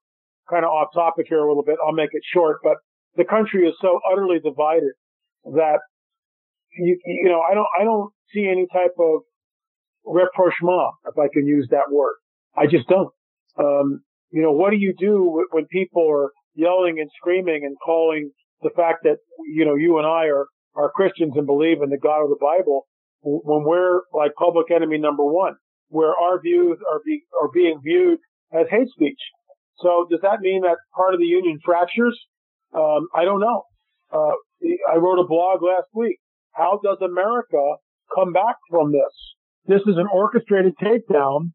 kind 0.50 0.64
of 0.64 0.72
off 0.72 0.94
topic 0.94 1.26
here 1.28 1.40
a 1.40 1.48
little 1.48 1.66
bit. 1.66 1.76
I'll 1.86 1.92
make 1.92 2.12
it 2.14 2.24
short, 2.34 2.60
but 2.64 2.78
the 3.18 3.26
country 3.26 3.68
is 3.68 3.76
so 3.82 4.00
utterly 4.10 4.40
divided 4.40 4.94
that 5.46 5.80
you 6.78 7.00
you 7.06 7.30
know 7.30 7.42
I 7.42 7.54
don't 7.54 7.68
I 7.80 7.84
don't 7.84 8.12
see 8.34 8.48
any 8.48 8.68
type 8.72 8.96
of 9.00 9.22
rapprochement, 10.06 10.94
if 11.08 11.18
I 11.18 11.28
can 11.32 11.46
use 11.46 11.68
that 11.72 11.92
word. 11.92 12.16
I 12.56 12.66
just 12.66 12.88
don't. 12.88 13.10
Um, 13.58 14.02
you 14.32 14.42
know, 14.42 14.52
what 14.52 14.72
do 14.72 14.78
you 14.78 14.94
do 14.98 15.46
when 15.52 15.66
people 15.66 16.08
are 16.10 16.32
yelling 16.54 17.00
and 17.00 17.10
screaming 17.18 17.64
and 17.66 17.76
calling 17.84 18.32
the 18.62 18.70
fact 18.76 19.00
that 19.04 19.18
you 19.48 19.66
know 19.66 19.76
you 19.76 19.98
and 19.98 20.08
I 20.08 20.26
are 20.26 20.48
are 20.76 20.92
Christians 20.92 21.34
and 21.36 21.46
believe 21.46 21.82
in 21.82 21.90
the 21.90 21.98
God 21.98 22.24
of 22.24 22.30
the 22.30 22.38
Bible 22.40 22.88
when 23.22 23.64
we're 23.66 24.02
like 24.14 24.32
public 24.38 24.72
enemy 24.72 24.98
number 24.98 25.26
one, 25.26 25.54
where 25.90 26.14
our 26.16 26.40
views 26.42 26.78
are 26.90 27.02
be, 27.06 27.22
are 27.42 27.50
being 27.54 27.80
viewed 27.84 28.20
as 28.54 28.68
hate 28.70 28.88
speech. 28.90 29.20
So 29.80 30.08
does 30.10 30.20
that 30.22 30.40
mean 30.42 30.62
that 30.62 30.78
part 30.96 31.14
of 31.14 31.20
the 31.20 31.26
union 31.26 31.60
fractures? 31.64 32.18
Um, 32.74 33.08
I 33.16 33.26
don't 33.26 33.40
know. 33.40 33.64
Uh, 34.12 34.32
I 34.92 34.98
wrote 34.98 35.20
a 35.20 35.28
blog 35.28 35.62
last 35.62 35.88
week. 35.94 36.20
How 36.52 36.80
does 36.84 36.98
America 37.02 37.76
come 38.14 38.34
back 38.34 38.56
from 38.70 38.92
this? 38.92 39.36
This 39.66 39.82
is 39.82 39.98
an 39.98 40.08
orchestrated 40.12 40.74
takedown 40.82 41.52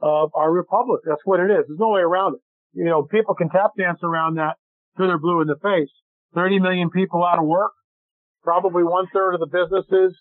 of 0.00 0.30
our 0.34 0.52
republic. 0.52 1.00
That's 1.06 1.22
what 1.24 1.40
it 1.40 1.50
is. 1.50 1.64
There's 1.66 1.78
no 1.78 1.90
way 1.90 2.00
around 2.00 2.34
it. 2.34 2.40
You 2.72 2.84
know, 2.84 3.02
people 3.02 3.34
can 3.34 3.48
tap 3.48 3.72
dance 3.78 4.00
around 4.02 4.36
that 4.36 4.56
till 4.96 5.06
they're 5.06 5.18
blue 5.18 5.40
in 5.40 5.48
the 5.48 5.56
face. 5.62 5.90
30 6.34 6.58
million 6.60 6.90
people 6.90 7.24
out 7.24 7.38
of 7.38 7.46
work. 7.46 7.72
Probably 8.42 8.82
one 8.82 9.06
third 9.12 9.34
of 9.34 9.40
the 9.40 9.46
businesses 9.46 10.14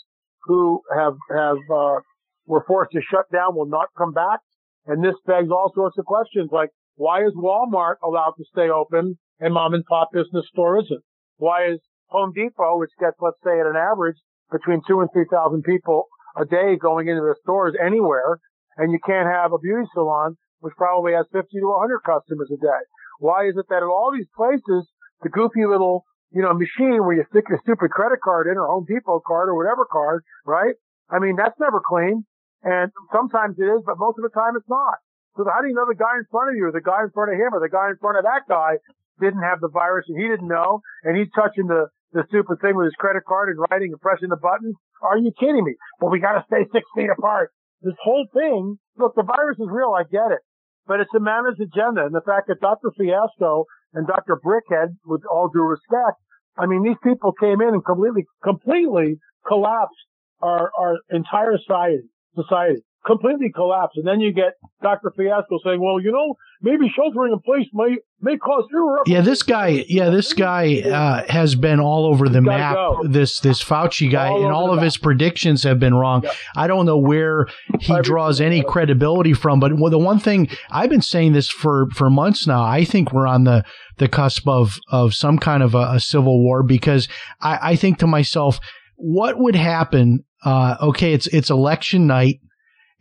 who 0.44 0.82
have, 0.96 1.16
have, 1.30 1.58
uh, 1.74 2.00
were 2.46 2.64
forced 2.66 2.92
to 2.92 3.02
shut 3.02 3.26
down 3.32 3.56
will 3.56 3.68
not 3.68 3.88
come 3.98 4.14
back. 4.14 4.40
And 4.86 5.04
this 5.04 5.16
begs 5.26 5.50
all 5.50 5.72
sorts 5.74 5.98
of 5.98 6.06
questions 6.06 6.50
like, 6.52 6.70
why 6.96 7.26
is 7.26 7.34
Walmart 7.36 7.96
allowed 8.04 8.34
to 8.38 8.46
stay 8.52 8.70
open 8.70 9.18
and 9.40 9.54
mom 9.54 9.74
and 9.74 9.84
pop 9.86 10.10
business 10.14 10.46
store 10.52 10.80
isn't? 10.80 11.04
Why 11.38 11.68
is 11.72 11.80
Home 12.08 12.32
Depot, 12.34 12.78
which 12.78 12.92
gets, 13.00 13.18
let's 13.20 13.42
say 13.44 13.60
at 13.60 13.66
an 13.66 13.76
average 13.76 14.18
between 14.52 14.82
two 14.88 15.02
and 15.02 15.10
3,000 15.14 15.64
people 15.64 16.08
a 16.38 16.46
day 16.46 16.78
going 16.78 17.08
into 17.08 17.22
their 17.22 17.38
stores 17.42 17.76
anywhere, 17.80 18.40
and 18.78 18.92
you 18.92 19.00
can't 19.06 19.30
have 19.30 19.54
a 19.54 19.60
beauty 19.60 19.86
salon, 19.94 20.38
which 20.60 20.74
probably 20.78 21.14
has 21.14 21.26
50 21.32 21.50
to 21.60 21.68
100 21.68 22.00
customers 22.06 22.50
a 22.54 22.58
day? 22.58 22.84
Why 23.20 23.46
is 23.46 23.58
it 23.58 23.66
that 23.70 23.84
at 23.84 23.90
all 23.90 24.12
these 24.14 24.30
places, 24.36 24.90
the 25.22 25.30
goofy 25.30 25.66
little, 25.66 26.06
you 26.32 26.42
know, 26.42 26.54
machine 26.54 27.02
where 27.06 27.14
you 27.14 27.26
stick 27.30 27.46
your 27.50 27.60
stupid 27.62 27.92
credit 27.92 28.22
card 28.22 28.48
in 28.48 28.58
or 28.58 28.68
Home 28.68 28.86
Depot 28.88 29.22
card 29.26 29.50
or 29.50 29.56
whatever 29.56 29.86
card, 29.86 30.24
right? 30.46 30.74
I 31.10 31.20
mean, 31.20 31.36
that's 31.36 31.60
never 31.60 31.82
clean. 31.82 32.26
And 32.64 32.92
sometimes 33.12 33.60
it 33.60 33.68
is, 33.68 33.84
but 33.86 34.00
most 34.00 34.18
of 34.18 34.24
the 34.24 34.34
time 34.34 34.56
it's 34.56 34.70
not. 34.70 34.98
So 35.36 35.44
how 35.50 35.62
do 35.62 35.68
you 35.68 35.76
know 35.76 35.90
the 35.90 35.98
guy 35.98 36.16
in 36.18 36.26
front 36.30 36.54
of 36.54 36.56
you 36.56 36.70
or 36.70 36.72
the 36.72 36.82
guy 36.82 37.04
in 37.04 37.12
front 37.12 37.34
of 37.34 37.38
him 37.38 37.52
or 37.52 37.60
the 37.60 37.70
guy 37.70 37.90
in 37.90 37.98
front 37.98 38.18
of 38.18 38.24
that 38.24 38.46
guy 38.48 38.78
didn't 39.24 39.48
have 39.48 39.64
the 39.64 39.72
virus 39.72 40.06
and 40.08 40.20
he 40.20 40.28
didn't 40.28 40.48
know 40.48 40.84
and 41.04 41.16
he's 41.16 41.32
touching 41.32 41.68
the, 41.68 41.88
the 42.12 42.28
stupid 42.28 42.60
thing 42.60 42.76
with 42.76 42.92
his 42.92 43.00
credit 43.00 43.24
card 43.24 43.50
and 43.50 43.64
writing 43.72 43.96
and 43.96 44.02
pressing 44.02 44.30
the 44.30 44.38
buttons? 44.38 44.76
Are 45.02 45.18
you 45.18 45.32
kidding 45.40 45.64
me? 45.64 45.74
But 46.00 46.12
we 46.12 46.20
gotta 46.20 46.44
stay 46.48 46.68
six 46.76 46.84
feet 46.96 47.10
apart. 47.10 47.52
This 47.82 47.96
whole 48.04 48.28
thing, 48.34 48.78
look, 48.98 49.16
the 49.16 49.24
virus 49.24 49.58
is 49.60 49.68
real, 49.72 49.96
I 49.96 50.04
get 50.04 50.32
it. 50.32 50.44
But 50.86 51.00
it's 51.00 51.16
a 51.16 51.20
man's 51.20 51.60
agenda 51.60 52.06
and 52.06 52.14
the 52.14 52.26
fact 52.26 52.48
that 52.48 52.60
Dr. 52.60 52.92
Fiasco 52.98 53.66
and 53.94 54.08
Dr. 54.08 54.40
Brickhead, 54.44 54.96
with 55.06 55.22
all 55.32 55.48
due 55.48 55.64
respect, 55.64 56.20
I 56.58 56.66
mean, 56.66 56.84
these 56.84 57.00
people 57.04 57.34
came 57.34 57.62
in 57.62 57.74
and 57.74 57.86
completely, 57.86 58.26
completely 58.44 59.18
collapsed 59.48 59.96
our, 60.42 60.72
our 60.78 60.98
entire 61.10 61.58
society, 61.58 62.04
society, 62.36 62.82
completely 63.06 63.52
collapsed. 63.54 63.98
And 63.98 64.08
then 64.08 64.20
you 64.20 64.34
get 64.34 64.54
Dr. 64.82 65.12
Fiasco 65.16 65.58
saying, 65.64 65.82
well, 65.82 66.00
you 66.00 66.12
know, 66.12 66.36
maybe 66.64 66.92
sheltering 66.96 67.34
in 67.34 67.40
place 67.40 67.68
may, 67.74 67.98
may 68.22 68.38
cause 68.38 68.64
irreparable. 68.74 69.04
Yeah, 69.06 69.22
this 69.22 69.44
guy. 69.44 69.86
Yeah, 69.88 70.10
this 70.10 70.34
guy 70.34 70.82
uh, 70.82 71.32
has 71.32 71.54
been 71.54 71.80
all 71.80 72.06
over 72.06 72.30
the 72.30 72.42
map. 72.42 72.76
go. 72.76 73.02
This 73.06 73.40
this 73.42 73.64
Fauci 73.64 74.10
guy, 74.10 74.30
All 74.30 74.44
and 74.44 74.52
all 74.54 74.72
of 74.72 74.78
map. 74.78 74.86
his 74.86 74.98
predictions 74.98 75.62
have 75.64 75.80
been 75.80 75.94
wrong. 75.94 76.24
Yeah. 76.24 76.32
I 76.56 76.68
don't 76.68 76.86
know 76.86 76.98
where 76.98 77.48
he 77.80 78.00
draws 78.02 78.42
any 78.42 78.64
credibility 78.64 79.34
from. 79.34 79.60
But 79.60 79.78
well, 79.78 79.92
the 79.92 80.00
one 80.00 80.20
thing 80.20 80.48
I've 80.72 80.90
been 80.90 81.02
saying 81.02 81.34
this 81.34 81.50
for 81.50 81.88
for 81.92 82.10
months 82.10 82.48
now. 82.48 82.64
I 82.64 82.86
think 82.86 83.12
we're 83.12 83.28
on 83.28 83.44
the 83.44 83.64
the 83.98 84.08
cusp 84.08 84.48
of 84.48 84.80
of 84.90 85.14
some 85.14 85.38
kind 85.38 85.62
of 85.62 85.76
a, 85.76 85.92
a 85.92 86.00
civil 86.00 86.42
war 86.42 86.64
because 86.64 87.08
I, 87.42 87.60
I 87.72 87.76
think 87.76 88.00
to 88.00 88.08
myself, 88.08 88.60
what 88.96 89.38
would 89.38 89.56
happen? 89.56 90.24
Uh, 90.46 90.78
okay, 90.82 91.14
it's 91.14 91.28
it's 91.28 91.50
election 91.50 92.08
night. 92.08 92.40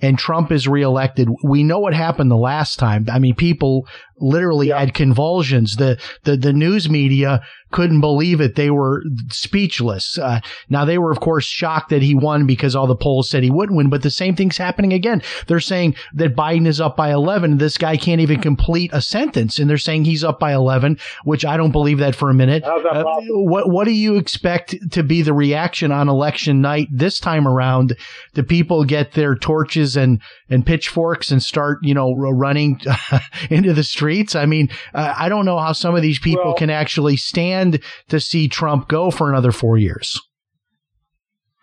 And 0.02 0.18
Trump 0.18 0.50
is 0.50 0.66
reelected. 0.66 1.28
We 1.44 1.62
know 1.62 1.78
what 1.78 1.94
happened 1.94 2.30
the 2.30 2.36
last 2.36 2.78
time. 2.78 3.06
I 3.10 3.20
mean, 3.20 3.36
people 3.36 3.86
literally 4.22 4.68
Yeah. 4.68 4.78
had 4.80 4.94
convulsions. 4.94 5.76
The, 5.76 5.98
the, 6.24 6.36
the 6.36 6.52
news 6.52 6.88
media 6.88 7.42
couldn't 7.72 8.00
believe 8.00 8.40
it. 8.40 8.54
They 8.54 8.70
were 8.70 9.02
speechless. 9.30 10.18
Uh, 10.18 10.40
now 10.68 10.84
they 10.84 10.98
were, 10.98 11.10
of 11.10 11.20
course, 11.20 11.44
shocked 11.44 11.88
that 11.90 12.02
he 12.02 12.14
won 12.14 12.46
because 12.46 12.76
all 12.76 12.86
the 12.86 12.94
polls 12.94 13.28
said 13.30 13.42
he 13.42 13.50
wouldn't 13.50 13.76
win, 13.76 13.88
but 13.90 14.02
the 14.02 14.10
same 14.10 14.36
thing's 14.36 14.58
happening 14.58 14.92
again. 14.92 15.22
They're 15.46 15.58
saying 15.60 15.96
that 16.14 16.36
Biden 16.36 16.66
is 16.66 16.80
up 16.80 16.96
by 16.96 17.10
11. 17.12 17.58
This 17.58 17.78
guy 17.78 17.96
can't 17.96 18.20
even 18.20 18.40
complete 18.40 18.90
a 18.92 19.00
sentence 19.00 19.58
and 19.58 19.68
they're 19.68 19.78
saying 19.78 20.04
he's 20.04 20.22
up 20.22 20.38
by 20.38 20.52
11, 20.52 20.98
which 21.24 21.44
I 21.44 21.56
don't 21.56 21.72
believe 21.72 21.98
that 21.98 22.14
for 22.14 22.28
a 22.30 22.34
minute. 22.34 22.62
Uh, 22.64 23.04
what, 23.30 23.70
what 23.70 23.84
do 23.84 23.92
you 23.92 24.16
expect 24.16 24.74
to 24.92 25.02
be 25.02 25.22
the 25.22 25.32
reaction 25.32 25.90
on 25.92 26.08
election 26.08 26.60
night 26.60 26.88
this 26.92 27.18
time 27.18 27.48
around? 27.48 27.96
Do 28.34 28.42
people 28.42 28.84
get 28.84 29.12
their 29.12 29.34
torches 29.34 29.96
and, 29.96 30.20
and 30.52 30.64
pitchforks 30.66 31.30
and 31.30 31.42
start, 31.42 31.78
you 31.82 31.94
know, 31.94 32.14
running 32.14 32.80
into 33.50 33.72
the 33.72 33.82
streets? 33.82 34.34
I 34.36 34.46
mean, 34.46 34.68
uh, 34.94 35.14
I 35.16 35.28
don't 35.28 35.44
know 35.44 35.58
how 35.58 35.72
some 35.72 35.94
of 35.96 36.02
these 36.02 36.18
people 36.18 36.44
Well- 36.44 36.54
can 36.54 36.70
actually 36.70 37.16
stand 37.16 37.80
to 38.08 38.20
see 38.20 38.48
Trump 38.48 38.88
go 38.88 39.10
for 39.10 39.28
another 39.28 39.52
four 39.52 39.78
years. 39.78 40.20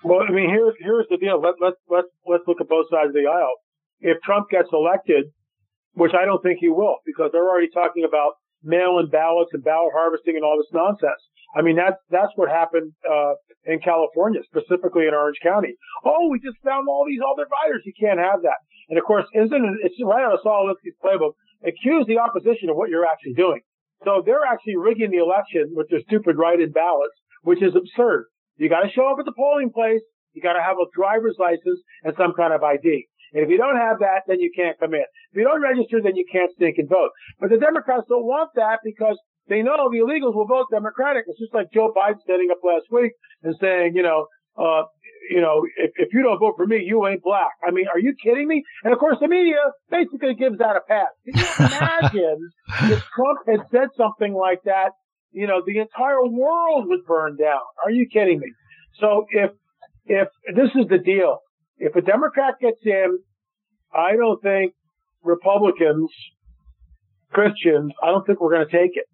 Well, 0.04 0.22
I 0.28 0.32
mean, 0.32 0.50
here's 0.50 0.76
here's 0.80 1.08
the 1.10 1.18
deal. 1.18 1.42
Let 1.42 1.56
let 1.60 1.74
let 1.90 2.06
let's 2.26 2.44
look 2.48 2.62
at 2.62 2.70
both 2.70 2.86
sides 2.90 3.10
of 3.10 3.14
the 3.16 3.28
aisle. 3.28 3.56
If 4.00 4.22
Trump 4.24 4.50
gets 4.50 4.70
elected, 4.72 5.26
which 5.94 6.14
I 6.16 6.24
don't 6.24 6.42
think 6.42 6.60
he 6.62 6.70
will, 6.70 6.98
because 7.06 7.32
they're 7.34 7.48
already 7.48 7.68
talking 7.68 8.06
about 8.08 8.40
mail-in 8.64 9.10
ballots 9.10 9.52
and 9.54 9.64
ballot 9.64 9.92
harvesting 9.96 10.36
and 10.36 10.44
all 10.44 10.58
this 10.58 10.72
nonsense. 10.72 11.20
I 11.56 11.62
mean, 11.62 11.76
that's 11.76 11.98
that's 12.10 12.32
what 12.36 12.50
happened 12.50 12.94
uh, 13.04 13.34
in 13.66 13.80
California, 13.80 14.40
specifically 14.46 15.08
in 15.08 15.14
Orange 15.14 15.40
County. 15.44 15.76
Oh, 16.06 16.30
we 16.32 16.40
just 16.40 16.58
found 16.64 16.88
all 16.88 17.04
these 17.08 17.20
other 17.20 17.48
voters. 17.50 17.84
You 17.86 17.94
can't 18.00 18.20
have 18.20 18.42
that. 18.44 18.62
And 18.90 18.98
of 18.98 19.06
course, 19.06 19.26
isn't 19.34 19.54
it? 19.54 19.76
It's 19.86 19.96
right 20.04 20.26
out 20.26 20.34
of 20.34 20.40
Saul 20.44 20.66
Alinsky's 20.66 20.98
playbook. 21.04 21.34
Accuse 21.66 22.06
the 22.08 22.18
opposition 22.18 22.70
of 22.70 22.76
what 22.76 22.90
you're 22.90 23.06
actually 23.06 23.34
doing. 23.34 23.62
So 24.04 24.24
they're 24.26 24.46
actually 24.48 24.78
rigging 24.78 25.12
the 25.12 25.22
election 25.22 25.74
with 25.76 25.90
their 25.90 26.00
stupid 26.08 26.38
write-in 26.38 26.72
ballots, 26.72 27.16
which 27.44 27.62
is 27.62 27.76
absurd. 27.76 28.26
You 28.58 28.70
got 28.70 28.82
to 28.82 28.92
show 28.92 29.08
up 29.12 29.20
at 29.20 29.26
the 29.26 29.36
polling 29.36 29.72
place. 29.72 30.02
You 30.34 30.42
got 30.42 30.54
to 30.54 30.64
have 30.64 30.78
a 30.78 30.88
driver's 30.96 31.36
license 31.40 31.82
and 32.04 32.14
some 32.18 32.34
kind 32.34 32.54
of 32.54 32.64
ID. 32.64 33.08
And 33.34 33.44
if 33.44 33.50
you 33.50 33.58
don't 33.58 33.78
have 33.78 34.00
that, 34.00 34.24
then 34.28 34.40
you 34.40 34.52
can't 34.56 34.80
come 34.80 34.94
in. 34.94 35.06
If 35.32 35.38
you 35.38 35.44
don't 35.44 35.62
register, 35.62 36.02
then 36.02 36.16
you 36.16 36.26
can't 36.32 36.52
stink 36.56 36.78
and 36.78 36.90
vote. 36.90 37.12
But 37.40 37.50
the 37.50 37.58
Democrats 37.58 38.08
don't 38.10 38.26
want 38.26 38.50
that 38.56 38.80
because 38.84 39.18
they 39.48 39.62
know 39.62 39.90
the 39.90 40.02
illegals 40.02 40.34
will 40.34 40.48
vote 40.48 40.66
Democratic. 40.72 41.26
It's 41.28 41.40
just 41.40 41.54
like 41.54 41.72
Joe 41.74 41.94
Biden 41.96 42.22
standing 42.22 42.50
up 42.52 42.60
last 42.64 42.86
week 42.92 43.12
and 43.44 43.56
saying, 43.60 43.94
you 43.96 44.04
know, 44.04 44.28
uh, 44.58 44.84
you 45.30 45.42
know, 45.42 45.64
if, 45.78 45.92
if 45.96 46.14
you 46.14 46.24
don't 46.24 46.40
vote 46.40 46.56
for 46.58 46.66
me, 46.66 46.84
you 46.84 47.06
ain't 47.08 47.22
black. 47.24 47.52
I 47.66 47.72
mean, 47.72 47.86
are 47.88 48.00
you 48.00 48.16
kidding 48.22 48.48
me? 48.48 48.64
And 48.84 48.92
of 48.92 49.00
course, 49.00 49.18
the 49.22 49.28
media 49.28 49.58
basically 49.90 50.34
gives 50.34 50.58
that 50.58 50.76
a 50.76 50.82
pass. 50.82 51.14
Can 51.26 51.38
you 51.38 51.46
imagine 51.60 52.50
if 52.92 53.04
Trump 53.16 53.40
had 53.48 53.60
said 53.72 53.90
something 53.96 54.34
like 54.34 54.64
that? 54.66 54.92
You 55.32 55.46
know, 55.46 55.62
the 55.66 55.78
entire 55.78 56.26
world 56.26 56.88
would 56.88 57.06
burn 57.06 57.38
down. 57.38 57.62
Are 57.86 57.92
you 57.92 58.08
kidding 58.12 58.40
me? 58.40 58.52
So 59.00 59.26
if, 59.30 59.52
if 60.08 60.28
this 60.56 60.72
is 60.76 60.88
the 60.90 60.98
deal, 60.98 61.38
if 61.78 61.96
a 61.96 62.02
Democrat 62.02 62.56
gets 62.60 62.80
in, 62.84 63.20
I 63.94 64.16
don't 64.16 64.42
think 64.42 64.74
Republicans, 65.24 66.10
Christians, 67.32 67.94
I 68.02 68.08
don't 68.08 68.26
think 68.26 68.42
we're 68.42 68.54
going 68.54 68.68
to 68.68 68.72
take 68.78 68.98
it 68.98 69.06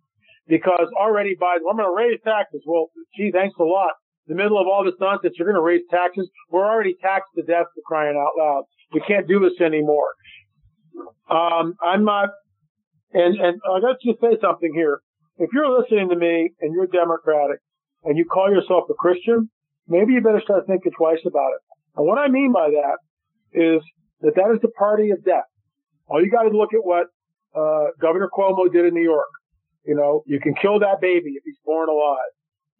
because 0.47 0.87
already 0.97 1.35
Biden, 1.35 1.67
I'm 1.69 1.75
going 1.75 1.89
to 1.89 1.95
raise 1.95 2.19
taxes. 2.23 2.61
Well, 2.65 2.87
gee, 3.17 3.31
thanks 3.33 3.55
a 3.59 3.63
lot 3.63 3.91
the 4.27 4.35
middle 4.35 4.59
of 4.59 4.67
all 4.67 4.83
this 4.83 4.95
nonsense, 4.99 5.35
you're 5.37 5.47
going 5.47 5.55
to 5.55 5.61
raise 5.61 5.81
taxes. 5.89 6.29
We're 6.49 6.65
already 6.65 6.95
taxed 7.01 7.31
to 7.35 7.43
death 7.43 7.67
for 7.73 7.81
crying 7.85 8.17
out 8.17 8.37
loud. 8.37 8.63
We 8.93 9.01
can't 9.07 9.27
do 9.27 9.39
this 9.39 9.59
anymore. 9.61 10.07
Um, 11.29 11.75
I'm 11.83 12.05
not, 12.05 12.29
and, 13.13 13.35
and 13.35 13.59
I 13.69 13.79
got 13.81 13.97
to 14.01 14.13
say 14.21 14.37
something 14.41 14.71
here. 14.73 14.99
If 15.37 15.49
you're 15.53 15.69
listening 15.69 16.09
to 16.09 16.15
me 16.15 16.51
and 16.61 16.73
you're 16.73 16.87
Democratic 16.87 17.59
and 18.03 18.17
you 18.17 18.25
call 18.25 18.49
yourself 18.49 18.85
a 18.89 18.93
Christian, 18.93 19.49
maybe 19.87 20.13
you 20.13 20.21
better 20.21 20.41
start 20.41 20.65
thinking 20.67 20.91
twice 20.97 21.19
about 21.25 21.51
it. 21.53 21.61
And 21.97 22.07
what 22.07 22.17
I 22.17 22.27
mean 22.27 22.53
by 22.53 22.69
that 22.69 22.97
is 23.53 23.81
that 24.21 24.35
that 24.35 24.51
is 24.53 24.61
the 24.61 24.69
party 24.69 25.11
of 25.11 25.23
death. 25.23 25.47
All 26.07 26.23
you 26.23 26.31
got 26.31 26.43
to 26.43 26.55
look 26.55 26.73
at 26.73 26.83
what 26.83 27.07
uh, 27.55 27.91
Governor 27.99 28.29
Cuomo 28.35 28.71
did 28.71 28.85
in 28.85 28.93
New 28.93 29.03
York. 29.03 29.29
You 29.85 29.95
know, 29.95 30.23
you 30.25 30.39
can 30.39 30.55
kill 30.55 30.79
that 30.79 30.99
baby 31.01 31.31
if 31.35 31.43
he's 31.45 31.59
born 31.65 31.89
alive. 31.89 32.34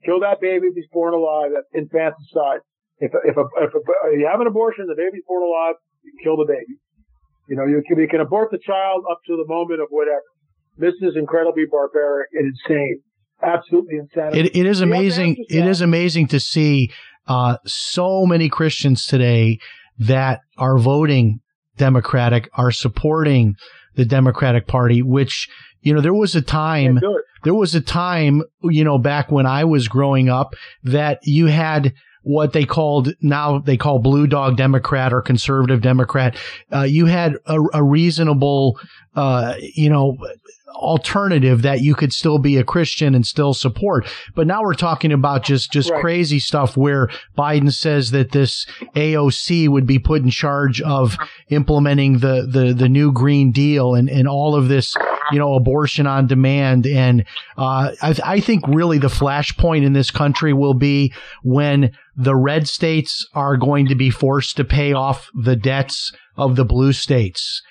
Kill 0.05 0.19
that 0.21 0.39
baby 0.39 0.67
if 0.67 0.75
he's 0.75 0.89
born 0.91 1.13
alive. 1.13 1.51
That's 1.53 1.67
infanticide. 1.73 2.61
If 2.99 3.11
if, 3.25 3.35
a, 3.35 3.45
if, 3.57 3.73
a, 3.73 3.79
if 4.13 4.19
you 4.19 4.27
have 4.31 4.39
an 4.39 4.47
abortion, 4.47 4.85
the 4.87 4.95
baby's 4.95 5.23
born 5.27 5.43
alive, 5.43 5.75
you 6.03 6.13
kill 6.23 6.37
the 6.37 6.45
baby. 6.45 6.79
You 7.49 7.55
know, 7.55 7.65
you 7.65 7.83
can, 7.87 7.99
you 7.99 8.07
can 8.07 8.21
abort 8.21 8.51
the 8.51 8.59
child 8.59 9.03
up 9.11 9.19
to 9.27 9.35
the 9.35 9.45
moment 9.47 9.81
of 9.81 9.87
whatever. 9.89 10.23
This 10.77 10.93
is 11.01 11.15
incredibly 11.15 11.63
barbaric 11.69 12.29
and 12.33 12.53
insane. 12.53 13.01
Absolutely 13.41 13.97
insane. 13.97 14.33
It, 14.33 14.55
it 14.55 14.65
is 14.65 14.81
amazing. 14.81 15.45
It 15.49 15.65
is 15.65 15.81
amazing 15.81 16.27
to 16.27 16.39
see 16.39 16.91
uh, 17.27 17.57
so 17.65 18.25
many 18.25 18.49
Christians 18.49 19.05
today 19.05 19.59
that 19.99 20.41
are 20.57 20.77
voting 20.77 21.41
Democratic, 21.77 22.49
are 22.53 22.71
supporting 22.71 23.55
the 23.95 24.05
Democratic 24.05 24.67
Party, 24.67 25.01
which 25.01 25.49
you 25.86 25.93
know, 25.93 26.01
there 26.01 26.15
was 26.15 26.36
a 26.36 26.41
time, 26.41 26.99
there 27.43 27.53
was 27.53 27.75
a 27.75 27.81
time, 27.81 28.41
you 28.63 28.84
know, 28.84 28.97
back 28.97 29.31
when 29.31 29.45
I 29.45 29.65
was 29.65 29.88
growing 29.88 30.29
up 30.29 30.55
that 30.84 31.19
you 31.23 31.45
had 31.45 31.93
what 32.23 32.53
they 32.53 32.65
called 32.65 33.13
now 33.21 33.60
they 33.60 33.77
call 33.77 33.99
blue 33.99 34.25
dog 34.25 34.58
Democrat 34.58 35.13
or 35.13 35.21
conservative 35.21 35.81
Democrat. 35.81 36.36
Uh, 36.73 36.81
you 36.81 37.05
had 37.05 37.36
a, 37.45 37.60
a 37.75 37.84
reasonable, 37.84 38.79
uh, 39.15 39.53
you 39.60 39.91
know, 39.91 40.17
alternative 40.75 41.61
that 41.63 41.81
you 41.81 41.95
could 41.95 42.13
still 42.13 42.38
be 42.38 42.57
a 42.57 42.63
Christian 42.63 43.15
and 43.15 43.25
still 43.25 43.53
support. 43.53 44.07
But 44.35 44.47
now 44.47 44.61
we're 44.61 44.73
talking 44.73 45.11
about 45.11 45.43
just, 45.43 45.71
just 45.71 45.89
right. 45.89 46.01
crazy 46.01 46.39
stuff 46.39 46.77
where 46.77 47.09
Biden 47.38 47.71
says 47.73 48.11
that 48.11 48.31
this 48.31 48.65
AOC 48.95 49.67
would 49.69 49.85
be 49.85 49.99
put 49.99 50.21
in 50.21 50.29
charge 50.29 50.81
of 50.81 51.17
implementing 51.49 52.19
the, 52.19 52.47
the, 52.49 52.73
the 52.73 52.89
new 52.89 53.11
Green 53.11 53.51
Deal 53.51 53.95
and, 53.95 54.09
and 54.09 54.27
all 54.27 54.55
of 54.55 54.67
this, 54.67 54.95
you 55.31 55.39
know, 55.39 55.55
abortion 55.55 56.07
on 56.07 56.27
demand. 56.27 56.85
And, 56.85 57.25
uh, 57.57 57.91
I, 58.01 58.15
I 58.23 58.39
think 58.39 58.67
really 58.67 58.97
the 58.97 59.07
flashpoint 59.07 59.83
in 59.83 59.93
this 59.93 60.11
country 60.11 60.53
will 60.53 60.73
be 60.73 61.13
when 61.43 61.91
the 62.15 62.35
red 62.35 62.67
states 62.67 63.27
are 63.33 63.57
going 63.57 63.88
to 63.88 63.95
be 63.95 64.09
forced 64.09 64.57
to 64.57 64.63
pay 64.63 64.93
off 64.93 65.29
the 65.33 65.55
debts 65.55 66.13
of 66.38 66.55
the 66.55 66.65
blue 66.65 66.93
states. 66.93 67.61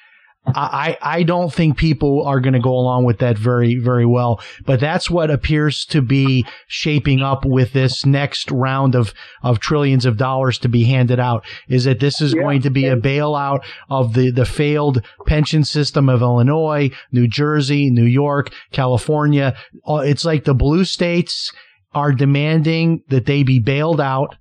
I, 0.46 0.98
I 1.00 1.22
don't 1.22 1.52
think 1.52 1.78
people 1.78 2.24
are 2.26 2.38
going 2.38 2.52
to 2.52 2.60
go 2.60 2.72
along 2.72 3.04
with 3.04 3.18
that 3.18 3.38
very, 3.38 3.76
very 3.76 4.04
well. 4.04 4.40
But 4.66 4.78
that's 4.78 5.08
what 5.08 5.30
appears 5.30 5.86
to 5.86 6.02
be 6.02 6.44
shaping 6.66 7.22
up 7.22 7.46
with 7.46 7.72
this 7.72 8.04
next 8.04 8.50
round 8.50 8.94
of, 8.94 9.14
of 9.42 9.58
trillions 9.58 10.04
of 10.04 10.18
dollars 10.18 10.58
to 10.58 10.68
be 10.68 10.84
handed 10.84 11.18
out 11.18 11.44
is 11.68 11.84
that 11.84 12.00
this 12.00 12.20
is 12.20 12.34
yeah. 12.34 12.42
going 12.42 12.60
to 12.62 12.70
be 12.70 12.86
a 12.86 12.96
bailout 12.96 13.64
of 13.88 14.12
the, 14.12 14.30
the 14.30 14.44
failed 14.44 15.02
pension 15.26 15.64
system 15.64 16.08
of 16.10 16.20
Illinois, 16.20 16.90
New 17.10 17.26
Jersey, 17.26 17.90
New 17.90 18.04
York, 18.04 18.52
California. 18.70 19.56
Uh, 19.88 19.96
it's 19.96 20.26
like 20.26 20.44
the 20.44 20.54
blue 20.54 20.84
states 20.84 21.52
are 21.94 22.12
demanding 22.12 23.02
that 23.08 23.24
they 23.26 23.42
be 23.42 23.60
bailed 23.60 24.00
out. 24.00 24.36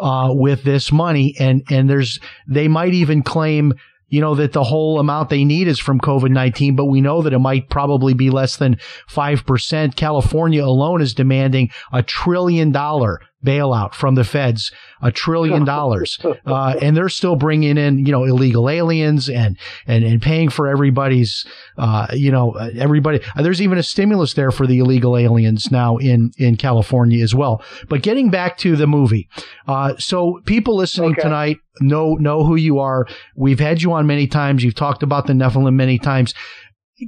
Uh, 0.00 0.32
with 0.32 0.62
this 0.62 0.92
money 0.92 1.34
and, 1.40 1.64
and 1.72 1.90
there's, 1.90 2.20
they 2.46 2.68
might 2.68 2.94
even 2.94 3.20
claim 3.20 3.74
you 4.08 4.20
know, 4.20 4.34
that 4.34 4.52
the 4.52 4.64
whole 4.64 4.98
amount 4.98 5.28
they 5.28 5.44
need 5.44 5.68
is 5.68 5.78
from 5.78 6.00
COVID-19, 6.00 6.76
but 6.76 6.86
we 6.86 7.00
know 7.00 7.22
that 7.22 7.32
it 7.32 7.38
might 7.38 7.68
probably 7.68 8.14
be 8.14 8.30
less 8.30 8.56
than 8.56 8.76
5%. 9.08 9.96
California 9.96 10.64
alone 10.64 11.02
is 11.02 11.14
demanding 11.14 11.70
a 11.92 12.02
trillion 12.02 12.72
dollar 12.72 13.20
bailout 13.44 13.94
from 13.94 14.14
the 14.14 14.24
feds, 14.24 14.72
a 15.00 15.12
trillion 15.12 15.64
dollars. 15.64 16.18
Uh, 16.46 16.74
and 16.80 16.96
they're 16.96 17.08
still 17.10 17.36
bringing 17.36 17.76
in, 17.76 18.06
you 18.06 18.12
know, 18.12 18.24
illegal 18.24 18.70
aliens 18.70 19.28
and, 19.28 19.58
and, 19.86 20.04
and 20.04 20.22
paying 20.22 20.48
for 20.48 20.66
everybody's, 20.66 21.44
uh, 21.76 22.06
you 22.12 22.30
know, 22.30 22.52
everybody. 22.78 23.20
Uh, 23.36 23.42
there's 23.42 23.60
even 23.60 23.76
a 23.76 23.82
stimulus 23.82 24.32
there 24.34 24.50
for 24.50 24.66
the 24.66 24.78
illegal 24.78 25.16
aliens 25.16 25.70
now 25.70 25.96
in, 25.98 26.30
in 26.38 26.56
California 26.56 27.22
as 27.22 27.34
well. 27.34 27.62
But 27.88 28.02
getting 28.02 28.30
back 28.30 28.56
to 28.58 28.76
the 28.76 28.86
movie. 28.86 29.28
Uh, 29.66 29.94
so 29.98 30.40
people 30.46 30.76
listening 30.76 31.12
okay. 31.12 31.22
tonight 31.22 31.58
know, 31.80 32.14
know 32.14 32.44
who 32.44 32.56
you 32.56 32.78
are. 32.78 33.06
We've 33.36 33.60
had 33.60 33.82
you 33.82 33.92
on 33.92 34.06
many 34.06 34.26
times. 34.26 34.64
You've 34.64 34.74
talked 34.74 35.02
about 35.02 35.26
the 35.26 35.34
Nephilim 35.34 35.74
many 35.74 35.98
times. 35.98 36.34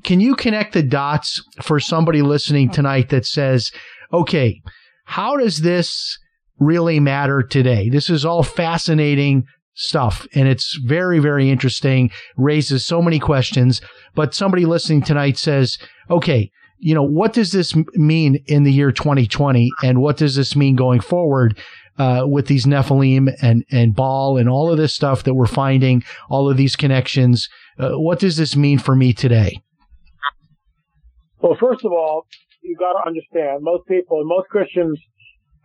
Can 0.04 0.20
you 0.20 0.36
connect 0.36 0.74
the 0.74 0.82
dots 0.82 1.42
for 1.62 1.80
somebody 1.80 2.20
listening 2.22 2.70
tonight 2.70 3.08
that 3.08 3.26
says, 3.26 3.72
okay, 4.12 4.60
how 5.10 5.36
does 5.36 5.62
this 5.62 6.16
really 6.60 7.00
matter 7.00 7.42
today? 7.42 7.88
This 7.88 8.08
is 8.08 8.24
all 8.24 8.44
fascinating 8.44 9.44
stuff 9.74 10.24
and 10.36 10.46
it's 10.46 10.78
very, 10.84 11.18
very 11.18 11.50
interesting, 11.50 12.12
raises 12.36 12.86
so 12.86 13.02
many 13.02 13.18
questions. 13.18 13.80
But 14.14 14.34
somebody 14.34 14.66
listening 14.66 15.02
tonight 15.02 15.36
says, 15.36 15.78
okay, 16.10 16.52
you 16.78 16.94
know, 16.94 17.02
what 17.02 17.32
does 17.32 17.50
this 17.50 17.74
mean 17.94 18.38
in 18.46 18.62
the 18.62 18.70
year 18.70 18.92
2020 18.92 19.68
and 19.82 20.00
what 20.00 20.16
does 20.16 20.36
this 20.36 20.54
mean 20.54 20.76
going 20.76 21.00
forward? 21.00 21.58
Uh, 21.98 22.24
with 22.24 22.46
these 22.46 22.64
Nephilim 22.64 23.34
and, 23.42 23.64
and 23.72 23.94
Baal 23.94 24.38
and 24.38 24.48
all 24.48 24.70
of 24.70 24.78
this 24.78 24.94
stuff 24.94 25.24
that 25.24 25.34
we're 25.34 25.46
finding, 25.46 26.02
all 26.30 26.48
of 26.48 26.56
these 26.56 26.76
connections. 26.76 27.48
Uh, 27.78 27.90
what 27.98 28.20
does 28.20 28.36
this 28.36 28.56
mean 28.56 28.78
for 28.78 28.94
me 28.94 29.12
today? 29.12 29.60
Well, 31.42 31.56
first 31.60 31.84
of 31.84 31.92
all, 31.92 32.26
you 32.62 32.76
got 32.76 32.92
to 33.00 33.06
understand 33.06 33.62
most 33.62 33.86
people 33.86 34.20
and 34.20 34.28
most 34.28 34.48
Christians, 34.48 34.98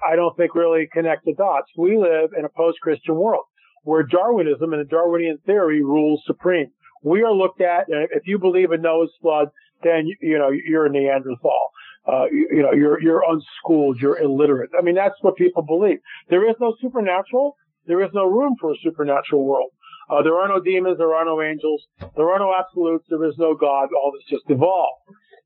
I 0.06 0.16
don't 0.16 0.36
think 0.38 0.56
really 0.56 0.88
connect 0.92 1.26
the 1.26 1.34
dots. 1.34 1.68
We 1.78 1.98
live 1.98 2.32
in 2.38 2.46
a 2.46 2.50
post-Christian 2.50 3.16
world 3.16 3.46
where 3.84 4.04
Darwinism 4.04 4.74
and 4.74 4.82
the 4.82 4.90
Darwinian 4.90 5.38
theory 5.46 5.84
rules 5.84 6.24
supreme. 6.26 6.72
We 7.04 7.22
are 7.24 7.34
looked 7.34 7.62
at, 7.62 7.86
if 7.88 8.24
you 8.26 8.40
believe 8.40 8.72
in 8.72 8.82
Noah's 8.82 9.12
flood, 9.22 9.50
then, 9.84 10.08
you 10.22 10.40
know, 10.40 10.50
you're 10.50 10.88
a 10.88 10.90
Neanderthal. 10.90 11.70
Uh, 12.08 12.26
you, 12.32 12.48
you 12.52 12.62
know, 12.64 12.72
you're, 12.72 13.02
you're 13.02 13.24
unschooled, 13.28 14.00
you're 14.00 14.20
illiterate. 14.20 14.72
I 14.78 14.82
mean, 14.82 14.96
that's 14.96 15.16
what 15.22 15.36
people 15.36 15.64
believe. 15.64 16.00
There 16.30 16.50
is 16.50 16.56
no 16.60 16.76
supernatural. 16.82 17.56
There 17.88 18.04
is 18.04 18.10
no 18.14 18.26
room 18.26 18.56
for 18.60 18.72
a 18.72 18.76
supernatural 18.84 19.46
world. 19.46 19.70
Uh, 20.10 20.22
there 20.22 20.38
are 20.40 20.48
no 20.48 20.60
demons. 20.60 20.98
There 20.98 21.14
are 21.16 21.26
no 21.26 21.42
angels. 21.42 21.84
There 22.16 22.32
are 22.32 22.40
no 22.40 22.54
absolutes. 22.58 23.06
There 23.10 23.26
is 23.26 23.36
no 23.38 23.56
God. 23.56 23.90
All 23.94 24.12
this 24.14 24.24
just 24.30 24.50
evolved. 24.50 25.02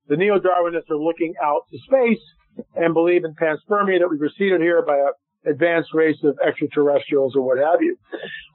The 0.10 0.17
neo-Darwinists 0.17 0.89
are 0.89 0.98
looking 0.98 1.36
out 1.41 1.62
to 1.72 1.78
space 1.86 2.24
and 2.76 2.95
believe 2.95 3.24
in 3.24 3.36
panspermia 3.36 4.00
that 4.00 4.10
we 4.10 4.17
were 4.17 4.32
seeded 4.36 4.60
here 4.60 4.84
by 4.86 4.98
an 4.98 5.12
advanced 5.45 5.93
race 5.93 6.17
of 6.24 6.38
extraterrestrials 6.45 7.36
or 7.36 7.43
what 7.43 7.60
have 7.60 7.82
you. 7.82 7.95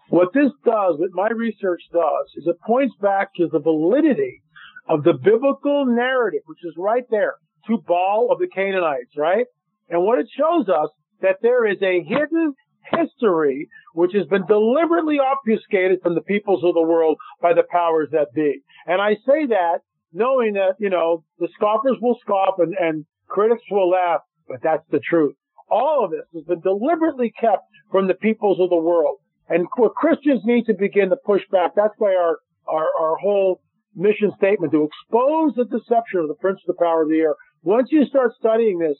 What 0.08 0.34
this 0.34 0.50
does, 0.64 0.96
what 0.98 1.10
my 1.12 1.28
research 1.28 1.80
does, 1.92 2.26
is 2.36 2.48
it 2.48 2.56
points 2.66 2.94
back 3.00 3.28
to 3.36 3.48
the 3.50 3.60
validity 3.60 4.42
of 4.88 5.04
the 5.04 5.14
biblical 5.14 5.86
narrative, 5.86 6.42
which 6.46 6.64
is 6.64 6.74
right 6.76 7.04
there, 7.08 7.34
to 7.68 7.78
Baal 7.86 8.28
of 8.32 8.40
the 8.40 8.48
Canaanites, 8.48 9.16
right? 9.16 9.46
And 9.88 10.02
what 10.02 10.18
it 10.18 10.26
shows 10.36 10.68
us 10.68 10.90
that 11.22 11.36
there 11.40 11.66
is 11.66 11.80
a 11.80 12.02
hidden 12.02 12.54
history 12.90 13.68
which 13.94 14.12
has 14.12 14.26
been 14.26 14.44
deliberately 14.46 15.18
obfuscated 15.20 16.00
from 16.02 16.16
the 16.16 16.20
peoples 16.20 16.64
of 16.64 16.74
the 16.74 16.82
world 16.82 17.16
by 17.40 17.54
the 17.54 17.62
powers 17.70 18.08
that 18.10 18.34
be. 18.34 18.60
And 18.86 19.00
I 19.00 19.14
say 19.26 19.46
that 19.46 19.78
knowing 20.14 20.54
that, 20.54 20.76
you 20.78 20.88
know, 20.88 21.24
the 21.38 21.48
scoffers 21.54 21.96
will 22.00 22.18
scoff 22.22 22.54
and, 22.58 22.74
and 22.80 23.04
critics 23.28 23.62
will 23.70 23.90
laugh, 23.90 24.20
but 24.48 24.62
that's 24.62 24.84
the 24.90 25.00
truth. 25.00 25.34
All 25.70 26.04
of 26.04 26.10
this 26.12 26.24
has 26.32 26.44
been 26.44 26.60
deliberately 26.60 27.32
kept 27.38 27.64
from 27.90 28.06
the 28.06 28.14
peoples 28.14 28.60
of 28.60 28.70
the 28.70 28.76
world. 28.76 29.18
And 29.48 29.66
what 29.76 29.94
Christians 29.94 30.42
need 30.44 30.66
to 30.66 30.74
begin 30.74 31.10
to 31.10 31.16
push 31.16 31.42
back, 31.50 31.72
that's 31.74 31.94
why 31.98 32.14
our, 32.14 32.38
our, 32.66 32.86
our 32.98 33.16
whole 33.16 33.60
mission 33.94 34.32
statement 34.36 34.72
to 34.72 34.88
expose 34.88 35.54
the 35.54 35.64
deception 35.64 36.20
of 36.20 36.28
the 36.28 36.34
prince 36.40 36.60
of 36.66 36.74
the 36.74 36.82
power 36.82 37.02
of 37.02 37.08
the 37.08 37.18
air. 37.18 37.34
Once 37.62 37.88
you 37.90 38.06
start 38.06 38.32
studying 38.38 38.78
this, 38.78 38.96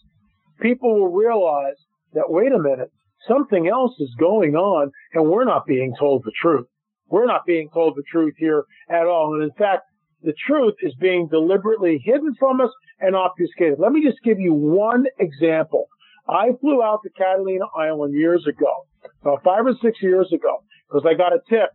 people 0.60 1.00
will 1.00 1.12
realize 1.12 1.76
that, 2.12 2.24
wait 2.30 2.52
a 2.52 2.58
minute, 2.58 2.90
something 3.28 3.68
else 3.68 3.92
is 3.98 4.14
going 4.18 4.54
on 4.54 4.90
and 5.12 5.28
we're 5.28 5.44
not 5.44 5.66
being 5.66 5.94
told 5.98 6.22
the 6.24 6.32
truth. 6.40 6.66
We're 7.08 7.26
not 7.26 7.46
being 7.46 7.68
told 7.72 7.96
the 7.96 8.02
truth 8.10 8.34
here 8.38 8.64
at 8.88 9.06
all. 9.06 9.34
And 9.34 9.42
in 9.42 9.52
fact, 9.52 9.82
the 10.24 10.34
truth 10.46 10.74
is 10.82 10.94
being 10.94 11.28
deliberately 11.28 12.00
hidden 12.02 12.34
from 12.38 12.60
us 12.60 12.70
and 13.00 13.14
obfuscated. 13.14 13.78
Let 13.78 13.92
me 13.92 14.02
just 14.02 14.22
give 14.24 14.40
you 14.40 14.54
one 14.54 15.04
example. 15.18 15.86
I 16.28 16.50
flew 16.60 16.82
out 16.82 17.00
to 17.04 17.10
Catalina 17.10 17.66
Island 17.76 18.14
years 18.14 18.46
ago, 18.46 18.86
about 19.22 19.44
five 19.44 19.66
or 19.66 19.74
six 19.82 20.02
years 20.02 20.32
ago, 20.32 20.62
because 20.88 21.06
I 21.06 21.14
got 21.14 21.32
a 21.32 21.40
tip 21.48 21.70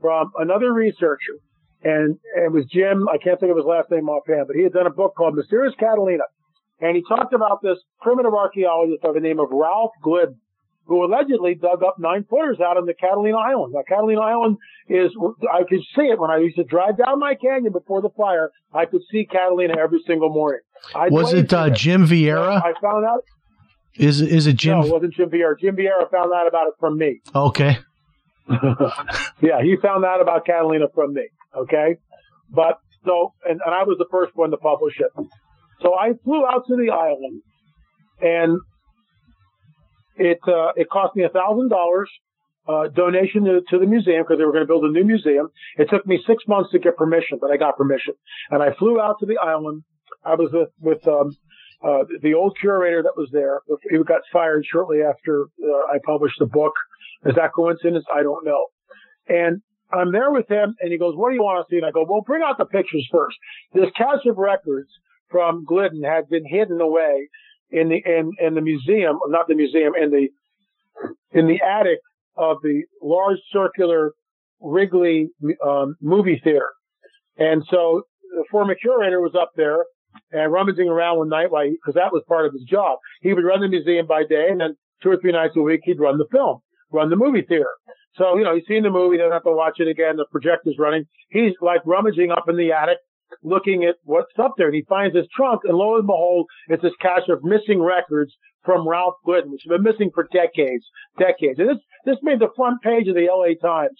from 0.00 0.32
another 0.38 0.72
researcher. 0.72 1.36
And 1.84 2.18
it 2.36 2.52
was 2.52 2.64
Jim, 2.72 3.08
I 3.08 3.18
can't 3.18 3.38
think 3.38 3.50
of 3.50 3.56
his 3.56 3.66
last 3.66 3.90
name 3.90 4.08
offhand, 4.08 4.46
but 4.46 4.56
he 4.56 4.62
had 4.62 4.72
done 4.72 4.86
a 4.86 4.90
book 4.90 5.14
called 5.16 5.34
Mysterious 5.34 5.74
Catalina. 5.78 6.24
And 6.80 6.96
he 6.96 7.02
talked 7.06 7.34
about 7.34 7.60
this 7.62 7.78
primitive 8.00 8.34
archaeologist 8.34 9.02
by 9.02 9.12
the 9.12 9.20
name 9.20 9.38
of 9.38 9.48
Ralph 9.50 9.92
Glidden 10.02 10.38
who 10.84 11.04
allegedly 11.04 11.54
dug 11.54 11.82
up 11.82 11.96
nine 11.98 12.24
footers 12.28 12.58
out 12.60 12.76
of 12.76 12.86
the 12.86 12.94
Catalina 12.94 13.36
Island. 13.36 13.72
Now, 13.74 13.82
Catalina 13.88 14.20
Island 14.20 14.56
is, 14.88 15.10
I 15.52 15.62
could 15.68 15.80
see 15.94 16.02
it 16.02 16.18
when 16.18 16.30
I 16.30 16.38
used 16.38 16.56
to 16.56 16.64
drive 16.64 16.98
down 16.98 17.18
my 17.18 17.34
canyon 17.34 17.72
before 17.72 18.02
the 18.02 18.10
fire. 18.10 18.50
I 18.74 18.86
could 18.86 19.02
see 19.10 19.24
Catalina 19.24 19.74
every 19.78 20.00
single 20.06 20.30
morning. 20.30 20.60
I 20.94 21.08
was 21.08 21.32
it 21.32 21.52
uh, 21.52 21.70
Jim 21.70 22.06
Vieira? 22.06 22.62
I 22.62 22.72
found 22.80 23.06
out. 23.06 23.24
Is 23.94 24.20
is 24.20 24.46
it 24.46 24.56
Jim? 24.56 24.80
No, 24.80 24.86
it 24.86 24.92
wasn't 24.92 25.14
Jim 25.14 25.28
Vieira. 25.28 25.58
Jim 25.58 25.76
Vieira 25.76 26.10
found 26.10 26.32
out 26.32 26.48
about 26.48 26.66
it 26.68 26.74
from 26.80 26.96
me. 26.96 27.20
Okay. 27.34 27.78
yeah, 29.40 29.62
he 29.62 29.76
found 29.80 30.04
out 30.04 30.20
about 30.20 30.46
Catalina 30.46 30.86
from 30.94 31.12
me. 31.12 31.28
Okay. 31.56 31.96
But 32.50 32.78
so, 33.04 33.34
and, 33.48 33.60
and 33.64 33.74
I 33.74 33.84
was 33.84 33.98
the 33.98 34.06
first 34.10 34.32
one 34.34 34.50
to 34.50 34.56
publish 34.56 34.98
it. 34.98 35.10
So 35.82 35.94
I 35.94 36.12
flew 36.24 36.44
out 36.46 36.66
to 36.68 36.76
the 36.76 36.90
island 36.90 37.42
and 38.20 38.58
it 40.16 40.38
uh, 40.46 40.72
it 40.76 40.88
cost 40.90 41.16
me 41.16 41.24
a 41.24 41.28
thousand 41.28 41.68
dollars 41.68 42.10
uh, 42.68 42.88
donation 42.88 43.44
to, 43.44 43.60
to 43.70 43.78
the 43.78 43.86
museum 43.86 44.22
because 44.22 44.38
they 44.38 44.44
were 44.44 44.52
going 44.52 44.64
to 44.64 44.68
build 44.68 44.84
a 44.84 44.90
new 44.90 45.04
museum. 45.04 45.48
It 45.76 45.88
took 45.90 46.06
me 46.06 46.22
six 46.26 46.44
months 46.46 46.70
to 46.72 46.78
get 46.78 46.96
permission, 46.96 47.38
but 47.40 47.50
I 47.50 47.56
got 47.56 47.76
permission, 47.76 48.14
and 48.50 48.62
I 48.62 48.72
flew 48.78 49.00
out 49.00 49.16
to 49.20 49.26
the 49.26 49.38
island. 49.38 49.82
I 50.24 50.34
was 50.34 50.50
with 50.52 50.70
with 50.80 51.06
um, 51.08 51.36
uh, 51.84 52.04
the 52.22 52.34
old 52.34 52.56
curator 52.60 53.02
that 53.02 53.16
was 53.16 53.30
there. 53.32 53.60
He 53.90 53.98
got 54.04 54.22
fired 54.32 54.64
shortly 54.70 54.98
after 55.02 55.46
uh, 55.62 55.92
I 55.92 55.98
published 56.04 56.38
the 56.38 56.46
book. 56.46 56.74
Is 57.26 57.34
that 57.36 57.52
coincidence? 57.54 58.04
I 58.12 58.22
don't 58.22 58.44
know. 58.44 58.66
And 59.28 59.62
I'm 59.92 60.12
there 60.12 60.30
with 60.30 60.48
him, 60.48 60.74
and 60.80 60.92
he 60.92 60.98
goes, 60.98 61.14
"What 61.16 61.30
do 61.30 61.34
you 61.34 61.42
want 61.42 61.66
to 61.66 61.70
see?" 61.70 61.78
And 61.78 61.86
I 61.86 61.90
go, 61.90 62.04
"Well, 62.08 62.22
bring 62.22 62.42
out 62.42 62.58
the 62.58 62.64
pictures 62.64 63.06
first. 63.10 63.36
This 63.72 63.90
cache 63.96 64.26
of 64.26 64.38
records 64.38 64.88
from 65.30 65.64
Glidden 65.64 66.02
had 66.04 66.28
been 66.28 66.44
hidden 66.46 66.80
away 66.80 67.28
in 67.72 67.88
the 67.88 68.02
in, 68.04 68.32
in 68.40 68.54
the 68.54 68.60
museum, 68.60 69.18
not 69.26 69.48
the 69.48 69.54
museum, 69.54 69.94
in 70.00 70.10
the 70.10 70.28
in 71.32 71.48
the 71.48 71.60
attic 71.62 71.98
of 72.36 72.58
the 72.62 72.82
large 73.02 73.38
circular 73.52 74.12
Wrigley 74.60 75.30
um, 75.64 75.96
movie 76.00 76.40
theater. 76.42 76.70
And 77.36 77.62
so 77.68 78.02
the 78.30 78.44
former 78.50 78.74
curator 78.74 79.20
was 79.20 79.34
up 79.34 79.50
there 79.56 79.84
and 80.30 80.52
rummaging 80.52 80.88
around 80.88 81.18
one 81.18 81.28
night 81.28 81.50
while 81.50 81.68
because 81.70 81.94
that 81.94 82.12
was 82.12 82.22
part 82.28 82.46
of 82.46 82.52
his 82.52 82.62
job. 82.62 82.98
He 83.20 83.32
would 83.32 83.44
run 83.44 83.60
the 83.60 83.68
museum 83.68 84.06
by 84.06 84.22
day, 84.28 84.48
and 84.50 84.60
then 84.60 84.76
two 85.02 85.10
or 85.10 85.16
three 85.16 85.32
nights 85.32 85.54
a 85.56 85.62
week 85.62 85.80
he'd 85.84 86.00
run 86.00 86.18
the 86.18 86.26
film, 86.30 86.58
run 86.90 87.10
the 87.10 87.16
movie 87.16 87.42
theater. 87.42 87.70
So 88.16 88.36
you 88.36 88.44
know 88.44 88.54
he's 88.54 88.66
seen 88.68 88.82
the 88.82 88.90
movie, 88.90 89.16
doesn't 89.16 89.32
have 89.32 89.44
to 89.44 89.52
watch 89.52 89.80
it 89.80 89.88
again. 89.88 90.16
The 90.16 90.26
projector's 90.30 90.76
running. 90.78 91.04
He's 91.30 91.54
like 91.60 91.80
rummaging 91.86 92.30
up 92.30 92.44
in 92.48 92.56
the 92.56 92.72
attic, 92.72 92.98
looking 93.42 93.84
at 93.84 93.96
what's 94.04 94.32
up 94.38 94.54
there 94.56 94.66
and 94.66 94.74
he 94.74 94.84
finds 94.88 95.16
his 95.16 95.26
trunk 95.34 95.62
and 95.64 95.76
lo 95.76 95.96
and 95.96 96.06
behold, 96.06 96.46
it's 96.68 96.82
this 96.82 96.92
cache 97.00 97.28
of 97.28 97.44
missing 97.44 97.80
records 97.80 98.32
from 98.64 98.86
Ralph 98.86 99.14
Glidden, 99.24 99.50
which 99.50 99.62
have 99.68 99.76
been 99.76 99.92
missing 99.92 100.10
for 100.14 100.28
decades, 100.32 100.84
decades. 101.18 101.58
And 101.58 101.68
this, 101.68 101.78
this 102.04 102.16
made 102.22 102.40
the 102.40 102.52
front 102.56 102.80
page 102.82 103.08
of 103.08 103.14
the 103.14 103.28
LA 103.28 103.54
Times. 103.60 103.98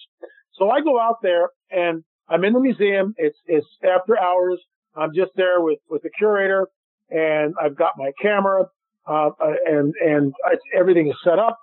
So 0.53 0.69
I 0.69 0.81
go 0.81 0.99
out 0.99 1.17
there 1.21 1.49
and 1.71 2.03
I'm 2.29 2.43
in 2.43 2.53
the 2.53 2.59
museum. 2.59 3.13
It's, 3.17 3.37
it's 3.45 3.67
after 3.83 4.17
hours. 4.17 4.59
I'm 4.95 5.13
just 5.13 5.31
there 5.35 5.61
with, 5.61 5.79
with 5.89 6.03
the 6.03 6.09
curator 6.17 6.67
and 7.09 7.53
I've 7.61 7.75
got 7.75 7.93
my 7.97 8.11
camera, 8.21 8.65
uh, 9.05 9.29
and, 9.65 9.93
and 9.99 10.33
I, 10.45 10.55
everything 10.77 11.09
is 11.09 11.15
set 11.23 11.39
up 11.39 11.57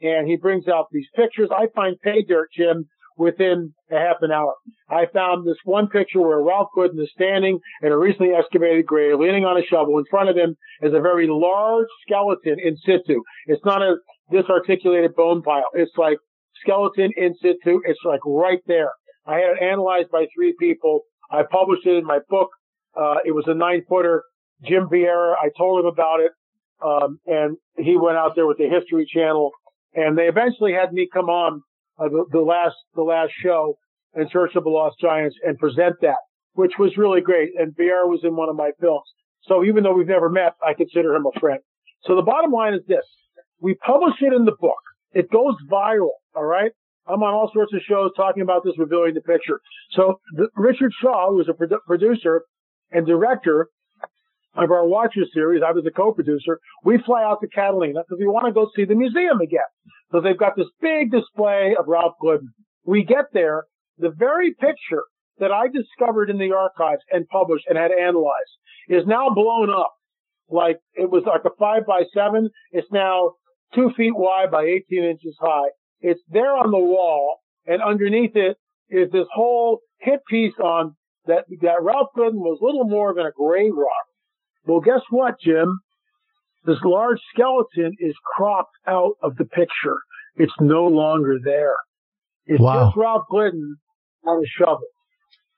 and 0.00 0.28
he 0.28 0.36
brings 0.36 0.68
out 0.68 0.86
these 0.90 1.06
pictures. 1.14 1.50
I 1.52 1.66
find 1.74 2.00
pay 2.00 2.22
dirt, 2.22 2.50
Jim, 2.56 2.88
within 3.18 3.74
a 3.90 3.96
half 3.96 4.16
an 4.22 4.30
hour. 4.30 4.54
I 4.88 5.06
found 5.12 5.46
this 5.46 5.58
one 5.64 5.88
picture 5.88 6.20
where 6.20 6.40
Ralph 6.40 6.68
Glidden 6.74 7.00
is 7.00 7.10
standing 7.12 7.58
in 7.82 7.92
a 7.92 7.98
recently 7.98 8.32
excavated 8.32 8.86
grave, 8.86 9.18
leaning 9.18 9.44
on 9.44 9.58
a 9.58 9.66
shovel. 9.66 9.98
In 9.98 10.04
front 10.10 10.30
of 10.30 10.36
him 10.36 10.56
is 10.80 10.94
a 10.94 11.00
very 11.00 11.26
large 11.28 11.88
skeleton 12.06 12.56
in 12.62 12.76
situ. 12.76 13.22
It's 13.46 13.64
not 13.64 13.82
a 13.82 13.96
disarticulated 14.30 15.14
bone 15.14 15.42
pile. 15.42 15.64
It's 15.74 15.96
like 15.96 16.18
skeleton 16.62 17.10
in 17.16 17.34
situ. 17.42 17.80
It's 17.84 18.00
like 18.04 18.20
right 18.24 18.60
there. 18.66 18.92
I 19.26 19.34
had 19.34 19.56
it 19.56 19.62
analyzed 19.62 20.10
by 20.10 20.26
three 20.34 20.54
people. 20.58 21.00
I 21.30 21.42
published 21.50 21.86
it 21.86 21.96
in 21.96 22.04
my 22.04 22.20
book. 22.30 22.48
Uh, 22.96 23.16
it 23.24 23.34
was 23.34 23.44
a 23.48 23.54
nine 23.54 23.82
footer. 23.88 24.22
Jim 24.64 24.88
Vieira, 24.90 25.34
I 25.34 25.50
told 25.56 25.80
him 25.80 25.86
about 25.86 26.20
it. 26.20 26.32
Um, 26.82 27.18
and 27.26 27.56
he 27.76 27.96
went 27.96 28.16
out 28.16 28.32
there 28.36 28.46
with 28.46 28.58
the 28.58 28.68
History 28.68 29.06
Channel 29.12 29.50
and 29.94 30.16
they 30.16 30.28
eventually 30.28 30.72
had 30.72 30.92
me 30.92 31.08
come 31.12 31.28
on 31.28 31.62
uh, 31.98 32.08
the, 32.08 32.24
the 32.30 32.40
last 32.40 32.76
the 32.94 33.02
last 33.02 33.32
show 33.42 33.78
in 34.14 34.28
Search 34.32 34.56
of 34.56 34.64
the 34.64 34.70
Lost 34.70 34.96
Giants 35.00 35.36
and 35.42 35.58
present 35.58 35.96
that, 36.02 36.18
which 36.54 36.72
was 36.78 36.96
really 36.96 37.20
great. 37.20 37.50
And 37.58 37.74
Vieira 37.74 38.08
was 38.08 38.20
in 38.24 38.36
one 38.36 38.48
of 38.48 38.56
my 38.56 38.70
films. 38.80 39.04
So 39.42 39.64
even 39.64 39.82
though 39.84 39.94
we've 39.94 40.06
never 40.08 40.28
met, 40.28 40.54
I 40.66 40.74
consider 40.74 41.14
him 41.14 41.26
a 41.26 41.38
friend. 41.38 41.60
So 42.04 42.16
the 42.16 42.22
bottom 42.22 42.50
line 42.50 42.74
is 42.74 42.80
this. 42.86 43.04
We 43.60 43.74
publish 43.74 44.14
it 44.20 44.32
in 44.32 44.44
the 44.44 44.56
book. 44.60 44.78
It 45.12 45.30
goes 45.30 45.54
viral. 45.70 46.12
All 46.34 46.44
right. 46.44 46.72
I'm 47.06 47.22
on 47.22 47.32
all 47.32 47.50
sorts 47.52 47.72
of 47.72 47.80
shows 47.88 48.10
talking 48.16 48.42
about 48.42 48.64
this, 48.64 48.74
revealing 48.78 49.14
the 49.14 49.22
picture. 49.22 49.60
So 49.92 50.20
the, 50.32 50.48
Richard 50.56 50.92
Shaw, 51.00 51.30
who 51.30 51.36
was 51.36 51.48
a 51.48 51.52
produ- 51.52 51.82
producer 51.86 52.42
and 52.90 53.06
director 53.06 53.68
of 54.64 54.70
our 54.70 54.86
Watchers 54.86 55.30
series, 55.32 55.62
I 55.66 55.72
was 55.72 55.84
a 55.86 55.90
co-producer. 55.90 56.58
We 56.84 56.98
fly 57.04 57.22
out 57.22 57.40
to 57.40 57.48
Catalina 57.48 58.00
because 58.00 58.18
we 58.18 58.26
want 58.26 58.46
to 58.46 58.52
go 58.52 58.68
see 58.74 58.84
the 58.84 58.94
museum 58.94 59.40
again. 59.40 59.60
So 60.10 60.20
they've 60.20 60.38
got 60.38 60.56
this 60.56 60.68
big 60.80 61.10
display 61.10 61.76
of 61.78 61.86
Ralph 61.86 62.14
Glidden. 62.20 62.52
We 62.84 63.04
get 63.04 63.26
there, 63.32 63.64
the 63.98 64.10
very 64.10 64.54
picture 64.54 65.04
that 65.38 65.52
I 65.52 65.66
discovered 65.68 66.30
in 66.30 66.38
the 66.38 66.52
archives 66.52 67.02
and 67.10 67.28
published 67.28 67.66
and 67.68 67.78
had 67.78 67.92
analyzed 67.92 68.56
is 68.88 69.06
now 69.06 69.30
blown 69.30 69.70
up. 69.70 69.92
Like 70.50 70.78
it 70.94 71.10
was 71.10 71.24
like 71.26 71.42
a 71.44 71.54
five 71.58 71.86
by 71.86 72.02
seven. 72.14 72.48
It's 72.72 72.90
now 72.90 73.32
two 73.74 73.90
feet 73.96 74.16
wide 74.16 74.50
by 74.50 74.64
18 74.64 75.04
inches 75.04 75.36
high. 75.40 75.68
It's 76.00 76.20
there 76.30 76.56
on 76.56 76.70
the 76.70 76.78
wall 76.78 77.38
and 77.66 77.82
underneath 77.82 78.34
it 78.34 78.56
is 78.88 79.10
this 79.12 79.26
whole 79.32 79.80
hit 80.00 80.20
piece 80.28 80.54
on 80.62 80.96
that, 81.26 81.44
that 81.60 81.82
Ralph 81.82 82.08
Glidden 82.14 82.40
was 82.40 82.58
little 82.62 82.84
more 82.84 83.14
than 83.14 83.26
a 83.26 83.30
grave 83.30 83.72
rock. 83.76 84.06
Well, 84.68 84.80
guess 84.80 85.00
what, 85.08 85.40
Jim? 85.40 85.80
This 86.66 86.76
large 86.84 87.18
skeleton 87.32 87.94
is 87.98 88.14
cropped 88.36 88.76
out 88.86 89.14
of 89.22 89.36
the 89.36 89.46
picture. 89.46 89.96
It's 90.36 90.52
no 90.60 90.86
longer 90.86 91.38
there. 91.42 91.74
It's 92.44 92.60
wow. 92.60 92.86
just 92.86 92.96
Ralph 92.96 93.24
Glidden 93.30 93.76
on 94.26 94.44
a 94.44 94.46
shovel. 94.46 94.86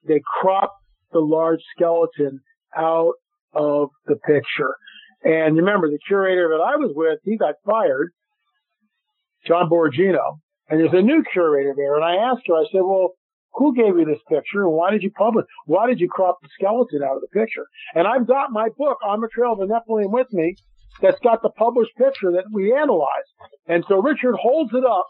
They 0.06 0.22
cropped 0.40 0.76
the 1.12 1.18
large 1.18 1.60
skeleton 1.76 2.40
out 2.76 3.14
of 3.52 3.88
the 4.06 4.14
picture. 4.14 4.76
And 5.24 5.56
remember, 5.56 5.90
the 5.90 5.98
curator 6.06 6.48
that 6.50 6.62
I 6.62 6.76
was 6.76 6.92
with, 6.94 7.18
he 7.24 7.36
got 7.36 7.56
fired, 7.66 8.12
John 9.44 9.68
Borgino, 9.68 10.38
and 10.68 10.78
there's 10.78 10.94
a 10.94 11.02
new 11.02 11.24
curator 11.32 11.74
there. 11.76 11.96
And 11.96 12.04
I 12.04 12.14
asked 12.30 12.42
her, 12.46 12.54
I 12.54 12.64
said, 12.70 12.82
well, 12.82 13.10
who 13.52 13.74
gave 13.74 13.98
you 13.98 14.04
this 14.04 14.22
picture 14.28 14.62
and 14.62 14.72
why 14.72 14.90
did 14.90 15.02
you 15.02 15.10
publish? 15.10 15.46
Why 15.66 15.86
did 15.86 16.00
you 16.00 16.08
crop 16.08 16.38
the 16.42 16.48
skeleton 16.58 17.02
out 17.02 17.16
of 17.16 17.22
the 17.22 17.28
picture? 17.28 17.66
And 17.94 18.06
I've 18.06 18.26
got 18.26 18.52
my 18.52 18.68
book 18.76 18.98
on 19.04 19.20
the 19.20 19.28
trail 19.28 19.52
of 19.52 19.58
the 19.58 19.66
Nephilim 19.66 20.12
with 20.12 20.32
me 20.32 20.54
that's 21.02 21.18
got 21.20 21.42
the 21.42 21.50
published 21.50 21.92
picture 21.96 22.32
that 22.32 22.44
we 22.52 22.72
analyzed. 22.72 23.30
And 23.66 23.84
so 23.88 24.00
Richard 24.00 24.36
holds 24.40 24.72
it 24.74 24.84
up, 24.84 25.06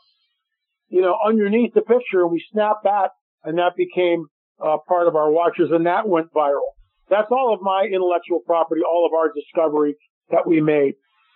you 0.88 1.02
know, 1.02 1.16
underneath 1.24 1.74
the 1.74 1.82
picture 1.82 2.22
and 2.22 2.30
we 2.30 2.44
snap 2.52 2.78
that 2.84 3.10
and 3.44 3.58
that 3.58 3.76
became 3.76 4.26
uh, 4.62 4.76
part 4.86 5.08
of 5.08 5.16
our 5.16 5.30
Watchers 5.30 5.70
and 5.72 5.86
that 5.86 6.08
went 6.08 6.32
viral. 6.32 6.76
That's 7.08 7.30
all 7.30 7.52
of 7.52 7.60
my 7.60 7.88
intellectual 7.92 8.40
property, 8.46 8.82
all 8.82 9.06
of 9.06 9.12
our 9.12 9.32
discovery 9.32 9.96
that 10.30 10.46
we 10.46 10.60
made. 10.60 10.94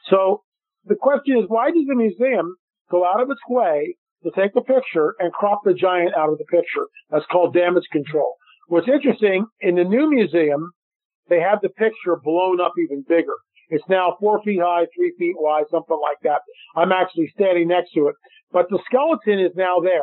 So 0.09 0.43
the 0.85 0.95
question 0.95 1.39
is, 1.39 1.45
why 1.49 1.71
does 1.71 1.85
the 1.87 1.97
museum 1.97 2.57
go 2.91 3.05
out 3.05 3.21
of 3.21 3.31
its 3.31 3.41
way 3.49 3.97
to 4.25 4.31
take 4.35 4.55
the 4.55 4.63
picture 4.63 5.15
and 5.19 5.33
crop 5.33 5.61
the 5.65 5.75
giant 5.75 6.15
out 6.17 6.31
of 6.31 6.39
the 6.39 6.45
picture? 6.45 6.87
That's 7.11 7.27
called 7.31 7.55
damage 7.55 7.85
control. 7.93 8.35
What's 8.69 8.89
interesting, 8.89 9.47
in 9.61 9.77
the 9.77 9.85
new 9.85 10.11
museum, 10.11 10.73
they 11.29 11.41
have 11.41 11.61
the 11.63 11.69
picture 11.69 12.17
blown 12.23 12.61
up 12.61 12.73
even 12.79 13.05
bigger. 13.09 13.35
It's 13.69 13.85
now 13.89 14.17
four 14.21 14.43
feet 14.43 14.61
high, 14.63 14.87
three 14.95 15.15
feet 15.19 15.35
wide, 15.39 15.65
something 15.71 15.99
like 16.01 16.19
that. 16.23 16.41
I'm 16.77 16.93
actually 16.93 17.33
standing 17.35 17.69
next 17.69 17.93
to 17.93 18.09
it. 18.09 18.15
But 18.53 18.69
the 18.69 18.79
skeleton 18.87 19.41
is 19.41 19.53
now 19.57 19.81
there, 19.81 20.03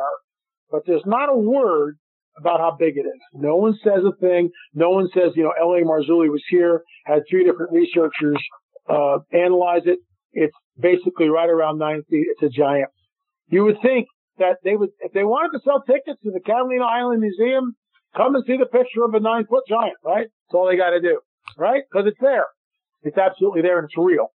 but 0.70 0.82
there's 0.86 1.06
not 1.06 1.28
a 1.28 1.36
word 1.36 1.96
about 2.38 2.60
how 2.60 2.76
big 2.78 2.96
it 2.96 3.06
is. 3.06 3.20
No 3.34 3.56
one 3.56 3.74
says 3.84 4.02
a 4.06 4.16
thing. 4.16 4.50
No 4.74 4.90
one 4.90 5.08
says, 5.14 5.32
you 5.36 5.42
know, 5.42 5.52
L.A. 5.58 5.82
Marzulli 5.82 6.30
was 6.30 6.42
here, 6.48 6.82
had 7.04 7.22
three 7.28 7.44
different 7.44 7.72
researchers 7.72 8.36
uh, 8.88 9.18
analyze 9.32 9.82
it. 9.84 9.98
It's 10.32 10.54
basically 10.78 11.28
right 11.28 11.48
around 11.48 11.78
nine 11.78 12.02
feet. 12.08 12.26
It's 12.30 12.42
a 12.42 12.48
giant. 12.48 12.88
You 13.52 13.64
would 13.64 13.76
think 13.82 14.08
that 14.38 14.56
they 14.64 14.76
would, 14.76 14.88
if 15.00 15.12
they 15.12 15.24
wanted 15.24 15.56
to 15.56 15.62
sell 15.62 15.82
tickets 15.82 16.20
to 16.24 16.30
the 16.32 16.40
Catalina 16.40 16.84
Island 16.84 17.20
Museum, 17.20 17.76
come 18.16 18.34
and 18.34 18.42
see 18.46 18.56
the 18.56 18.64
picture 18.64 19.04
of 19.04 19.12
a 19.12 19.20
nine 19.20 19.44
foot 19.44 19.64
giant, 19.68 19.96
right? 20.02 20.26
That's 20.26 20.54
all 20.54 20.66
they 20.66 20.76
got 20.78 20.90
to 20.90 21.00
do, 21.00 21.20
right? 21.58 21.82
Because 21.92 22.08
it's 22.08 22.18
there. 22.18 22.46
It's 23.02 23.18
absolutely 23.18 23.60
there 23.60 23.78
and 23.78 23.84
it's 23.84 23.98
real. 23.98 24.28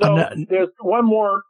So 0.00 0.16
not- 0.16 0.32
there's 0.48 0.70
one 0.80 1.04
more. 1.04 1.42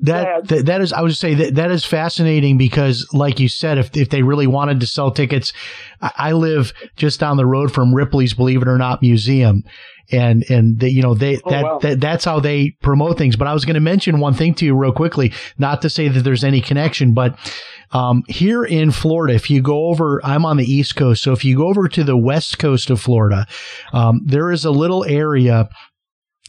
That, 0.00 0.48
that 0.48 0.66
that 0.66 0.80
is 0.80 0.92
I 0.92 1.00
would 1.02 1.14
say 1.16 1.34
that 1.34 1.54
that 1.54 1.70
is 1.70 1.84
fascinating 1.84 2.58
because 2.58 3.06
like 3.12 3.38
you 3.38 3.48
said 3.48 3.78
if 3.78 3.96
if 3.96 4.10
they 4.10 4.22
really 4.22 4.48
wanted 4.48 4.80
to 4.80 4.86
sell 4.88 5.12
tickets 5.12 5.52
I, 6.02 6.12
I 6.16 6.32
live 6.32 6.72
just 6.96 7.20
down 7.20 7.36
the 7.36 7.46
road 7.46 7.72
from 7.72 7.94
Ripley's 7.94 8.34
Believe 8.34 8.60
It 8.62 8.68
or 8.68 8.76
Not 8.76 9.02
museum. 9.02 9.62
And 10.12 10.44
and 10.50 10.78
they, 10.80 10.88
you 10.88 11.00
know 11.00 11.14
they 11.14 11.38
Oh, 11.44 11.50
that, 11.50 11.64
wow. 11.64 11.78
that 11.78 12.00
that's 12.00 12.24
how 12.26 12.38
they 12.38 12.72
promote 12.82 13.16
things. 13.16 13.36
But 13.36 13.46
I 13.48 13.54
was 13.54 13.64
going 13.64 13.74
to 13.74 13.80
mention 13.80 14.20
one 14.20 14.34
thing 14.34 14.52
to 14.56 14.66
you 14.66 14.76
real 14.76 14.92
quickly 14.92 15.32
not 15.58 15.80
to 15.82 15.88
say 15.88 16.08
that 16.08 16.20
there's 16.20 16.44
any 16.44 16.60
connection 16.60 17.14
but 17.14 17.38
um, 17.92 18.22
here 18.28 18.64
in 18.64 18.90
Florida 18.90 19.32
if 19.34 19.48
you 19.48 19.62
go 19.62 19.86
over 19.86 20.20
I'm 20.22 20.44
on 20.44 20.58
the 20.58 20.70
east 20.70 20.96
coast 20.96 21.22
so 21.22 21.32
if 21.32 21.42
you 21.44 21.56
go 21.56 21.68
over 21.68 21.88
to 21.88 22.04
the 22.04 22.18
west 22.18 22.58
coast 22.58 22.90
of 22.90 23.00
Florida 23.00 23.46
um, 23.94 24.20
there 24.26 24.50
is 24.50 24.66
a 24.66 24.70
little 24.70 25.04
area 25.04 25.68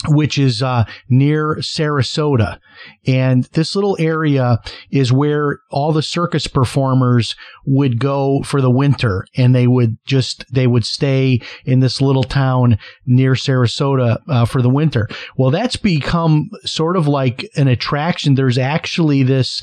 which 0.07 0.37
is 0.37 0.61
uh, 0.61 0.85
near 1.09 1.55
Sarasota. 1.57 2.59
And 3.07 3.45
this 3.53 3.75
little 3.75 3.95
area 3.99 4.59
is 4.91 5.13
where 5.13 5.59
all 5.71 5.91
the 5.91 6.03
circus 6.03 6.47
performers 6.47 7.35
would 7.65 7.99
go 7.99 8.41
for 8.43 8.61
the 8.61 8.69
winter 8.69 9.25
and 9.35 9.55
they 9.55 9.67
would 9.67 9.97
just, 10.05 10.45
they 10.53 10.67
would 10.67 10.85
stay 10.85 11.39
in 11.65 11.79
this 11.79 12.01
little 12.01 12.23
town 12.23 12.77
near 13.05 13.33
Sarasota 13.33 14.17
uh, 14.27 14.45
for 14.45 14.61
the 14.61 14.69
winter. 14.69 15.07
Well, 15.37 15.51
that's 15.51 15.77
become 15.77 16.49
sort 16.65 16.97
of 16.97 17.07
like 17.07 17.49
an 17.55 17.67
attraction. 17.67 18.35
There's 18.35 18.57
actually 18.57 19.23
this, 19.23 19.61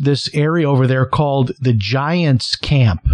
this 0.00 0.28
area 0.34 0.68
over 0.68 0.86
there 0.86 1.06
called 1.06 1.52
the 1.60 1.72
Giants 1.72 2.56
Camp. 2.56 3.06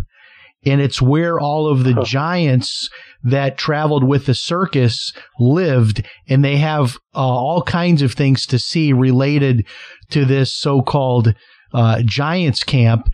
And 0.66 0.81
it's 0.81 1.03
where 1.03 1.39
all 1.39 1.68
of 1.68 1.85
the 1.85 2.03
giants 2.05 2.89
that 3.25 3.59
traveled 3.59 4.05
with 4.05 4.27
the 4.27 4.35
circus 4.35 5.12
lived 5.39 6.07
and 6.29 6.45
they 6.45 6.57
have 6.57 6.97
uh, 7.14 7.18
all 7.18 7.62
kinds 7.62 8.03
of 8.03 8.12
things 8.12 8.47
to 8.47 8.59
see 8.59 8.93
related 8.93 9.66
to 10.11 10.25
this 10.25 10.55
so-called 10.55 11.35
uh, 11.72 12.03
giants 12.05 12.62
camp 12.62 13.09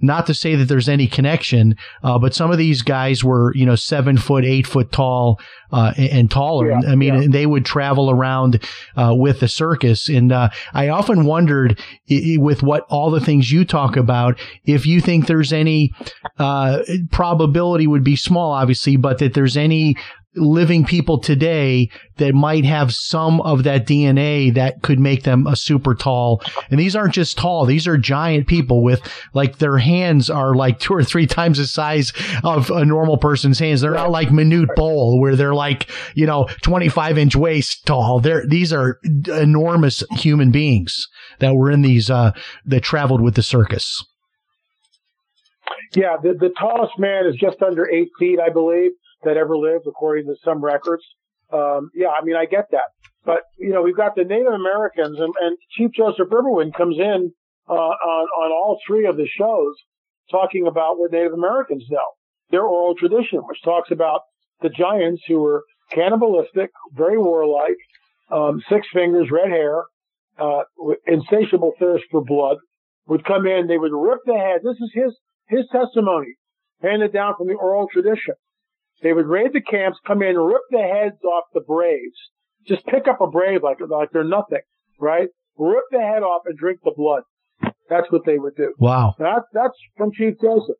not 0.00 0.26
to 0.26 0.34
say 0.34 0.54
that 0.56 0.64
there's 0.66 0.88
any 0.88 1.06
connection, 1.06 1.76
uh, 2.02 2.18
but 2.18 2.34
some 2.34 2.50
of 2.50 2.58
these 2.58 2.82
guys 2.82 3.22
were, 3.22 3.52
you 3.54 3.64
know, 3.64 3.76
seven 3.76 4.16
foot, 4.18 4.44
eight 4.44 4.66
foot 4.66 4.90
tall, 4.92 5.40
uh, 5.72 5.92
and, 5.96 6.10
and 6.10 6.30
taller. 6.30 6.70
Yeah, 6.70 6.80
I 6.88 6.94
mean, 6.94 7.14
yeah. 7.14 7.20
and 7.22 7.32
they 7.32 7.46
would 7.46 7.64
travel 7.64 8.10
around, 8.10 8.62
uh, 8.96 9.14
with 9.16 9.40
the 9.40 9.48
circus. 9.48 10.08
And, 10.08 10.32
uh, 10.32 10.50
I 10.72 10.88
often 10.88 11.24
wondered 11.24 11.80
i- 12.10 12.34
i- 12.34 12.38
with 12.38 12.62
what 12.62 12.84
all 12.90 13.10
the 13.10 13.20
things 13.20 13.50
you 13.52 13.64
talk 13.64 13.96
about, 13.96 14.38
if 14.64 14.84
you 14.84 15.00
think 15.00 15.26
there's 15.26 15.52
any, 15.52 15.92
uh, 16.38 16.80
probability 17.10 17.86
would 17.86 18.04
be 18.04 18.16
small, 18.16 18.50
obviously, 18.52 18.96
but 18.96 19.18
that 19.18 19.34
there's 19.34 19.56
any 19.56 19.96
living 20.36 20.84
people 20.84 21.18
today 21.18 21.88
that 22.16 22.34
might 22.34 22.64
have 22.64 22.94
some 22.94 23.40
of 23.40 23.64
that 23.64 23.86
DNA 23.86 24.54
that 24.54 24.82
could 24.82 25.00
make 25.00 25.24
them 25.24 25.46
a 25.46 25.56
super 25.56 25.94
tall. 25.94 26.42
And 26.70 26.78
these 26.78 26.94
aren't 26.94 27.14
just 27.14 27.36
tall. 27.36 27.64
These 27.66 27.86
are 27.86 27.98
giant 27.98 28.46
people 28.46 28.82
with 28.82 29.00
like 29.32 29.58
their 29.58 29.78
hands 29.78 30.30
are 30.30 30.54
like 30.54 30.78
two 30.78 30.94
or 30.94 31.04
three 31.04 31.26
times 31.26 31.58
the 31.58 31.66
size 31.66 32.12
of 32.42 32.70
a 32.70 32.84
normal 32.84 33.16
person's 33.16 33.58
hands. 33.58 33.80
They're 33.80 33.92
not 33.92 34.10
like 34.10 34.28
Manute 34.28 34.74
Bol 34.76 35.20
where 35.20 35.36
they're 35.36 35.54
like, 35.54 35.90
you 36.14 36.26
know, 36.26 36.48
25 36.62 37.18
inch 37.18 37.36
waist 37.36 37.86
tall. 37.86 38.20
They're, 38.20 38.46
these 38.46 38.72
are 38.72 39.00
enormous 39.26 40.02
human 40.12 40.50
beings 40.50 41.08
that 41.40 41.54
were 41.54 41.70
in 41.70 41.82
these, 41.82 42.10
uh, 42.10 42.32
that 42.66 42.82
traveled 42.82 43.20
with 43.20 43.34
the 43.34 43.42
circus. 43.42 44.04
Yeah, 45.94 46.16
the, 46.22 46.34
the 46.34 46.50
tallest 46.58 46.98
man 46.98 47.26
is 47.26 47.36
just 47.36 47.62
under 47.62 47.88
eight 47.88 48.08
feet, 48.18 48.38
I 48.40 48.50
believe, 48.50 48.92
that 49.24 49.36
ever 49.36 49.56
lived, 49.56 49.86
according 49.86 50.26
to 50.26 50.36
some 50.44 50.62
records. 50.62 51.02
Um, 51.52 51.90
yeah, 51.94 52.08
I 52.08 52.24
mean, 52.24 52.36
I 52.36 52.46
get 52.46 52.66
that. 52.72 52.90
But, 53.24 53.42
you 53.58 53.70
know, 53.70 53.82
we've 53.82 53.96
got 53.96 54.14
the 54.16 54.24
Native 54.24 54.52
Americans, 54.52 55.18
and, 55.18 55.32
and 55.40 55.56
Chief 55.76 55.90
Joseph 55.92 56.28
Riverwind 56.28 56.74
comes 56.74 56.98
in 56.98 57.32
uh, 57.68 57.72
on, 57.72 58.26
on 58.42 58.52
all 58.52 58.78
three 58.86 59.06
of 59.06 59.16
the 59.16 59.26
shows 59.26 59.74
talking 60.30 60.66
about 60.66 60.98
what 60.98 61.12
Native 61.12 61.32
Americans 61.32 61.84
know, 61.90 62.08
their 62.50 62.62
oral 62.62 62.94
tradition, 62.94 63.40
which 63.40 63.62
talks 63.62 63.90
about 63.90 64.20
the 64.60 64.68
giants 64.68 65.22
who 65.28 65.40
were 65.40 65.64
cannibalistic, 65.90 66.70
very 66.92 67.18
warlike, 67.18 67.76
um, 68.30 68.62
six 68.68 68.86
fingers, 68.92 69.30
red 69.30 69.48
hair, 69.48 69.82
uh, 70.38 70.62
insatiable 71.06 71.72
thirst 71.78 72.04
for 72.10 72.24
blood, 72.24 72.58
would 73.06 73.24
come 73.24 73.46
in, 73.46 73.66
they 73.66 73.78
would 73.78 73.92
rip 73.92 74.20
the 74.24 74.34
head. 74.34 74.60
This 74.62 74.76
is 74.80 74.90
his 74.94 75.16
his 75.46 75.66
testimony, 75.70 76.36
handed 76.80 77.12
down 77.12 77.34
from 77.36 77.48
the 77.48 77.54
oral 77.54 77.86
tradition. 77.92 78.34
They 79.04 79.12
would 79.12 79.26
raid 79.26 79.52
the 79.52 79.60
camps, 79.60 79.98
come 80.06 80.22
in, 80.22 80.36
rip 80.38 80.62
the 80.70 80.78
heads 80.78 81.22
off 81.24 81.44
the 81.52 81.60
braves. 81.60 82.16
Just 82.66 82.86
pick 82.86 83.06
up 83.06 83.20
a 83.20 83.26
brave 83.26 83.62
like, 83.62 83.76
like 83.86 84.08
they're 84.12 84.24
nothing, 84.24 84.62
right? 84.98 85.28
Rip 85.58 85.84
the 85.90 86.00
head 86.00 86.22
off 86.22 86.44
and 86.46 86.56
drink 86.56 86.80
the 86.82 86.94
blood. 86.96 87.22
That's 87.90 88.10
what 88.10 88.22
they 88.24 88.38
would 88.38 88.56
do. 88.56 88.72
Wow. 88.78 89.14
That, 89.18 89.42
that's 89.52 89.76
from 89.98 90.10
Chief 90.12 90.40
Joseph. 90.40 90.76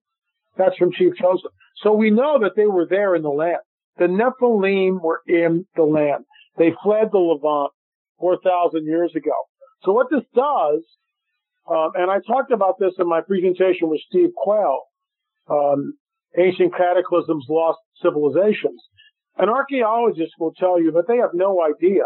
That's 0.57 0.75
from 0.79 0.91
Chief 0.93 1.13
Joseph. 1.21 1.53
So 1.83 1.93
we 1.93 2.11
know 2.11 2.39
that 2.41 2.53
they 2.57 2.65
were 2.65 2.87
there 2.89 3.15
in 3.15 3.21
the 3.21 3.29
land. 3.29 3.59
The 3.99 4.07
Nephilim 4.07 5.03
were 5.03 5.21
in 5.29 5.67
the 5.77 5.83
land. 5.83 6.25
They 6.57 6.73
fled 6.83 7.09
the 7.13 7.19
Levant 7.19 7.73
4,000 8.21 8.87
years 8.87 9.13
ago. 9.15 9.35
So 9.83 9.93
what 9.93 10.07
this 10.11 10.25
does, 10.35 10.83
um, 11.69 11.91
and 11.95 12.11
I 12.11 12.21
talked 12.27 12.53
about 12.53 12.77
this 12.81 12.95
in 12.99 13.07
my 13.07 13.21
presentation 13.21 13.91
with 13.91 14.01
Steve 14.09 14.31
Quayle, 14.35 14.85
um, 15.51 15.99
Ancient 16.39 16.75
Cataclysms, 16.77 17.47
Lost 17.49 17.79
Civilizations. 18.03 18.83
An 19.37 19.49
archaeologist 19.49 20.33
will 20.39 20.53
tell 20.53 20.81
you 20.81 20.93
that 20.93 21.07
they 21.09 21.17
have 21.17 21.31
no 21.35 21.63
idea 21.63 22.05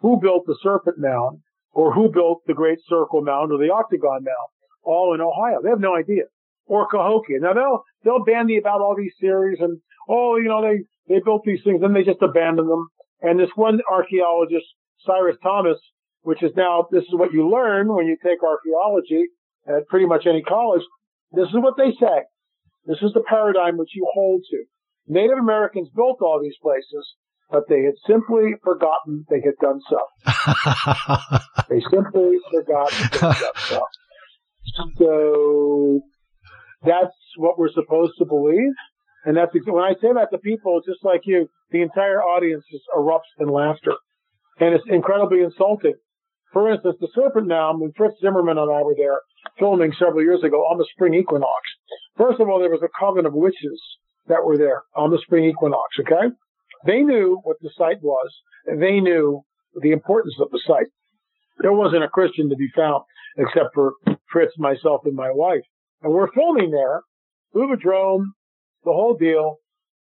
who 0.00 0.20
built 0.20 0.44
the 0.46 0.56
Serpent 0.62 0.96
Mound 0.98 1.40
or 1.72 1.92
who 1.92 2.10
built 2.10 2.42
the 2.46 2.54
Great 2.54 2.78
Circle 2.86 3.22
Mound 3.22 3.52
or 3.52 3.58
the 3.58 3.72
Octagon 3.72 4.24
Mound, 4.24 4.48
all 4.82 5.14
in 5.14 5.20
Ohio. 5.20 5.60
They 5.62 5.70
have 5.70 5.80
no 5.80 5.94
idea. 5.96 6.24
Or 6.66 6.86
Cahokia. 6.88 7.40
Now 7.40 7.54
they'll, 7.54 7.82
they'll 8.02 8.24
bandy 8.24 8.58
about 8.58 8.80
all 8.80 8.96
these 8.96 9.14
theories 9.20 9.58
and, 9.60 9.78
oh, 10.08 10.36
you 10.36 10.48
know, 10.48 10.62
they, 10.62 10.82
they 11.08 11.20
built 11.24 11.42
these 11.44 11.62
things 11.64 11.80
and 11.82 11.94
they 11.94 12.02
just 12.02 12.22
abandon 12.22 12.66
them. 12.66 12.88
And 13.20 13.38
this 13.38 13.50
one 13.54 13.80
archaeologist, 13.90 14.66
Cyrus 15.06 15.36
Thomas, 15.42 15.78
which 16.22 16.42
is 16.42 16.52
now, 16.56 16.88
this 16.90 17.04
is 17.04 17.12
what 17.12 17.32
you 17.32 17.48
learn 17.48 17.88
when 17.88 18.06
you 18.06 18.16
take 18.22 18.42
archaeology 18.42 19.26
at 19.66 19.86
pretty 19.88 20.06
much 20.06 20.26
any 20.26 20.42
college. 20.42 20.82
This 21.32 21.48
is 21.48 21.54
what 21.54 21.76
they 21.76 21.92
say. 21.92 22.24
This 22.86 22.98
is 23.02 23.12
the 23.12 23.22
paradigm 23.28 23.76
which 23.76 23.90
you 23.94 24.06
hold 24.14 24.42
to. 24.50 24.64
Native 25.08 25.38
Americans 25.38 25.88
built 25.94 26.18
all 26.20 26.40
these 26.42 26.56
places, 26.62 27.14
but 27.50 27.64
they 27.68 27.82
had 27.82 27.94
simply 28.06 28.54
forgotten 28.62 29.24
they 29.28 29.42
had 29.44 29.54
done 29.60 29.80
so. 29.88 29.98
They 31.68 31.80
simply 31.90 32.36
forgot 32.52 32.90
they 32.90 33.18
had 33.18 33.36
done 33.40 33.52
so. 33.56 33.80
So 34.98 36.00
that's 36.84 37.16
what 37.36 37.58
we're 37.58 37.72
supposed 37.72 38.12
to 38.18 38.24
believe. 38.24 38.72
And 39.24 39.36
that's 39.36 39.50
when 39.66 39.82
I 39.82 39.94
say 39.94 40.12
that 40.14 40.28
to 40.30 40.38
people, 40.38 40.80
just 40.86 41.04
like 41.04 41.22
you, 41.24 41.48
the 41.70 41.82
entire 41.82 42.22
audience 42.22 42.64
just 42.70 42.84
erupts 42.96 43.34
in 43.40 43.48
laughter. 43.48 43.94
And 44.60 44.74
it's 44.74 44.84
incredibly 44.88 45.42
insulting. 45.42 45.94
For 46.56 46.72
instance, 46.72 46.96
the 47.02 47.08
Serpent 47.14 47.46
now, 47.46 47.76
when 47.76 47.92
Fritz 47.92 48.14
Zimmerman 48.22 48.56
and 48.56 48.72
I 48.72 48.80
were 48.80 48.94
there 48.96 49.20
filming 49.58 49.92
several 49.98 50.22
years 50.22 50.42
ago 50.42 50.62
on 50.62 50.78
the 50.78 50.88
spring 50.90 51.12
equinox, 51.12 51.60
first 52.16 52.40
of 52.40 52.48
all, 52.48 52.58
there 52.58 52.70
was 52.70 52.80
a 52.82 52.88
coven 52.98 53.26
of 53.26 53.34
witches 53.34 53.78
that 54.28 54.42
were 54.42 54.56
there 54.56 54.84
on 54.94 55.10
the 55.10 55.18
spring 55.18 55.44
equinox, 55.44 55.84
okay? 56.00 56.32
They 56.86 57.00
knew 57.00 57.40
what 57.42 57.58
the 57.60 57.68
site 57.76 58.00
was, 58.00 58.34
and 58.64 58.80
they 58.82 59.00
knew 59.00 59.42
the 59.82 59.92
importance 59.92 60.36
of 60.40 60.50
the 60.50 60.62
site. 60.66 60.86
There 61.58 61.74
wasn't 61.74 62.04
a 62.04 62.08
Christian 62.08 62.48
to 62.48 62.56
be 62.56 62.70
found 62.74 63.04
except 63.36 63.74
for 63.74 63.92
Fritz, 64.32 64.54
myself, 64.56 65.02
and 65.04 65.14
my 65.14 65.30
wife. 65.30 65.60
And 66.00 66.10
we're 66.10 66.32
filming 66.32 66.70
there, 66.70 67.02
Ubadrome, 67.54 68.32
the 68.82 68.96
whole 68.96 69.14
deal, 69.14 69.56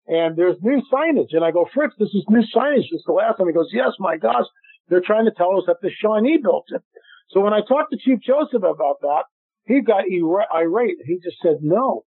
and 0.08 0.36
there's 0.36 0.56
new 0.62 0.82
signage. 0.92 1.30
And 1.30 1.44
I 1.44 1.52
go, 1.52 1.66
Fritz, 1.72 1.94
this 1.96 2.08
is 2.08 2.24
new 2.28 2.42
signage. 2.52 2.90
This 2.90 2.98
is 2.98 3.04
the 3.06 3.12
last 3.12 3.38
time. 3.38 3.46
He 3.46 3.52
goes, 3.52 3.70
yes, 3.72 3.92
my 4.00 4.16
gosh, 4.16 4.46
they're 4.90 5.00
trying 5.00 5.24
to 5.24 5.30
tell 5.30 5.56
us 5.56 5.64
that 5.66 5.76
the 5.80 5.90
Shawnee 6.02 6.38
built 6.42 6.66
it. 6.68 6.82
So 7.30 7.40
when 7.40 7.54
I 7.54 7.60
talked 7.60 7.92
to 7.92 7.98
Chief 7.98 8.18
Joseph 8.20 8.62
about 8.62 9.00
that, 9.02 9.22
he 9.64 9.80
got 9.80 10.04
ira- 10.10 10.52
irate. 10.52 10.98
He 11.06 11.18
just 11.22 11.36
said, 11.40 11.58
no, 11.62 12.02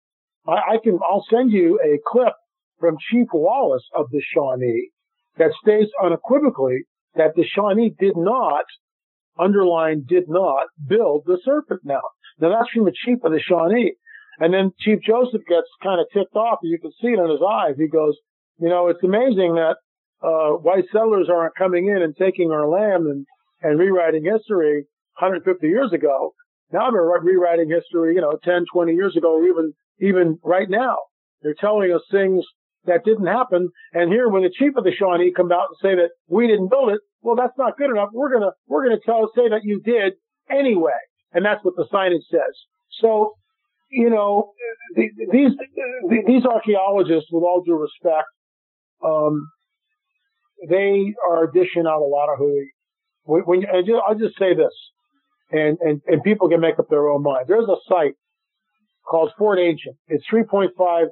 I, 0.48 0.52
I 0.52 0.76
can, 0.82 0.98
I'll 1.02 1.24
send 1.30 1.52
you 1.52 1.78
a 1.84 2.00
clip 2.04 2.32
from 2.78 2.96
Chief 3.10 3.28
Wallace 3.32 3.84
of 3.94 4.06
the 4.10 4.22
Shawnee 4.34 4.88
that 5.36 5.52
states 5.62 5.90
unequivocally 6.02 6.84
that 7.14 7.34
the 7.36 7.44
Shawnee 7.44 7.94
did 7.98 8.16
not, 8.16 8.64
underline 9.38 10.04
did 10.08 10.24
not, 10.28 10.68
build 10.88 11.24
the 11.26 11.38
Serpent 11.44 11.82
Mound. 11.84 12.00
Now 12.40 12.48
that's 12.48 12.70
from 12.72 12.86
the 12.86 12.94
chief 13.04 13.18
of 13.22 13.32
the 13.32 13.40
Shawnee. 13.40 13.94
And 14.38 14.54
then 14.54 14.72
Chief 14.80 15.00
Joseph 15.06 15.42
gets 15.46 15.68
kind 15.82 16.00
of 16.00 16.06
ticked 16.14 16.34
off. 16.34 16.60
You 16.62 16.78
can 16.78 16.92
see 16.92 17.08
it 17.08 17.18
in 17.18 17.28
his 17.28 17.42
eyes. 17.46 17.74
He 17.76 17.88
goes, 17.88 18.16
you 18.58 18.70
know, 18.70 18.88
it's 18.88 19.04
amazing 19.04 19.56
that 19.56 19.76
uh, 20.22 20.56
settlers 20.92 21.28
aren't 21.30 21.54
coming 21.56 21.86
in 21.86 22.02
and 22.02 22.14
taking 22.16 22.50
our 22.50 22.68
land 22.68 23.06
and, 23.06 23.26
and 23.62 23.78
rewriting 23.78 24.24
history 24.24 24.84
150 25.18 25.66
years 25.66 25.92
ago. 25.92 26.34
Now 26.72 26.90
they're 26.90 27.02
rewriting 27.02 27.68
history, 27.68 28.14
you 28.14 28.20
know, 28.20 28.38
10, 28.44 28.64
20 28.72 28.92
years 28.92 29.16
ago, 29.16 29.38
or 29.38 29.46
even, 29.46 29.72
even 30.00 30.38
right 30.44 30.68
now. 30.68 30.96
They're 31.42 31.54
telling 31.58 31.92
us 31.92 32.02
things 32.10 32.44
that 32.84 33.04
didn't 33.04 33.26
happen. 33.26 33.70
And 33.92 34.10
here, 34.10 34.28
when 34.28 34.42
the 34.42 34.50
chief 34.50 34.76
of 34.76 34.84
the 34.84 34.92
Shawnee 34.92 35.32
come 35.34 35.52
out 35.52 35.68
and 35.70 35.76
say 35.82 35.96
that 35.96 36.10
we 36.28 36.46
didn't 36.46 36.68
build 36.68 36.90
it, 36.90 37.00
well, 37.22 37.36
that's 37.36 37.56
not 37.58 37.76
good 37.76 37.90
enough. 37.90 38.10
We're 38.12 38.32
gonna, 38.32 38.52
we're 38.66 38.84
gonna 38.84 39.00
tell, 39.04 39.30
say 39.34 39.48
that 39.48 39.60
you 39.64 39.80
did 39.80 40.14
anyway. 40.50 40.92
And 41.32 41.44
that's 41.44 41.64
what 41.64 41.76
the 41.76 41.86
signage 41.92 42.26
says. 42.30 42.54
So, 43.00 43.34
you 43.90 44.10
know, 44.10 44.52
these, 44.96 45.10
these 46.26 46.44
archaeologists, 46.44 47.28
with 47.30 47.42
all 47.42 47.62
due 47.64 47.76
respect, 47.76 48.28
um, 49.04 49.48
they 50.68 51.14
are 51.26 51.46
dishing 51.46 51.86
out 51.86 52.00
a 52.00 52.04
lot 52.06 52.32
of 52.32 52.38
hooey. 52.38 52.72
When, 53.24 53.42
when 53.42 53.64
I'll 53.66 54.14
just 54.14 54.38
say 54.38 54.54
this, 54.54 54.72
and, 55.52 55.78
and, 55.80 56.00
and 56.06 56.22
people 56.22 56.48
can 56.48 56.60
make 56.60 56.78
up 56.78 56.88
their 56.88 57.08
own 57.08 57.22
mind. 57.22 57.46
There's 57.48 57.68
a 57.68 57.76
site 57.88 58.14
called 59.08 59.32
Fort 59.36 59.58
Ancient. 59.58 59.96
It's 60.08 60.24
3.5 60.32 61.06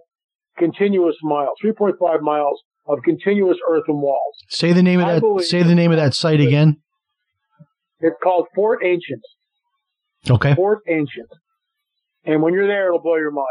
continuous 0.57 1.17
miles, 1.23 1.57
3.5 1.65 2.21
miles 2.23 2.61
of 2.87 2.99
continuous 3.05 3.59
earthen 3.69 4.01
walls. 4.01 4.37
Say 4.49 4.73
the 4.73 4.83
name 4.83 5.01
of 5.01 5.07
that. 5.07 5.45
Say 5.45 5.63
the 5.63 5.75
name 5.75 5.91
of 5.91 5.99
that 5.99 6.15
site 6.15 6.41
again. 6.41 6.79
It's 8.01 8.17
called 8.23 8.47
Fort 8.55 8.81
Ancient. 8.85 9.23
Okay. 10.31 10.55
Fort 10.55 10.81
Ancient. 10.89 11.29
And 12.25 12.43
when 12.43 12.55
you're 12.55 12.67
there, 12.67 12.89
it'll 12.89 13.01
blow 13.01 13.17
your 13.17 13.31
mind. 13.31 13.47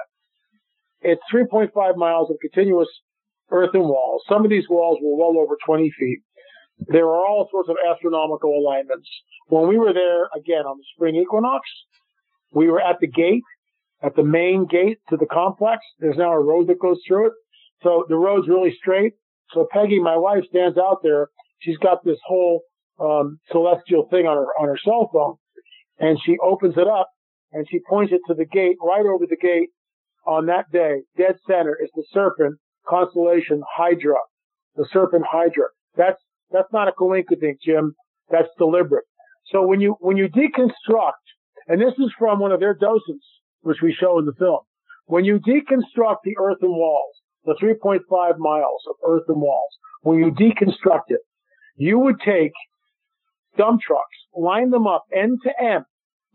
It's 1.02 1.22
3.5 1.34 1.98
miles 1.98 2.30
of 2.30 2.38
continuous 2.42 2.88
earthen 3.52 3.82
walls. 3.82 4.24
Some 4.30 4.44
of 4.44 4.50
these 4.50 4.68
walls 4.70 5.00
were 5.02 5.16
well 5.16 5.42
over 5.42 5.58
20 5.66 5.92
feet. 5.98 6.20
There 6.80 7.06
are 7.06 7.26
all 7.26 7.48
sorts 7.52 7.70
of 7.70 7.78
astronomical 7.90 8.52
alignments. 8.52 9.10
When 9.48 9.68
we 9.68 9.78
were 9.78 9.94
there, 9.94 10.26
again, 10.36 10.66
on 10.66 10.78
the 10.78 10.84
spring 10.96 11.16
equinox, 11.16 11.68
we 12.52 12.68
were 12.68 12.82
at 12.82 13.00
the 13.00 13.08
gate, 13.08 13.44
at 14.04 14.16
the 14.16 14.24
main 14.24 14.68
gate 14.68 15.00
to 15.10 15.18
the 15.18 15.26
complex. 15.26 15.80
There's 16.00 16.18
now 16.18 16.34
a 16.34 16.40
road 16.40 16.68
that 16.68 16.80
goes 16.80 17.00
through 17.08 17.28
it. 17.28 17.34
So 17.84 18.06
the 18.08 18.16
road's 18.16 18.48
really 18.48 18.76
straight. 18.80 19.14
So 19.54 19.68
Peggy, 19.72 20.00
my 20.00 20.18
wife, 20.18 20.44
stands 20.50 20.78
out 20.78 21.00
there. 21.04 21.30
She's 21.60 21.78
got 21.78 22.04
this 22.04 22.20
whole 22.26 22.62
um, 23.00 23.40
celestial 23.52 24.08
thing 24.10 24.26
on 24.26 24.38
her 24.38 24.48
on 24.60 24.68
her 24.68 24.78
cell 24.84 25.10
phone, 25.14 25.36
and 26.00 26.20
she 26.24 26.38
opens 26.44 26.76
it 26.78 26.88
up 26.88 27.10
and 27.52 27.66
she 27.70 27.80
points 27.90 28.12
it 28.12 28.22
to 28.28 28.34
the 28.34 28.46
gate. 28.46 28.78
Right 28.84 29.06
over 29.06 29.26
the 29.28 29.38
gate 29.38 29.70
on 30.26 30.48
that 30.48 30.72
day, 30.72 31.02
dead 31.18 31.38
center 31.48 31.78
is 31.82 31.90
the 31.96 32.04
serpent 32.12 32.60
constellation 32.88 33.62
Hydra, 33.76 34.18
the 34.76 34.88
serpent 34.92 35.26
Hydra. 35.30 35.66
That's 35.96 36.22
that's 36.52 36.72
not 36.72 36.88
a 36.88 36.92
coincidence, 36.92 37.60
Jim. 37.64 37.96
That's 38.30 38.48
deliberate. 38.58 39.06
So 39.52 39.66
when 39.66 39.82
you 39.82 39.96
when 40.00 40.18
you 40.18 40.28
deconstruct, 40.28 41.24
and 41.68 41.82
this 41.82 41.94
is 42.00 42.12
from 42.18 42.40
one 42.40 42.52
of 42.52 42.60
their 42.60 42.74
docents, 42.74 43.26
which 43.62 43.78
we 43.82 43.94
show 43.94 44.20
in 44.20 44.26
the 44.26 44.34
film, 44.34 44.60
when 45.06 45.26
you 45.26 45.40
deconstruct 45.40 46.18
the 46.24 46.36
earthen 46.40 46.70
walls, 46.70 47.16
the 47.46 47.56
3.5 47.62 48.02
miles 48.38 48.82
of 48.90 48.96
earthen 49.06 49.40
walls, 49.40 49.72
when 50.02 50.20
you 50.20 50.32
deconstruct 50.32 51.10
it, 51.10 51.22
you 51.78 51.98
would 52.00 52.20
take 52.20 52.52
dump 53.58 53.82
trucks, 53.82 54.18
line 54.36 54.70
them 54.70 54.86
up 54.86 55.06
end 55.16 55.40
to 55.44 55.64
end, 55.64 55.86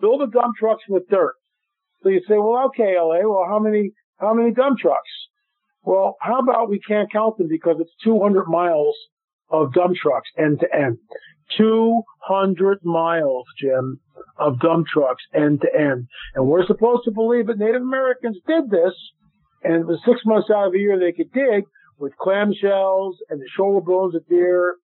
fill 0.01 0.19
the 0.19 0.27
dump 0.27 0.57
trucks 0.59 0.83
with 0.89 1.09
dirt. 1.09 1.35
So 2.03 2.09
you 2.09 2.21
say, 2.29 2.37
well, 2.39 2.67
okay, 2.67 2.97
LA, 2.99 3.29
well, 3.29 3.47
how 3.49 3.59
many, 3.59 3.93
how 4.19 4.35
many 4.35 4.53
dump 4.53 4.79
trucks? 4.79 5.11
Well, 5.83 6.17
how 6.21 6.39
about 6.39 6.71
we 6.71 6.81
can't 6.81 7.11
count 7.11 7.39
them 7.39 7.49
because 7.49 7.77
it's 7.81 7.93
200 8.05 8.47
miles 8.47 8.97
of 9.51 9.73
dump 9.75 9.97
trucks 9.97 10.31
end 10.39 10.61
to 10.61 10.75
end. 10.75 10.99
200 11.59 12.79
miles, 12.85 13.45
Jim, 13.59 14.01
of 14.39 14.61
dump 14.61 14.87
trucks 14.87 15.23
end 15.35 15.61
to 15.61 15.69
end. 15.75 16.07
And 16.35 16.47
we're 16.47 16.67
supposed 16.67 17.05
to 17.05 17.11
believe 17.11 17.49
that 17.49 17.59
Native 17.59 17.83
Americans 17.83 18.39
did 18.47 18.71
this, 18.71 18.95
and 19.63 19.87
the 19.87 19.99
six 20.07 20.21
months 20.25 20.51
out 20.51 20.67
of 20.67 20.73
the 20.73 20.79
year 20.79 20.99
they 20.99 21.13
could 21.13 21.33
dig 21.33 21.65
with 21.99 22.13
clamshells 22.21 23.15
and 23.29 23.41
the 23.41 23.49
shoulder 23.57 23.85
bones 23.85 24.15
of 24.15 24.27
deer 24.29 24.77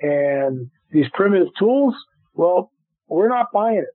and 0.00 0.70
these 0.90 1.06
primitive 1.12 1.48
tools. 1.58 1.94
Well, 2.32 2.70
we're 3.06 3.28
not 3.28 3.52
buying 3.52 3.78
it. 3.78 3.94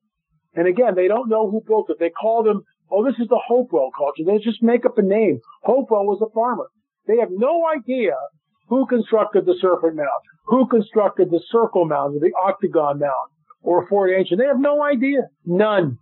And 0.55 0.67
again, 0.67 0.95
they 0.95 1.07
don't 1.07 1.29
know 1.29 1.49
who 1.49 1.61
built 1.65 1.89
it. 1.89 1.97
They 1.99 2.09
call 2.09 2.43
them, 2.43 2.63
oh, 2.91 3.05
this 3.05 3.19
is 3.19 3.27
the 3.27 3.39
Hopewell 3.47 3.89
culture. 3.97 4.23
They 4.25 4.37
just 4.39 4.63
make 4.63 4.85
up 4.85 4.97
a 4.97 5.01
name. 5.01 5.39
Hopewell 5.63 6.05
was 6.05 6.21
a 6.21 6.33
farmer. 6.33 6.67
They 7.07 7.17
have 7.19 7.29
no 7.31 7.63
idea 7.65 8.13
who 8.67 8.85
constructed 8.85 9.45
the 9.45 9.55
Serpent 9.59 9.95
Mound, 9.95 10.21
who 10.45 10.67
constructed 10.67 11.31
the 11.31 11.41
Circle 11.51 11.85
Mound, 11.85 12.15
or 12.15 12.19
the 12.19 12.33
Octagon 12.45 12.99
Mound, 12.99 13.29
or 13.61 13.87
Fort 13.87 14.11
Ancient. 14.15 14.39
They 14.39 14.45
have 14.45 14.59
no 14.59 14.83
idea. 14.83 15.21
None. 15.45 15.97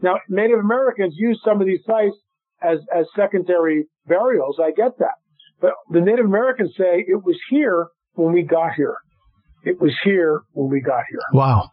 Now, 0.00 0.18
Native 0.28 0.60
Americans 0.60 1.14
use 1.16 1.40
some 1.44 1.60
of 1.60 1.66
these 1.66 1.80
sites 1.86 2.16
as, 2.62 2.78
as 2.94 3.06
secondary 3.16 3.86
burials. 4.06 4.58
I 4.62 4.70
get 4.70 4.98
that. 4.98 5.14
But 5.60 5.72
the 5.90 6.00
Native 6.00 6.26
Americans 6.26 6.72
say 6.76 7.04
it 7.06 7.24
was 7.24 7.38
here 7.50 7.88
when 8.14 8.32
we 8.32 8.42
got 8.42 8.74
here. 8.74 8.96
It 9.64 9.80
was 9.80 9.92
here 10.04 10.42
when 10.52 10.70
we 10.70 10.80
got 10.80 11.04
here. 11.10 11.20
Wow. 11.32 11.70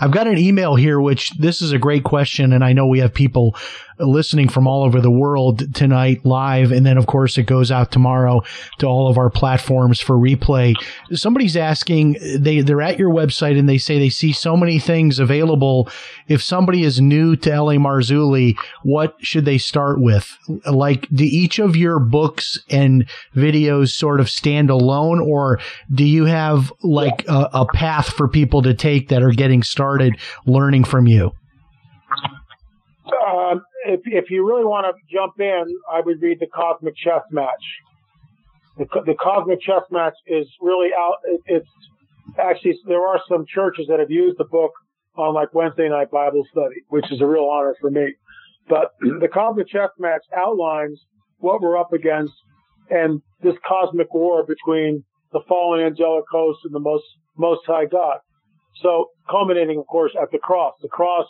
I've 0.00 0.10
got 0.10 0.26
an 0.26 0.38
email 0.38 0.74
here, 0.76 1.00
which 1.00 1.30
this 1.38 1.60
is 1.60 1.72
a 1.72 1.78
great 1.78 2.04
question, 2.04 2.52
and 2.52 2.64
I 2.64 2.72
know 2.72 2.86
we 2.86 3.00
have 3.00 3.12
people 3.12 3.56
listening 3.98 4.48
from 4.48 4.66
all 4.66 4.84
over 4.84 5.00
the 5.00 5.10
world 5.10 5.74
tonight 5.74 6.24
live. 6.24 6.70
And 6.72 6.84
then, 6.84 6.98
of 6.98 7.06
course, 7.06 7.38
it 7.38 7.44
goes 7.44 7.70
out 7.70 7.90
tomorrow 7.90 8.42
to 8.78 8.86
all 8.86 9.08
of 9.08 9.18
our 9.18 9.30
platforms 9.30 10.00
for 10.00 10.16
replay. 10.16 10.74
Somebody's 11.12 11.56
asking, 11.56 12.16
they, 12.38 12.60
they're 12.60 12.82
at 12.82 12.98
your 12.98 13.10
website 13.10 13.58
and 13.58 13.68
they 13.68 13.78
say 13.78 13.98
they 13.98 14.10
see 14.10 14.32
so 14.32 14.56
many 14.56 14.78
things 14.78 15.18
available. 15.18 15.88
If 16.28 16.42
somebody 16.42 16.82
is 16.82 17.00
new 17.00 17.36
to 17.36 17.50
LA 17.50 17.74
Marzulli, 17.74 18.56
what 18.82 19.16
should 19.20 19.44
they 19.44 19.58
start 19.58 20.00
with? 20.00 20.36
Like, 20.70 21.08
do 21.08 21.24
each 21.24 21.58
of 21.58 21.76
your 21.76 21.98
books 21.98 22.58
and 22.68 23.08
videos 23.34 23.90
sort 23.90 24.20
of 24.20 24.28
stand 24.28 24.70
alone 24.70 25.20
or 25.20 25.58
do 25.92 26.04
you 26.04 26.24
have 26.24 26.72
like 26.82 27.26
a, 27.28 27.48
a 27.52 27.66
path 27.72 28.08
for 28.08 28.28
people 28.28 28.62
to 28.62 28.74
take 28.74 29.08
that 29.08 29.22
are 29.22 29.30
getting 29.30 29.55
started 29.62 30.16
learning 30.46 30.84
from 30.84 31.06
you? 31.06 31.32
Uh, 33.06 33.56
if 33.86 34.00
if 34.04 34.30
you 34.30 34.46
really 34.46 34.64
want 34.64 34.86
to 34.86 35.14
jump 35.14 35.34
in, 35.38 35.64
I 35.90 36.00
would 36.00 36.20
read 36.20 36.40
the 36.40 36.46
Cosmic 36.46 36.96
Chess 36.96 37.22
Match. 37.30 37.50
The, 38.78 38.86
the 39.06 39.14
Cosmic 39.14 39.60
Chess 39.60 39.82
Match 39.90 40.14
is 40.26 40.46
really 40.60 40.90
out. 40.96 41.16
It, 41.24 41.40
it's 41.46 41.68
actually 42.38 42.78
there 42.86 43.06
are 43.06 43.20
some 43.28 43.46
churches 43.46 43.86
that 43.88 44.00
have 44.00 44.10
used 44.10 44.38
the 44.38 44.44
book 44.44 44.72
on 45.16 45.34
like 45.34 45.54
Wednesday 45.54 45.88
night 45.88 46.10
Bible 46.10 46.44
study, 46.50 46.82
which 46.88 47.10
is 47.12 47.20
a 47.20 47.26
real 47.26 47.44
honor 47.44 47.74
for 47.80 47.90
me. 47.90 48.14
But 48.68 48.92
the 49.00 49.28
Cosmic 49.32 49.68
Chess 49.68 49.90
Match 49.98 50.22
outlines 50.36 51.00
what 51.38 51.60
we're 51.60 51.78
up 51.78 51.92
against 51.92 52.32
and 52.90 53.20
this 53.42 53.54
cosmic 53.66 54.12
war 54.14 54.44
between 54.46 55.04
the 55.32 55.40
fallen 55.48 55.80
angelic 55.80 56.24
host 56.30 56.60
and 56.64 56.74
the 56.74 56.80
most 56.80 57.04
most 57.36 57.62
high 57.66 57.86
God. 57.86 58.18
So 58.82 59.06
culminating, 59.30 59.78
of 59.78 59.86
course, 59.86 60.12
at 60.20 60.30
the 60.30 60.38
cross. 60.38 60.74
The 60.82 60.88
cross 60.88 61.26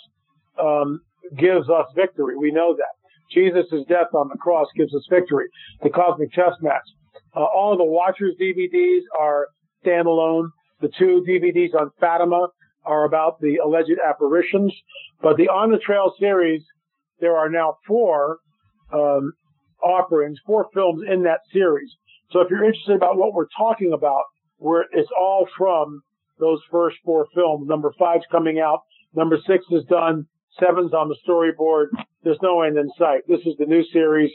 um, 0.60 1.00
gives 1.36 1.68
us 1.68 1.86
victory. 1.94 2.36
We 2.36 2.50
know 2.50 2.74
that. 2.76 2.94
Jesus' 3.32 3.84
death 3.88 4.14
on 4.14 4.28
the 4.28 4.38
cross 4.38 4.68
gives 4.76 4.94
us 4.94 5.04
victory. 5.10 5.46
The 5.82 5.90
cosmic 5.90 6.32
chess 6.32 6.52
match. 6.60 6.82
Uh, 7.34 7.44
all 7.44 7.72
of 7.72 7.78
the 7.78 7.84
Watchers 7.84 8.34
DVDs 8.40 9.02
are 9.18 9.48
standalone. 9.84 10.48
The 10.80 10.90
two 10.98 11.24
DVDs 11.28 11.74
on 11.74 11.90
Fatima 11.98 12.48
are 12.84 13.04
about 13.04 13.40
the 13.40 13.56
alleged 13.56 13.98
apparitions. 14.06 14.72
But 15.20 15.36
the 15.36 15.48
On 15.48 15.70
the 15.70 15.78
Trail 15.78 16.12
series, 16.18 16.62
there 17.20 17.36
are 17.36 17.48
now 17.48 17.76
four 17.86 18.38
um, 18.92 19.32
offerings, 19.82 20.38
four 20.46 20.66
films 20.72 21.02
in 21.10 21.24
that 21.24 21.40
series. 21.52 21.90
So 22.30 22.40
if 22.40 22.50
you're 22.50 22.64
interested 22.64 22.96
about 22.96 23.16
what 23.16 23.34
we're 23.34 23.48
talking 23.56 23.92
about, 23.92 24.24
where 24.58 24.84
it's 24.92 25.10
all 25.18 25.46
from 25.56 26.02
those 26.38 26.60
first 26.70 26.96
four 27.04 27.26
films. 27.34 27.68
Number 27.68 27.92
five's 27.98 28.24
coming 28.30 28.58
out. 28.58 28.82
Number 29.14 29.38
six 29.46 29.64
is 29.70 29.84
done. 29.84 30.26
Seven's 30.58 30.92
on 30.92 31.08
the 31.08 31.16
storyboard. 31.26 31.86
There's 32.22 32.38
no 32.42 32.62
end 32.62 32.78
in 32.78 32.90
sight. 32.98 33.22
This 33.28 33.40
is 33.46 33.54
the 33.58 33.66
new 33.66 33.84
series, 33.92 34.30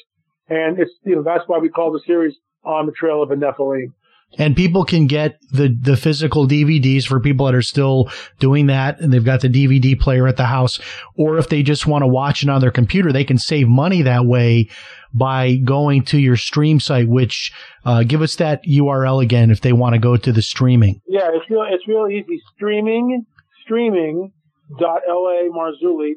and 0.49 0.79
it's 0.79 0.91
you 1.03 1.15
know 1.15 1.23
that's 1.23 1.43
why 1.47 1.57
we 1.59 1.69
call 1.69 1.91
the 1.91 2.01
series 2.05 2.35
on 2.63 2.85
the 2.85 2.91
trail 2.91 3.23
of 3.23 3.31
a 3.31 3.35
Nephilim. 3.35 3.93
And 4.37 4.55
people 4.55 4.85
can 4.85 5.07
get 5.07 5.39
the, 5.51 5.75
the 5.77 5.97
physical 5.97 6.47
DVDs 6.47 7.05
for 7.05 7.19
people 7.19 7.45
that 7.47 7.55
are 7.55 7.61
still 7.61 8.09
doing 8.39 8.67
that 8.67 8.99
and 8.99 9.11
they've 9.11 9.25
got 9.25 9.41
the 9.41 9.49
DVD 9.49 9.99
player 9.99 10.27
at 10.27 10.37
the 10.37 10.45
house. 10.45 10.79
Or 11.15 11.37
if 11.37 11.49
they 11.49 11.63
just 11.63 11.85
want 11.85 12.03
to 12.03 12.07
watch 12.07 12.41
it 12.43 12.49
on 12.49 12.61
their 12.61 12.71
computer, 12.71 13.11
they 13.11 13.25
can 13.25 13.37
save 13.37 13.67
money 13.67 14.01
that 14.03 14.25
way 14.25 14.69
by 15.13 15.55
going 15.57 16.03
to 16.05 16.17
your 16.17 16.37
stream 16.37 16.79
site, 16.79 17.09
which, 17.09 17.51
uh, 17.85 18.03
give 18.03 18.21
us 18.21 18.35
that 18.37 18.63
URL 18.63 19.21
again 19.21 19.51
if 19.51 19.59
they 19.59 19.73
want 19.73 19.93
to 19.93 19.99
go 19.99 20.15
to 20.15 20.31
the 20.31 20.41
streaming. 20.41 21.01
Yeah, 21.07 21.29
it's 21.33 21.49
real. 21.49 21.65
It's 21.69 21.85
real 21.87 22.07
easy. 22.07 22.41
Streaming, 22.55 23.25
streaming 23.63 24.31
dot 24.79 25.01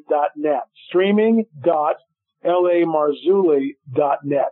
dot 0.09 0.29
net. 0.37 0.61
Streaming 0.87 1.45
dot 1.63 1.97
dot 3.93 4.19
net, 4.23 4.51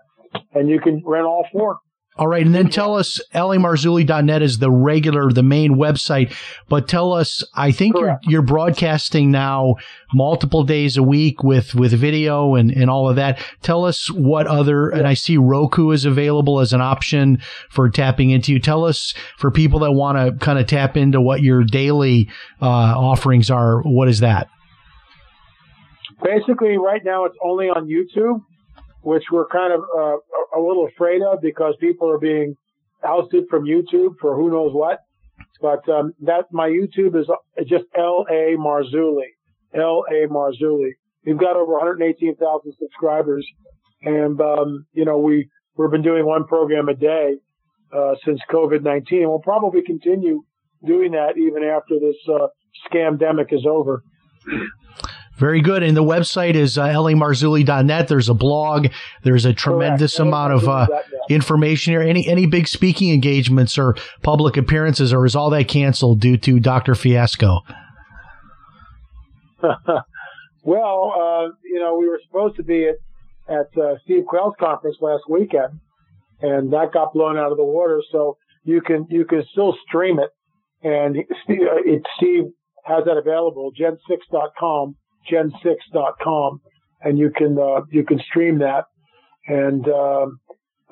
and 0.53 0.69
you 0.69 0.79
can 0.81 1.01
rent 1.05 1.25
all 1.25 1.45
four. 1.51 1.79
All 2.15 2.27
right. 2.27 2.45
And 2.45 2.53
then 2.53 2.69
tell 2.69 2.95
us 2.95 3.19
lamarzulli.net 3.33 4.41
is 4.43 4.59
the 4.59 4.69
regular, 4.69 5.31
the 5.31 5.41
main 5.41 5.75
website, 5.75 6.35
but 6.69 6.87
tell 6.87 7.11
us, 7.11 7.43
I 7.55 7.71
think 7.71 7.95
you're, 7.97 8.19
you're 8.23 8.41
broadcasting 8.43 9.31
now 9.31 9.75
multiple 10.13 10.63
days 10.63 10.95
a 10.95 11.01
week 11.01 11.43
with, 11.43 11.73
with 11.73 11.91
video 11.93 12.53
and, 12.53 12.69
and 12.69 12.89
all 12.89 13.09
of 13.09 13.15
that. 13.15 13.43
Tell 13.63 13.83
us 13.83 14.11
what 14.11 14.45
other, 14.45 14.89
and 14.89 15.07
I 15.07 15.15
see 15.15 15.37
Roku 15.37 15.89
is 15.89 16.05
available 16.05 16.59
as 16.59 16.71
an 16.71 16.81
option 16.81 17.41
for 17.71 17.89
tapping 17.89 18.29
into 18.29 18.53
you. 18.53 18.59
Tell 18.59 18.85
us 18.85 19.15
for 19.39 19.49
people 19.49 19.79
that 19.79 19.93
want 19.93 20.17
to 20.17 20.45
kind 20.45 20.59
of 20.59 20.67
tap 20.67 20.95
into 20.95 21.19
what 21.19 21.41
your 21.41 21.63
daily, 21.63 22.29
uh, 22.61 22.65
offerings 22.65 23.49
are. 23.49 23.81
What 23.81 24.07
is 24.07 24.19
that? 24.19 24.49
Basically, 26.23 26.77
right 26.77 27.01
now 27.03 27.25
it's 27.25 27.35
only 27.43 27.65
on 27.65 27.87
YouTube, 27.87 28.43
which 29.03 29.23
we're 29.31 29.47
kind 29.47 29.73
of 29.73 29.81
uh, 29.81 30.17
a 30.57 30.59
little 30.59 30.87
afraid 30.87 31.21
of 31.21 31.41
because 31.41 31.75
people 31.79 32.09
are 32.09 32.17
being 32.17 32.55
ousted 33.05 33.45
from 33.49 33.65
YouTube 33.65 34.15
for 34.19 34.35
who 34.35 34.49
knows 34.49 34.73
what. 34.73 34.99
But 35.61 35.87
um, 35.89 36.13
that 36.21 36.45
my 36.51 36.69
YouTube 36.69 37.19
is 37.19 37.27
just 37.67 37.85
L 37.95 38.25
A 38.29 38.55
Marzulli, 38.57 39.29
L 39.73 40.03
A 40.09 40.27
Marzulli. 40.27 40.91
We've 41.25 41.37
got 41.37 41.55
over 41.55 41.73
118,000 41.73 42.73
subscribers, 42.79 43.47
and 44.01 44.39
um, 44.41 44.85
you 44.93 45.05
know 45.05 45.17
we 45.17 45.49
we've 45.75 45.91
been 45.91 46.01
doing 46.01 46.25
one 46.25 46.45
program 46.45 46.89
a 46.89 46.95
day 46.95 47.35
uh, 47.93 48.15
since 48.25 48.39
COVID-19. 48.51 49.27
We'll 49.27 49.39
probably 49.39 49.81
continue 49.83 50.43
doing 50.85 51.11
that 51.11 51.37
even 51.37 51.63
after 51.63 51.99
this 51.99 52.15
uh, 52.29 52.47
scamdemic 52.89 53.53
is 53.53 53.65
over. 53.65 54.03
Very 55.35 55.61
good. 55.61 55.81
And 55.81 55.97
the 55.97 56.03
website 56.03 56.53
is 56.53 56.77
uh, 56.77 56.87
lamarzulli.net. 56.89 58.07
There's 58.07 58.29
a 58.29 58.33
blog. 58.35 58.87
There's 59.23 59.45
a 59.45 59.53
tremendous 59.53 60.17
Correct. 60.17 60.27
amount 60.27 60.53
of 60.53 60.69
uh, 60.69 60.87
information 61.29 61.93
here. 61.93 62.01
Any 62.01 62.27
any 62.27 62.45
big 62.45 62.67
speaking 62.67 63.11
engagements 63.11 63.77
or 63.77 63.95
public 64.21 64.57
appearances, 64.57 65.11
or 65.11 65.25
is 65.25 65.35
all 65.35 65.49
that 65.49 65.67
canceled 65.67 66.19
due 66.19 66.37
to 66.37 66.59
Dr. 66.59 66.93
Fiasco? 66.93 67.61
well, 70.63 71.13
uh, 71.15 71.47
you 71.63 71.79
know, 71.79 71.97
we 71.97 72.07
were 72.07 72.19
supposed 72.27 72.55
to 72.57 72.63
be 72.63 72.87
at, 72.87 72.95
at 73.49 73.77
uh, 73.81 73.95
Steve 74.03 74.25
Quayle's 74.27 74.55
conference 74.59 74.97
last 75.01 75.23
weekend, 75.29 75.79
and 76.41 76.71
that 76.73 76.91
got 76.93 77.13
blown 77.13 77.37
out 77.37 77.51
of 77.51 77.57
the 77.57 77.63
water. 77.63 78.01
So 78.11 78.37
you 78.63 78.81
can 78.81 79.07
you 79.09 79.25
can 79.25 79.43
still 79.51 79.75
stream 79.87 80.19
it, 80.19 80.29
and 80.87 81.15
Steve, 81.43 81.61
uh, 81.61 81.81
it, 81.85 82.03
Steve 82.17 82.43
has 82.85 83.05
that 83.05 83.17
available. 83.17 83.71
Gen6.com, 83.79 84.95
Gen6.com, 85.31 86.61
and 87.01 87.17
you 87.17 87.31
can 87.35 87.57
uh, 87.57 87.81
you 87.91 88.03
can 88.05 88.19
stream 88.19 88.59
that. 88.59 88.85
And 89.47 89.87
um, 89.89 90.39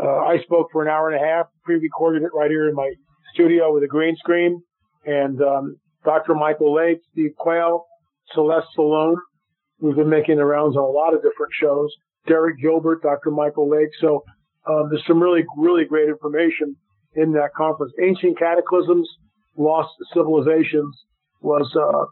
uh, 0.01 0.17
I 0.25 0.39
spoke 0.43 0.69
for 0.71 0.82
an 0.82 0.89
hour 0.89 1.09
and 1.09 1.23
a 1.23 1.25
half, 1.25 1.47
pre-recorded 1.63 2.23
it 2.23 2.32
right 2.34 2.49
here 2.49 2.67
in 2.67 2.75
my 2.75 2.91
studio 3.34 3.73
with 3.73 3.84
a 3.84 3.88
green 3.88 4.15
screen, 4.17 4.61
and 5.05 5.41
um, 5.41 5.77
Dr. 6.03 6.36
Michael 6.36 6.73
Lake, 6.73 6.99
Steve 7.11 7.32
Quayle, 7.38 7.86
Celeste 8.34 8.67
Solum. 8.75 9.15
We've 9.79 9.95
been 9.95 10.09
making 10.09 10.38
the 10.38 10.45
rounds 10.45 10.75
on 10.75 10.84
a 10.84 10.88
lot 10.88 11.13
of 11.13 11.21
different 11.21 11.53
shows. 11.59 11.89
Derek 12.27 12.59
Gilbert, 12.61 13.01
Dr. 13.01 13.32
Michael 13.32 13.69
Lake. 13.69 13.89
So 13.99 14.23
um, 14.67 14.89
there's 14.89 15.03
some 15.07 15.21
really, 15.21 15.43
really 15.57 15.86
great 15.86 16.07
information 16.07 16.75
in 17.15 17.32
that 17.34 17.49
conference. 17.55 17.93
Ancient 18.01 18.38
Cataclysms, 18.38 19.09
Lost 19.57 19.89
Civilizations 20.13 20.95
was 21.41 21.69
uh, 21.75 22.05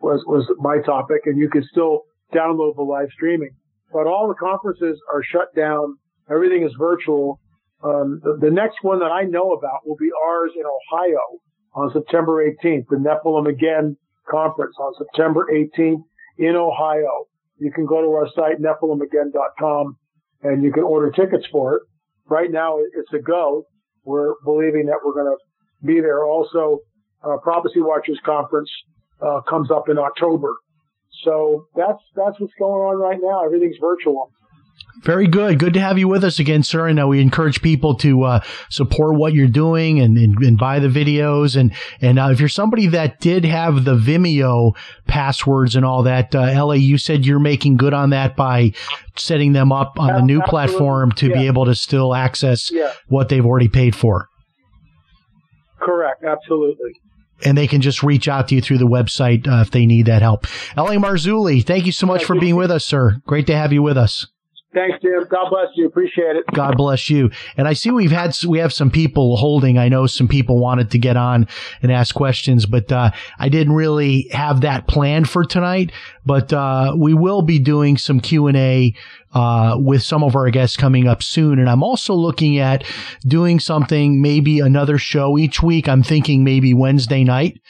was 0.00 0.22
was 0.26 0.46
my 0.58 0.78
topic, 0.84 1.22
and 1.26 1.38
you 1.38 1.48
can 1.48 1.64
still 1.70 2.02
download 2.34 2.76
the 2.76 2.82
live 2.82 3.08
streaming. 3.12 3.50
But 3.92 4.06
all 4.06 4.28
the 4.28 4.34
conferences 4.34 4.98
are 5.12 5.22
shut 5.22 5.54
down. 5.56 5.96
Everything 6.30 6.64
is 6.64 6.72
virtual. 6.78 7.40
Um, 7.82 8.20
the, 8.22 8.38
the 8.40 8.50
next 8.50 8.78
one 8.82 9.00
that 9.00 9.10
I 9.10 9.24
know 9.24 9.52
about 9.52 9.86
will 9.86 9.96
be 9.96 10.10
ours 10.26 10.52
in 10.54 10.62
Ohio 10.62 11.20
on 11.74 11.90
September 11.92 12.44
18th, 12.44 12.86
the 12.88 12.96
Nephilim 12.96 13.48
Again 13.48 13.96
conference 14.30 14.74
on 14.78 14.92
September 14.98 15.46
18th 15.52 16.02
in 16.38 16.56
Ohio. 16.56 17.26
You 17.58 17.72
can 17.72 17.86
go 17.86 18.00
to 18.00 18.08
our 18.08 18.28
site, 18.34 18.60
nephilimagain.com, 18.60 19.96
and 20.42 20.62
you 20.62 20.72
can 20.72 20.82
order 20.82 21.10
tickets 21.10 21.46
for 21.50 21.76
it. 21.76 21.82
Right 22.26 22.50
now, 22.50 22.78
it's 22.78 23.12
a 23.12 23.18
go. 23.18 23.64
We're 24.04 24.34
believing 24.44 24.86
that 24.86 24.98
we're 25.04 25.14
going 25.14 25.34
to 25.36 25.86
be 25.86 26.00
there. 26.00 26.24
Also, 26.24 26.78
uh, 27.22 27.36
Prophecy 27.42 27.80
Watchers 27.80 28.20
Conference 28.24 28.70
uh, 29.22 29.40
comes 29.48 29.70
up 29.70 29.88
in 29.88 29.98
October. 29.98 30.54
So 31.24 31.66
that's 31.76 31.98
that's 32.16 32.40
what's 32.40 32.54
going 32.58 32.80
on 32.80 32.96
right 32.98 33.18
now. 33.20 33.44
Everything's 33.44 33.76
virtual. 33.80 34.30
Very 35.02 35.26
good. 35.26 35.58
Good 35.58 35.74
to 35.74 35.80
have 35.80 35.98
you 35.98 36.08
with 36.08 36.24
us 36.24 36.38
again, 36.38 36.62
sir. 36.62 36.88
And 36.88 37.00
uh, 37.00 37.06
we 37.06 37.20
encourage 37.20 37.62
people 37.62 37.94
to 37.96 38.22
uh, 38.24 38.40
support 38.70 39.16
what 39.16 39.34
you're 39.34 39.46
doing 39.46 40.00
and, 40.00 40.16
and, 40.16 40.36
and 40.42 40.58
buy 40.58 40.78
the 40.78 40.88
videos. 40.88 41.56
And 41.56 41.72
and 42.00 42.18
uh, 42.18 42.30
if 42.32 42.40
you're 42.40 42.48
somebody 42.48 42.86
that 42.88 43.20
did 43.20 43.44
have 43.44 43.84
the 43.84 43.94
Vimeo 43.94 44.74
passwords 45.06 45.76
and 45.76 45.84
all 45.84 46.02
that, 46.04 46.34
uh, 46.34 46.52
LA, 46.64 46.74
you 46.74 46.96
said 46.98 47.24
you're 47.26 47.38
making 47.38 47.76
good 47.76 47.92
on 47.94 48.10
that 48.10 48.36
by 48.36 48.72
setting 49.16 49.52
them 49.52 49.70
up 49.72 49.98
on 49.98 50.08
the 50.14 50.22
new 50.22 50.40
Absolutely. 50.40 50.50
platform 50.50 51.12
to 51.12 51.32
be 51.32 51.46
able 51.46 51.66
to 51.66 51.74
still 51.74 52.14
access 52.14 52.70
Yeah. 52.70 52.92
what 53.08 53.28
they've 53.28 53.44
already 53.44 53.68
paid 53.68 53.94
for. 53.94 54.28
Correct. 55.80 56.24
Absolutely. 56.24 56.92
And 57.44 57.56
they 57.56 57.66
can 57.66 57.80
just 57.80 58.02
reach 58.02 58.28
out 58.28 58.48
to 58.48 58.54
you 58.54 58.60
through 58.60 58.78
the 58.78 58.86
website 58.86 59.48
uh, 59.48 59.62
if 59.62 59.70
they 59.70 59.86
need 59.86 60.06
that 60.06 60.22
help. 60.22 60.46
L.A. 60.76 60.96
Marzulli, 60.96 61.64
thank 61.64 61.86
you 61.86 61.92
so 61.92 62.06
much 62.06 62.20
Thank 62.20 62.26
for 62.26 62.34
you. 62.34 62.40
being 62.40 62.56
with 62.56 62.70
us, 62.70 62.84
sir. 62.84 63.20
Great 63.26 63.46
to 63.46 63.56
have 63.56 63.72
you 63.72 63.82
with 63.82 63.96
us. 63.96 64.26
Thanks, 64.72 64.98
Jim. 65.02 65.26
God 65.28 65.50
bless 65.50 65.68
you. 65.74 65.86
Appreciate 65.86 66.36
it. 66.36 66.44
God 66.54 66.76
bless 66.76 67.10
you. 67.10 67.30
And 67.56 67.66
I 67.66 67.72
see 67.72 67.90
we've 67.90 68.12
had 68.12 68.36
we 68.46 68.58
have 68.60 68.72
some 68.72 68.88
people 68.88 69.36
holding. 69.36 69.78
I 69.78 69.88
know 69.88 70.06
some 70.06 70.28
people 70.28 70.60
wanted 70.60 70.92
to 70.92 70.98
get 70.98 71.16
on 71.16 71.48
and 71.82 71.90
ask 71.90 72.14
questions, 72.14 72.66
but 72.66 72.92
uh, 72.92 73.10
I 73.38 73.48
didn't 73.48 73.72
really 73.72 74.28
have 74.30 74.60
that 74.60 74.86
planned 74.86 75.28
for 75.28 75.44
tonight. 75.44 75.90
But 76.24 76.52
uh, 76.52 76.94
we 76.96 77.14
will 77.14 77.42
be 77.42 77.58
doing 77.58 77.96
some 77.96 78.20
Q 78.20 78.46
and 78.46 78.56
A 78.56 78.94
uh, 79.32 79.76
with 79.78 80.02
some 80.02 80.22
of 80.22 80.36
our 80.36 80.50
guests 80.50 80.76
coming 80.76 81.08
up 81.08 81.22
soon. 81.22 81.58
And 81.58 81.68
I'm 81.68 81.82
also 81.82 82.14
looking 82.14 82.58
at 82.58 82.84
doing 83.26 83.58
something, 83.58 84.22
maybe 84.22 84.60
another 84.60 84.98
show 84.98 85.36
each 85.36 85.62
week. 85.62 85.88
I'm 85.88 86.02
thinking 86.02 86.44
maybe 86.44 86.74
Wednesday 86.74 87.24
night, 87.24 87.60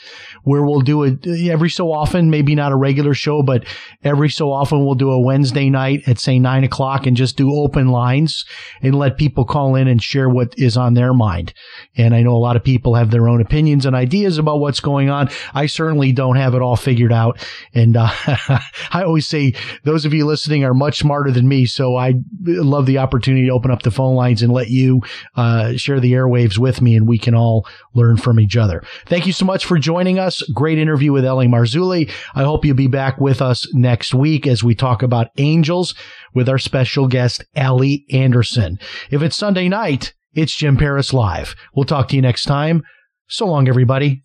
where 0.43 0.65
we'll 0.65 0.81
do 0.81 1.05
it 1.05 1.27
every 1.27 1.71
so 1.71 1.93
often. 1.93 2.29
Maybe 2.29 2.55
not 2.55 2.73
a 2.73 2.77
regular 2.77 3.15
show, 3.15 3.43
but 3.43 3.65
every 4.03 4.29
so 4.29 4.53
often 4.53 4.85
we'll 4.85 4.95
do 4.95 5.11
a 5.11 5.21
Wednesday 5.21 5.71
night 5.71 6.03
at 6.07 6.19
say 6.19 6.39
nine 6.39 6.65
o'clock 6.65 6.90
and 6.99 7.17
just 7.17 7.37
do 7.37 7.55
open 7.55 7.89
lines 7.89 8.45
and 8.83 8.95
let 8.95 9.19
people 9.19 9.45
call 9.45 9.75
in 9.75 9.89
and 9.89 10.03
share 10.03 10.29
what 10.29 10.55
is 10.59 10.77
on 10.77 10.95
their 10.95 11.15
mind. 11.15 11.53
And 11.97 12.15
I 12.15 12.23
know 12.23 12.33
a 12.33 12.39
lot 12.39 12.57
of 12.57 12.65
people 12.65 12.95
have 12.95 13.11
their 13.11 13.29
own 13.29 13.41
opinions 13.41 13.87
and 13.87 13.97
ideas 13.97 14.39
about 14.39 14.61
what's 14.61 14.81
going 14.81 15.11
on. 15.11 15.31
I 15.55 15.67
certainly 15.67 16.13
don't 16.13 16.37
have 16.37 16.55
it 16.55 16.63
all 16.63 16.77
figured 16.77 17.13
out. 17.13 17.45
And 17.75 17.97
uh, 17.97 18.11
I 18.93 19.03
always 19.05 19.27
say 19.27 19.55
those 19.85 20.05
of 20.05 20.15
you 20.15 20.27
listening 20.27 20.65
are 20.65 20.75
much 20.75 20.99
smarter 20.99 21.31
than 21.31 21.49
me. 21.49 21.67
So 21.67 21.97
I 21.97 22.15
love 22.45 22.87
the 22.87 22.99
opportunity 22.99 23.47
to 23.47 23.53
open 23.53 23.71
up 23.71 23.83
the 23.83 23.91
phone 23.91 24.15
lines 24.15 24.43
and 24.43 24.53
let 24.53 24.69
you 24.69 25.03
uh, 25.37 25.75
share 25.77 26.01
the 26.01 26.13
airwaves 26.13 26.59
with 26.59 26.81
me 26.81 26.97
and 26.97 27.09
we 27.09 27.19
can 27.19 27.35
all 27.35 27.67
learn 27.95 28.17
from 28.17 28.41
each 28.41 28.57
other. 28.57 28.83
Thank 29.07 29.27
you 29.27 29.33
so 29.33 29.45
much 29.45 29.65
for 29.65 29.79
joining 29.79 30.19
us. 30.19 30.43
Great 30.55 30.79
interview 30.79 31.13
with 31.13 31.25
L.A. 31.25 31.47
Marzulli. 31.47 32.11
I 32.35 32.43
hope 32.43 32.65
you'll 32.65 32.77
be 32.77 32.87
back 32.87 33.21
with 33.21 33.43
us 33.43 33.67
next 33.75 34.15
week 34.15 34.47
as 34.47 34.65
we 34.65 34.75
talk 34.75 35.03
about 35.03 35.29
angels 35.39 35.95
with 36.35 36.49
our 36.49 36.59
special 36.59 36.80
guest, 37.09 37.45
Ellie 37.55 38.05
Anderson. 38.11 38.79
If 39.11 39.23
it's 39.23 39.37
Sunday 39.37 39.69
night, 39.69 40.15
it's 40.35 40.55
Jim 40.55 40.77
Paris 40.77 41.13
Live. 41.13 41.55
We'll 41.75 41.85
talk 41.85 42.09
to 42.09 42.17
you 42.17 42.23
next 42.23 42.45
time. 42.45 42.83
So 43.29 43.47
long, 43.47 43.69
everybody. 43.69 44.23